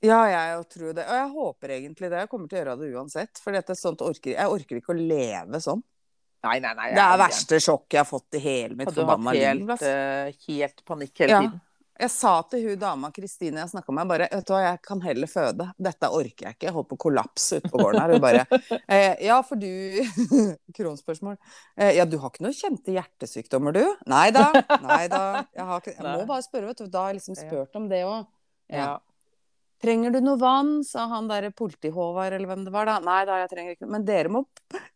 Ja, 0.03 0.21
jeg 0.33 0.69
tror 0.73 0.95
det. 0.97 1.05
Og 1.05 1.17
jeg 1.19 1.31
håper 1.35 1.73
egentlig 1.77 2.09
det. 2.11 2.21
Jeg 2.25 2.31
kommer 2.33 2.49
til 2.49 2.57
å 2.59 2.61
gjøre 2.63 2.77
det 2.81 2.91
uansett. 2.97 3.41
For 3.43 3.53
er 3.53 3.65
orker, 3.71 4.31
jeg 4.33 4.53
orker 4.57 4.81
ikke 4.81 4.95
å 4.95 5.01
leve 5.01 5.61
sånn. 5.61 5.83
Nei, 6.47 6.55
nei, 6.65 6.71
nei. 6.73 6.87
Det 6.97 7.03
er 7.05 7.19
verste 7.21 7.59
sjokket 7.61 7.99
jeg 7.99 8.01
har 8.01 8.09
fått 8.09 8.37
i 8.39 8.41
hele 8.41 8.77
mitt 8.79 8.89
Hadde 8.89 9.03
hatt 9.05 9.11
forbanna 9.11 9.35
liv. 9.37 9.43
helt, 9.45 9.75
Altså. 9.75 9.91
eh, 9.91 10.33
helt 10.49 10.85
panikk 10.89 11.19
hele 11.21 11.31
Ja. 11.35 11.41
tiden. 11.45 11.61
Jeg 12.01 12.11
sa 12.15 12.31
til 12.49 12.63
hun 12.65 12.79
dama 12.81 13.11
Kristine 13.13 13.61
jeg 13.61 13.69
snakka 13.75 13.93
med, 13.93 14.09
bare 14.09 14.27
vet 14.33 14.47
du 14.49 14.55
hva, 14.55 14.61
jeg 14.73 14.81
kan 14.81 15.03
heller 15.05 15.29
føde. 15.29 15.67
Dette 15.77 16.09
orker 16.09 16.47
jeg 16.47 16.55
ikke. 16.57 16.65
Jeg 16.65 16.73
holdt 16.73 16.89
på 16.89 16.97
å 16.97 17.03
kollapse 17.05 17.59
ute 17.61 17.69
på 17.69 17.77
gården 17.77 18.01
her. 18.01 18.13
Hun 18.15 18.21
bare 18.25 18.47
eh, 18.89 19.17
Ja, 19.27 19.43
for 19.45 19.57
du 19.61 19.69
Kronspørsmål. 20.79 21.37
Eh, 21.77 21.93
ja, 21.99 22.07
du 22.09 22.17
har 22.23 22.31
ikke 22.33 22.41
noen 22.47 22.57
kjente 22.57 22.95
hjertesykdommer, 22.97 23.77
du? 23.77 23.85
Nei 24.09 24.31
da. 24.33 24.47
Nei 24.81 25.09
da. 25.13 25.45
Jeg, 25.53 25.67
har 25.67 25.85
ikke, 25.85 25.93
jeg 25.99 26.07
må 26.17 26.25
bare 26.33 26.47
spørre, 26.49 26.71
vet 26.73 26.79
du. 26.81 26.89
Da 26.89 27.03
har 27.05 27.13
jeg 27.13 27.21
liksom 27.21 27.37
spurt 27.37 27.77
om 27.77 27.89
det 27.93 28.01
òg. 28.09 28.27
Ja. 28.73 28.97
Trenger 29.81 30.13
du 30.13 30.21
noe 30.21 30.37
vann? 30.41 30.73
sa 30.85 31.07
han 31.09 31.29
derre 31.31 31.51
politi-Håvard, 31.57 32.35
eller 32.37 32.51
hvem 32.51 32.67
det 32.67 32.73
var, 32.75 32.89
da. 32.89 32.99
Nei 33.05 33.23
da, 33.29 33.39
jeg 33.43 33.51
trenger 33.53 33.77
ikke 33.77 33.87
noe. 33.87 33.95
Men 33.97 34.07
dere 34.09 34.33
må, 34.33 34.45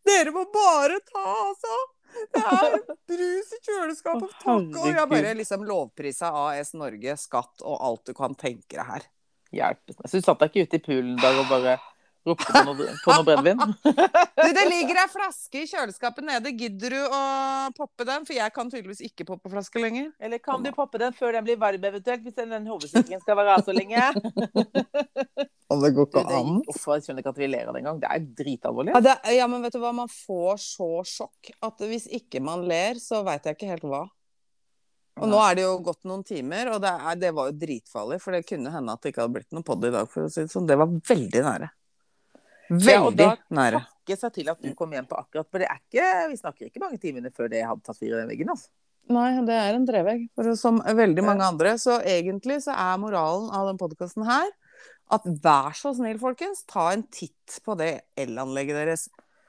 dere 0.05 0.33
må 0.35 0.45
bare 0.53 0.99
ta, 1.07 1.25
altså! 1.49 1.81
Det 2.31 2.41
er 2.47 2.77
brus 3.09 3.49
i 3.57 3.59
kjøleskapet! 3.65 4.29
Å, 4.29 4.43
Takk! 4.43 4.77
Og 4.79 4.87
jeg 4.91 5.09
bare 5.11 5.33
liksom 5.35 5.65
lovprisa 5.67 6.29
AS 6.45 6.71
Norge, 6.77 7.17
skatt 7.19 7.65
og 7.65 7.81
alt 7.89 8.05
du 8.07 8.13
kan 8.15 8.37
tenke 8.39 8.77
deg 8.77 8.85
her. 8.87 9.09
Hjelpes 9.55 9.97
meg. 9.97 10.07
Så 10.11 10.21
du 10.21 10.27
satt 10.27 10.41
deg 10.43 10.53
ikke 10.53 10.69
ute 10.69 10.79
i 10.79 10.85
poolen 10.85 11.17
i 11.17 11.21
dag 11.21 11.41
og 11.41 11.49
bare 11.51 11.75
ropte 12.25 12.47
på 12.51 12.63
noe, 12.67 12.87
på 13.03 13.15
noe 13.15 13.25
brennevin? 13.27 13.61
Du, 14.35 14.51
det 14.53 14.65
ligger 14.67 14.99
ei 14.99 15.05
flaske 15.09 15.61
i 15.63 15.67
kjøleskapet 15.69 16.25
nede. 16.27 16.51
Gidder 16.59 16.93
du 16.93 16.99
å 17.07 17.21
poppe 17.73 18.05
den? 18.05 18.25
For 18.27 18.35
jeg 18.35 18.53
kan 18.53 18.69
tydeligvis 18.69 19.01
ikke 19.07 19.25
poppe 19.25 19.49
flaske 19.49 19.81
lenger. 19.81 20.11
Eller 20.21 20.41
kan 20.43 20.61
du 20.61 20.69
poppe 20.75 20.99
den 21.01 21.15
før 21.15 21.37
den 21.37 21.47
blir 21.47 21.57
varm 21.61 21.87
eventuelt, 21.89 22.21
hvis 22.25 22.35
den, 22.37 22.51
den 22.53 22.67
hovedsikringen 22.69 23.23
skal 23.23 23.39
være 23.39 23.55
av 23.55 23.65
så 23.65 23.73
lenge? 23.73 24.11
Og 25.73 25.81
det 25.81 25.91
går 25.95 26.09
ikke 26.11 26.25
an. 26.29 26.59
jeg 26.67 27.05
skjønner 27.07 27.23
ikke 27.23 27.33
at 27.33 27.39
vi 27.41 27.49
ler 27.49 27.71
av 27.71 27.73
det 27.73 27.81
engang. 27.81 28.01
Det 28.03 28.11
er 28.11 28.27
dritalvorlig. 28.43 28.93
Ja, 28.93 29.01
det, 29.07 29.15
ja, 29.33 29.47
men 29.49 29.65
vet 29.65 29.73
du 29.73 29.79
hva, 29.81 29.95
man 29.97 30.11
får 30.11 30.61
så 30.61 30.89
sjokk 31.09 31.55
at 31.65 31.87
hvis 31.89 32.05
ikke 32.19 32.43
man 32.43 32.67
ler, 32.69 33.01
så 33.01 33.23
veit 33.25 33.47
jeg 33.47 33.57
ikke 33.57 33.71
helt 33.71 33.87
hva. 33.89 34.03
Og 35.23 35.31
nå 35.31 35.39
er 35.39 35.55
det 35.55 35.63
jo 35.63 35.77
gått 35.83 36.03
noen 36.07 36.25
timer, 36.27 36.73
og 36.73 36.81
det, 36.83 36.91
er, 36.91 37.17
det 37.19 37.31
var 37.35 37.47
jo 37.49 37.57
dritfarlig, 37.59 38.19
for 38.21 38.35
det 38.35 38.43
kunne 38.49 38.73
hende 38.73 38.93
at 38.93 39.01
det 39.01 39.13
ikke 39.13 39.23
hadde 39.23 39.37
blitt 39.37 39.55
noe 39.55 39.65
podd 39.65 39.87
i 39.87 39.93
dag, 39.95 40.09
for 40.11 40.27
å 40.27 40.31
si 40.31 40.43
det 40.43 40.51
sånn. 40.51 40.67
Det 40.67 40.75
var 40.79 40.91
veldig 40.91 41.43
nære. 41.45 41.69
Ja, 42.69 42.77
Veldig 43.03 43.17
da 43.17 43.35
nære. 43.53 43.81
takke 43.85 44.17
seg 44.17 44.33
til 44.33 44.49
at 44.49 44.61
du 44.61 44.71
kom 44.75 44.91
hjem 44.91 45.05
på 45.07 45.17
akkurat, 45.19 45.47
for 45.51 45.59
det 45.61 45.67
er 45.69 45.77
ikke, 45.83 46.29
vi 46.31 46.37
snakker 46.39 46.65
ikke 46.69 46.81
mange 46.81 46.97
timene 46.99 47.29
før 47.31 47.49
det 47.49 47.63
hadde 47.65 47.83
tatt 47.85 47.97
fire 47.99 48.17
i 48.17 48.21
den 48.23 48.29
veggen. 48.29 48.49
altså. 48.49 48.69
Nei, 49.07 49.27
det 49.45 49.53
er 49.53 49.75
en 49.77 49.85
trevegg, 49.85 50.23
som 50.57 50.79
veldig 50.81 51.23
mange 51.23 51.45
andre. 51.45 51.75
Så 51.77 51.99
egentlig 52.01 52.63
så 52.63 52.73
er 52.73 52.97
moralen 52.97 53.51
av 53.53 53.67
den 53.69 53.77
podkasten 53.77 54.25
her 54.25 54.47
at 55.13 55.21
vær 55.43 55.75
så 55.77 55.91
snill, 55.93 56.17
folkens, 56.17 56.63
ta 56.65 56.87
en 56.95 57.03
titt 57.13 57.59
på 57.63 57.75
det 57.77 58.01
elanlegget 58.17 58.79
deres. 58.79 59.03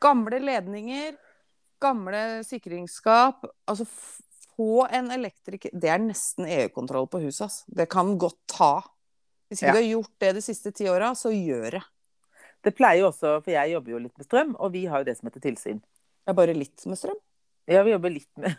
Gamle 0.05 0.37
ledninger, 0.45 1.17
gamle 1.81 2.45
sikringsskap. 2.45 3.47
Altså, 3.67 3.87
få 4.57 4.87
en 4.93 5.09
elektriker 5.13 5.71
Det 5.73 5.89
er 5.89 5.99
nesten 6.05 6.45
EU-kontroll 6.49 7.09
på 7.09 7.23
huset, 7.25 7.47
ass. 7.49 7.65
Det 7.69 7.89
kan 7.89 8.19
godt 8.21 8.37
ta. 8.47 8.83
Hvis 9.49 9.63
ikke 9.63 9.73
Ja. 9.73 9.73
du 9.73 9.81
har 9.81 10.03
gjort 10.03 10.19
det 10.21 10.35
de 10.35 10.41
siste 10.43 10.73
ti 10.75 10.85
åra, 10.85 11.15
så 11.17 11.31
gjør 11.33 11.71
det. 11.79 11.83
Det 12.67 12.75
pleier 12.75 13.05
jo 13.05 13.13
også, 13.13 13.37
for 13.45 13.55
jeg 13.55 13.73
jobber 13.77 13.95
jo 13.95 14.03
litt 14.03 14.19
med 14.19 14.27
strøm, 14.27 14.53
og 14.59 14.75
vi 14.75 14.85
har 14.91 15.03
jo 15.03 15.07
det 15.07 15.17
som 15.19 15.29
heter 15.31 15.45
tilsyn. 15.45 15.81
Er 16.27 16.35
bare 16.35 16.57
litt 16.57 16.87
med 16.91 16.99
strøm. 16.99 17.19
Ja, 17.71 17.83
vi 17.87 17.93
jobber 17.95 18.13
litt 18.15 18.31
med 18.39 18.55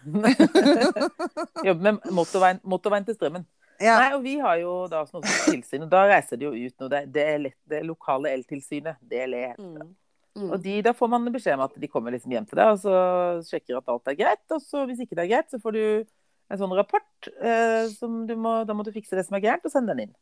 Jobber 1.68 1.84
med 1.86 2.10
motorveien, 2.16 2.60
motorveien 2.68 3.08
til 3.08 3.16
strømmen. 3.16 3.46
Ja. 3.80 4.00
Nei, 4.02 4.10
og 4.18 4.24
vi 4.26 4.34
har 4.42 4.58
jo 4.60 4.74
da 4.92 5.04
noe 5.04 5.10
som 5.12 5.24
heter 5.24 5.54
tilsyn, 5.54 5.86
og 5.86 5.92
da 5.92 6.06
reiser 6.10 6.40
de 6.40 6.48
jo 6.48 6.54
ut 6.56 6.76
noe. 6.82 6.92
Det, 6.92 7.02
det, 7.16 7.26
er 7.34 7.42
lett, 7.44 7.58
det 7.70 7.84
lokale 7.88 8.32
eltilsynet, 8.36 9.00
DLE. 9.04 9.44
heter 9.52 9.64
det. 9.64 9.88
Mm. 9.88 9.96
Mm. 10.38 10.50
Og 10.54 10.62
de, 10.62 10.78
da 10.86 10.94
får 10.94 11.10
man 11.10 11.28
beskjed 11.34 11.58
om 11.58 11.66
at 11.66 11.78
de 11.82 11.90
kommer 11.90 12.14
liksom 12.14 12.34
hjem 12.36 12.46
til 12.46 12.60
deg 12.60 12.76
og 12.76 12.82
så 12.84 12.98
sjekker 13.48 13.80
at 13.80 13.88
alt 13.90 14.12
er 14.12 14.18
greit. 14.20 14.44
Og 14.54 14.62
så 14.62 14.84
hvis 14.90 15.02
ikke 15.04 15.18
det 15.18 15.26
er 15.26 15.32
greit, 15.32 15.52
så 15.52 15.60
får 15.62 15.78
du 15.78 15.84
en 16.48 16.60
sånn 16.62 16.76
rapport. 16.78 17.30
Eh, 17.42 17.88
som 17.96 18.22
du 18.30 18.36
må, 18.40 18.60
da 18.70 18.76
må 18.78 18.86
du 18.86 18.94
fikse 18.96 19.18
det 19.18 19.26
som 19.28 19.38
er 19.38 19.44
gærent, 19.44 19.66
og 19.68 19.74
sende 19.74 19.96
den 19.96 20.08
inn. 20.08 20.18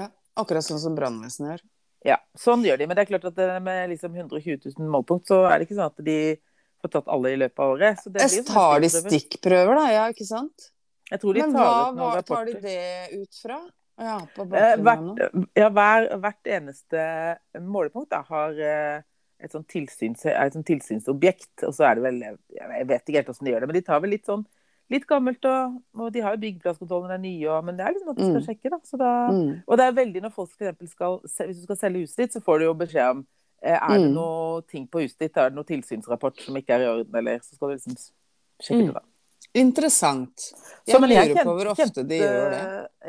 ja. 0.00 0.10
Akkurat 0.34 0.66
sånn 0.66 0.80
som 0.82 0.96
brannvesenet 0.98 1.52
gjør. 1.52 1.60
Ja, 2.04 2.18
sånn 2.36 2.64
gjør 2.66 2.82
de. 2.82 2.88
Men 2.88 2.98
det 2.98 3.04
er 3.06 3.10
klart 3.14 3.24
at 3.30 3.38
med 3.64 3.88
liksom 3.94 4.12
120 4.16 4.58
000 4.76 4.90
målpunkt, 4.92 5.30
så 5.30 5.44
er 5.48 5.58
det 5.58 5.68
ikke 5.68 5.78
sånn 5.78 5.92
at 5.92 6.04
de 6.04 6.18
får 6.84 6.92
tatt 6.98 7.08
alle 7.14 7.32
i 7.32 7.38
løpet 7.40 7.62
av 7.64 7.72
året. 7.76 8.02
Så 8.02 8.12
det 8.12 8.26
blir 8.26 8.42
jo 8.42 8.44
Tar 8.50 8.82
de 8.84 8.90
stikkprøver. 8.92 9.78
da? 9.80 9.86
Ja, 9.94 10.04
ikke 10.12 10.26
sant? 10.28 10.68
Jeg 11.10 11.20
tror 11.22 11.36
de 11.36 11.40
Men 11.44 11.56
tar 11.56 11.64
hva, 11.64 11.72
ut 11.72 11.96
noen 11.96 12.12
hva 12.12 12.22
tar 12.28 12.44
de 12.50 12.60
det 12.60 12.84
ut 13.22 13.40
fra? 13.40 13.58
Ja, 14.04 14.18
på 14.34 14.44
Eh, 14.58 14.74
hvert, 14.82 15.24
ja, 15.54 15.68
hver, 15.70 16.08
hvert 16.18 16.48
eneste 16.58 17.02
målepunkt 17.62 18.10
da, 18.10 18.20
har 18.28 18.56
eh, 18.58 19.04
et 19.44 19.52
sånt, 19.54 19.68
tilsyns, 19.70 20.24
et 20.26 20.56
sånt 20.56 20.66
tilsynsobjekt. 20.66 21.64
Og 21.68 21.72
så 21.76 21.88
er 21.88 22.00
det 22.00 22.04
vel 22.08 22.20
Jeg 22.24 22.86
vet 22.90 23.04
ikke 23.08 23.20
helt 23.20 23.30
hvordan 23.32 23.48
de 23.48 23.54
gjør 23.54 23.64
det, 23.64 23.70
men 23.70 23.78
de 23.78 23.84
tar 23.86 24.02
vel 24.04 24.14
litt 24.16 24.28
sånn 24.28 24.44
litt 24.94 25.06
gammelt, 25.10 25.44
og, 25.50 25.76
og 25.98 26.10
de 26.14 26.22
har 26.24 26.34
jo 26.36 26.42
byggplasskontroll 26.44 27.04
når 27.04 27.12
det 27.12 27.18
er 27.18 27.24
nye, 27.26 27.48
og, 27.52 27.64
men 27.68 27.76
det 27.78 27.84
er 27.86 27.94
liksom 27.96 28.10
at 28.14 28.16
de 28.22 28.26
skal 28.30 28.40
Mm. 28.40 28.46
sjekke, 28.48 28.70
da. 28.72 28.78
Så 28.88 28.98
da 29.00 29.12
Mm. 29.30 29.62
og 29.66 29.78
det 29.80 29.84
er 29.88 29.96
veldig 30.00 30.22
når 30.24 30.32
folk 30.34 30.50
f.eks. 30.58 30.90
skal 30.94 31.18
Hvis 31.24 31.58
du 31.60 31.62
skal 31.68 31.76
selge 31.82 32.04
huset 32.04 32.16
ditt, 32.24 32.32
så 32.36 32.40
får 32.44 32.58
du 32.62 32.64
jo 32.70 32.74
beskjed 32.74 33.10
om 33.10 33.24
eh, 33.62 33.78
Er 33.80 33.98
det 33.98 34.08
Mm. 34.10 34.14
noe 34.14 34.62
ting 34.68 34.86
på 34.88 35.00
huset 35.02 35.18
ditt, 35.18 35.36
er 35.36 35.50
det 35.50 35.56
noe 35.56 35.64
tilsynsrapport 35.64 36.40
som 36.40 36.54
ikke 36.56 36.74
er 36.78 36.84
i 36.84 36.90
orden, 36.92 37.14
eller 37.16 37.38
så 37.40 37.54
skal 37.56 37.68
du 37.68 37.74
liksom 37.74 37.96
sjekke 38.62 38.80
Mm. 38.82 38.86
det, 38.86 38.94
da. 38.94 39.00
Interessant. 39.54 40.36
Så, 40.40 40.54
Jeg 40.88 41.00
men 41.00 41.10
lurer 41.10 41.44
på 41.44 41.52
hvor 41.54 41.70
ofte 41.72 42.02
de 42.08 42.18
gjør 42.18 42.50
det. 42.50 42.64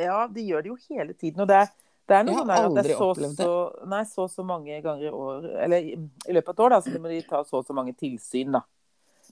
Ja, 0.06 0.28
de 0.28 0.42
gjør 0.46 0.62
det 0.64 0.70
jo 0.72 0.78
hele 0.90 1.14
tiden. 1.14 1.42
Og 1.42 1.48
det 1.48 1.70
det 2.08 2.14
er 2.20 2.24
noe 2.28 2.36
sånn 2.38 2.52
at 2.54 2.76
det 2.86 2.92
er 2.92 2.98
så, 3.00 3.08
så, 3.34 3.86
nei, 3.90 4.04
så 4.06 4.28
så 4.30 4.44
mange 4.46 4.76
ganger 4.84 5.08
i 5.08 5.10
år 5.10 5.48
Eller 5.64 5.78
i, 5.82 5.96
i 6.30 6.34
løpet 6.36 6.50
av 6.50 6.54
et 6.54 6.60
år, 6.62 6.70
da, 6.70 6.80
så 6.86 7.00
må 7.02 7.10
de 7.10 7.22
ta 7.26 7.40
så 7.44 7.58
og 7.58 7.66
så 7.66 7.74
mange 7.74 7.96
tilsyn, 7.98 8.52
da. 8.54 8.62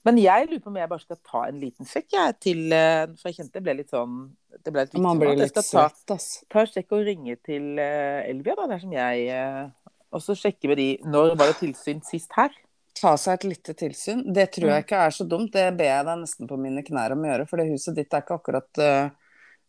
Men 0.03 0.17
jeg 0.19 0.47
lurer 0.49 0.59
på 0.63 0.71
om 0.71 0.77
jeg 0.81 0.89
bare 0.91 1.03
skal 1.05 1.19
ta 1.23 1.41
en 1.47 1.59
liten 1.61 1.87
sjekk, 1.87 2.09
jeg, 2.11 2.33
til 2.43 2.73
eh, 2.75 3.05
For 3.19 3.29
jeg 3.29 3.37
kjente 3.37 3.55
det 3.55 3.63
ble 3.63 3.75
litt 3.77 3.93
sånn 3.93 4.17
Det 4.59 4.73
ble 4.75 4.83
litt 4.83 4.93
viktig 4.97 5.03
for 5.05 5.29
at 5.31 5.39
jeg 5.45 5.53
skal 5.53 5.63
ta, 5.63 6.17
svett, 6.17 6.49
ta 6.51 6.65
sjekk 6.67 6.91
og 6.97 7.05
ringe 7.07 7.37
til 7.47 7.79
eh, 7.79 8.27
Elvia, 8.31 8.57
da, 8.59 8.67
dersom 8.73 8.91
jeg 8.97 9.29
eh, 9.31 9.63
Og 10.11 10.23
så 10.25 10.35
sjekke 10.35 10.67
med 10.73 10.81
de 10.81 10.87
Når 11.07 11.33
var 11.39 11.53
det 11.53 11.57
tilsyn 11.61 12.03
sist 12.07 12.35
her? 12.35 12.51
Ta 12.99 13.15
seg 13.17 13.39
et 13.39 13.45
lite 13.49 13.73
tilsyn. 13.73 14.19
Det 14.35 14.49
tror 14.53 14.67
Mm. 14.69 14.73
jeg 14.75 14.83
ikke 14.85 14.99
er 15.07 15.13
så 15.15 15.25
dumt. 15.25 15.49
Det 15.55 15.63
ber 15.79 15.87
jeg 15.89 16.05
deg 16.05 16.19
nesten 16.21 16.47
på 16.47 16.59
mine 16.61 16.83
knær 16.85 17.15
om 17.15 17.23
å 17.25 17.31
gjøre, 17.31 17.47
for 17.49 17.57
det 17.59 17.65
huset 17.71 17.95
ditt 17.97 18.13
er 18.13 18.21
ikke 18.21 18.35
akkurat 18.37 18.79
uh, 18.85 19.09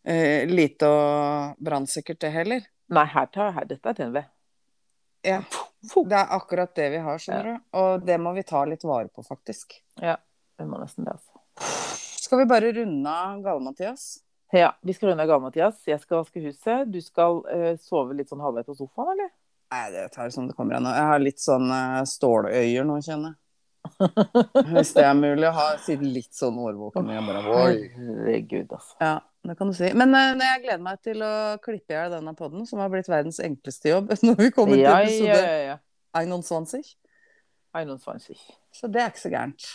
uh, 0.05 0.43
lite 0.45 0.85
og 0.87 1.57
brannsikkert, 1.65 2.19
det 2.21 2.31
heller. 2.35 2.67
Nei, 2.93 3.05
her 3.15 3.25
tar 3.33 3.49
her, 3.57 3.65
dette 3.65 3.89
er 3.89 3.97
TNV. 3.97 4.21
Ja. 5.25 5.39
Det 5.85 6.17
er 6.19 6.33
akkurat 6.35 6.75
det 6.77 6.89
vi 6.95 6.99
har, 7.05 7.21
skjønner 7.21 7.47
du. 7.49 7.63
Og 7.81 8.05
det 8.05 8.17
må 8.21 8.33
vi 8.35 8.43
ta 8.47 8.63
litt 8.67 8.83
vare 8.87 9.09
på, 9.09 9.23
faktisk. 9.25 9.77
Ja, 10.01 10.17
det 10.59 10.67
må 10.69 10.79
nesten 10.81 11.07
det, 11.07 11.15
altså. 11.17 11.31
Skal 12.25 12.41
vi 12.41 12.47
bare 12.49 12.71
runde 12.73 13.11
av 13.11 13.41
Gale-Mathias? 13.45 14.05
Ja, 14.55 14.71
vi 14.81 14.93
skal 14.93 15.11
runde 15.11 15.23
av 15.23 15.29
Gale-Mathias. 15.29 15.81
Jeg 15.87 16.01
skal 16.01 16.23
vaske 16.23 16.41
huset. 16.41 16.89
Du 16.91 17.01
skal 17.03 17.41
uh, 17.45 17.73
sove 17.81 18.17
litt 18.17 18.31
sånn 18.31 18.43
halvveis 18.43 18.67
på 18.69 18.77
sofaen, 18.77 19.13
eller? 19.13 19.31
Nei, 19.73 19.85
det 19.93 20.07
tar 20.13 20.29
som 20.33 20.47
det 20.49 20.55
kommer 20.57 20.77
an. 20.77 20.89
Jeg 20.89 21.09
har 21.11 21.21
litt 21.21 21.41
sånn 21.43 21.69
uh, 21.69 22.01
ståløyer 22.07 22.87
nå, 22.87 22.99
kjenner 23.05 23.33
jeg. 23.33 23.39
Hvis 24.73 24.93
det 24.95 25.05
er 25.05 25.15
mulig 25.17 25.47
å 25.49 25.53
ha 25.55 25.67
sitte 25.81 26.07
litt 26.07 26.33
sånn 26.35 26.57
årvåken. 26.61 27.09
Jeg 27.13 27.25
bare, 27.27 27.41
Herregud, 27.95 28.75
altså. 28.75 28.97
Ja, 29.01 29.15
det 29.47 29.55
kan 29.59 29.71
du 29.71 29.77
si. 29.77 29.89
Men 29.97 30.15
uh, 30.15 30.33
jeg 30.41 30.61
gleder 30.65 30.83
meg 30.85 31.01
til 31.05 31.23
å 31.25 31.31
klippe 31.63 31.93
i 31.93 31.97
hjel 31.97 32.15
denne 32.17 32.35
podden, 32.37 32.67
som 32.69 32.83
har 32.83 32.91
blitt 32.93 33.09
verdens 33.11 33.41
enkleste 33.43 33.91
jobb 33.93 34.13
når 34.27 34.37
vi 34.41 34.51
kommer 34.55 34.79
Ja, 34.79 34.99
til 35.01 35.25
episode 35.25 35.41
ja, 35.41 35.57
ja. 35.73 35.79
21. 36.15 36.93
21. 37.75 38.45
Så 38.75 38.91
det 38.91 39.03
er 39.03 39.11
ikke 39.11 39.25
så 39.25 39.33
gærent. 39.33 39.67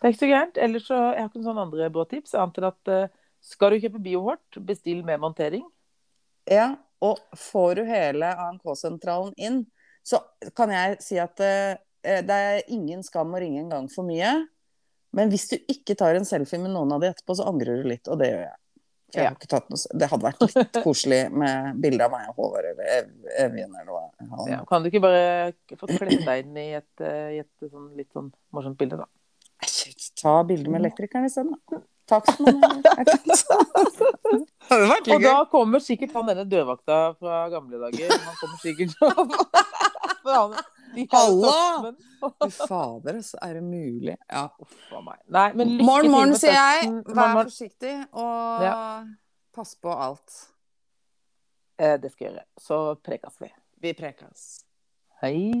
Det 0.00 0.06
er 0.06 0.14
ikke 0.14 0.22
så 0.22 0.30
gærent. 0.30 0.60
Ellers 0.66 0.86
så 0.88 1.00
Jeg 1.00 1.18
har 1.18 1.28
ikke 1.28 1.40
noen 1.40 1.48
sånne 1.50 1.66
andre 1.66 1.90
bra 1.92 2.06
tips. 2.08 2.36
Annet 2.38 2.60
enn 2.60 2.70
at 2.70 2.92
uh, 2.94 3.18
skal 3.44 3.74
du 3.74 3.82
kjøpe 3.82 4.02
biohort, 4.04 4.60
bestill 4.68 5.02
med 5.06 5.20
montering. 5.22 5.64
Ja, 6.50 6.72
og 7.00 7.20
får 7.36 7.80
du 7.80 7.84
hele 7.88 8.30
ANK-sentralen 8.36 9.32
inn, 9.40 9.62
så 10.04 10.20
kan 10.56 10.72
jeg 10.72 10.98
si 11.04 11.18
at 11.20 11.40
eh, 11.44 11.78
det 12.02 12.30
er 12.30 12.62
ingen 12.72 13.02
skam 13.06 13.34
å 13.34 13.40
ringe 13.42 13.60
en 13.60 13.68
gang 13.72 13.88
for 13.92 14.04
mye. 14.08 14.46
Men 15.12 15.28
hvis 15.32 15.48
du 15.50 15.56
ikke 15.68 15.96
tar 15.98 16.14
en 16.14 16.24
selfie 16.24 16.58
med 16.62 16.70
noen 16.70 16.92
av 16.94 17.00
de 17.02 17.08
etterpå, 17.10 17.34
så 17.36 17.46
angrer 17.50 17.82
du 17.82 17.88
litt, 17.90 18.06
og 18.08 18.18
det 18.20 18.28
gjør 18.30 18.42
jeg. 18.46 18.56
Jeg 19.12 19.24
har 19.26 19.32
Ja. 19.32 19.34
noe, 19.72 19.98
det 19.98 20.06
hadde 20.12 20.22
vært 20.22 20.40
litt 20.54 20.76
koselig 20.86 21.32
med 21.34 21.80
bilde 21.82 22.04
av 22.06 22.12
meg 22.12 22.28
og 22.30 22.36
Håvard 22.38 22.64
eller 22.70 22.84
Evjen 23.42 23.74
eller 23.74 23.90
hva. 23.90 24.04
han- 24.20 24.50
Ja, 24.52 24.60
kan 24.64 24.82
du 24.84 24.88
ikke 24.90 25.02
bare 25.02 25.52
få 25.74 25.86
klippet 25.90 26.24
deg 26.24 26.44
inn 26.46 26.56
i 26.56 26.68
et, 26.78 27.00
eh, 27.00 27.30
i 27.34 27.38
et 27.42 27.50
sånn 27.72 27.88
litt 27.96 28.12
sånn 28.14 28.30
morsomt 28.54 28.78
bilde, 28.78 28.96
da? 29.02 29.06
Ta 30.22 30.42
bilde 30.46 30.70
med 30.70 30.80
elektrikeren 30.84 31.26
isteden, 31.26 31.56
da. 31.70 31.82
vært 34.70 35.08
Og 35.10 35.22
da 35.22 35.34
kommer 35.50 35.78
sikkert 35.82 36.12
han 36.14 36.26
denne 36.30 36.44
dørvakta 36.50 36.96
fra 37.18 37.48
gamle 37.52 37.78
dager. 37.82 38.10
Han 38.14 38.36
kommer 38.40 38.58
sikkert 38.62 38.94
Halla! 41.12 41.92
Fy 42.20 42.50
fader, 42.50 43.20
så 43.24 43.38
er 43.42 43.54
det 43.54 43.62
mulig? 43.64 44.16
Ja. 44.28 44.46
Uff 44.60 44.92
a 44.92 45.00
meg. 45.04 45.20
Nei, 45.28 45.46
men 45.56 45.74
lykke 45.76 45.86
Morgen, 45.88 46.10
morgen, 46.12 46.34
sier 46.36 46.56
jeg. 46.56 46.90
Vær 47.06 47.14
Morgen, 47.20 47.46
forsiktig, 47.48 47.94
og 48.12 49.14
pass 49.56 49.76
på 49.80 49.94
alt. 49.94 50.40
Eh, 51.80 51.96
Det 52.00 52.12
skal 52.12 52.26
jeg 52.26 52.34
gjøre. 52.34 52.46
Så 52.60 52.80
prekes 53.06 53.40
vi. 53.40 53.52
Vi 53.80 53.94
prekes. 53.96 54.48
Hei. 55.22 55.52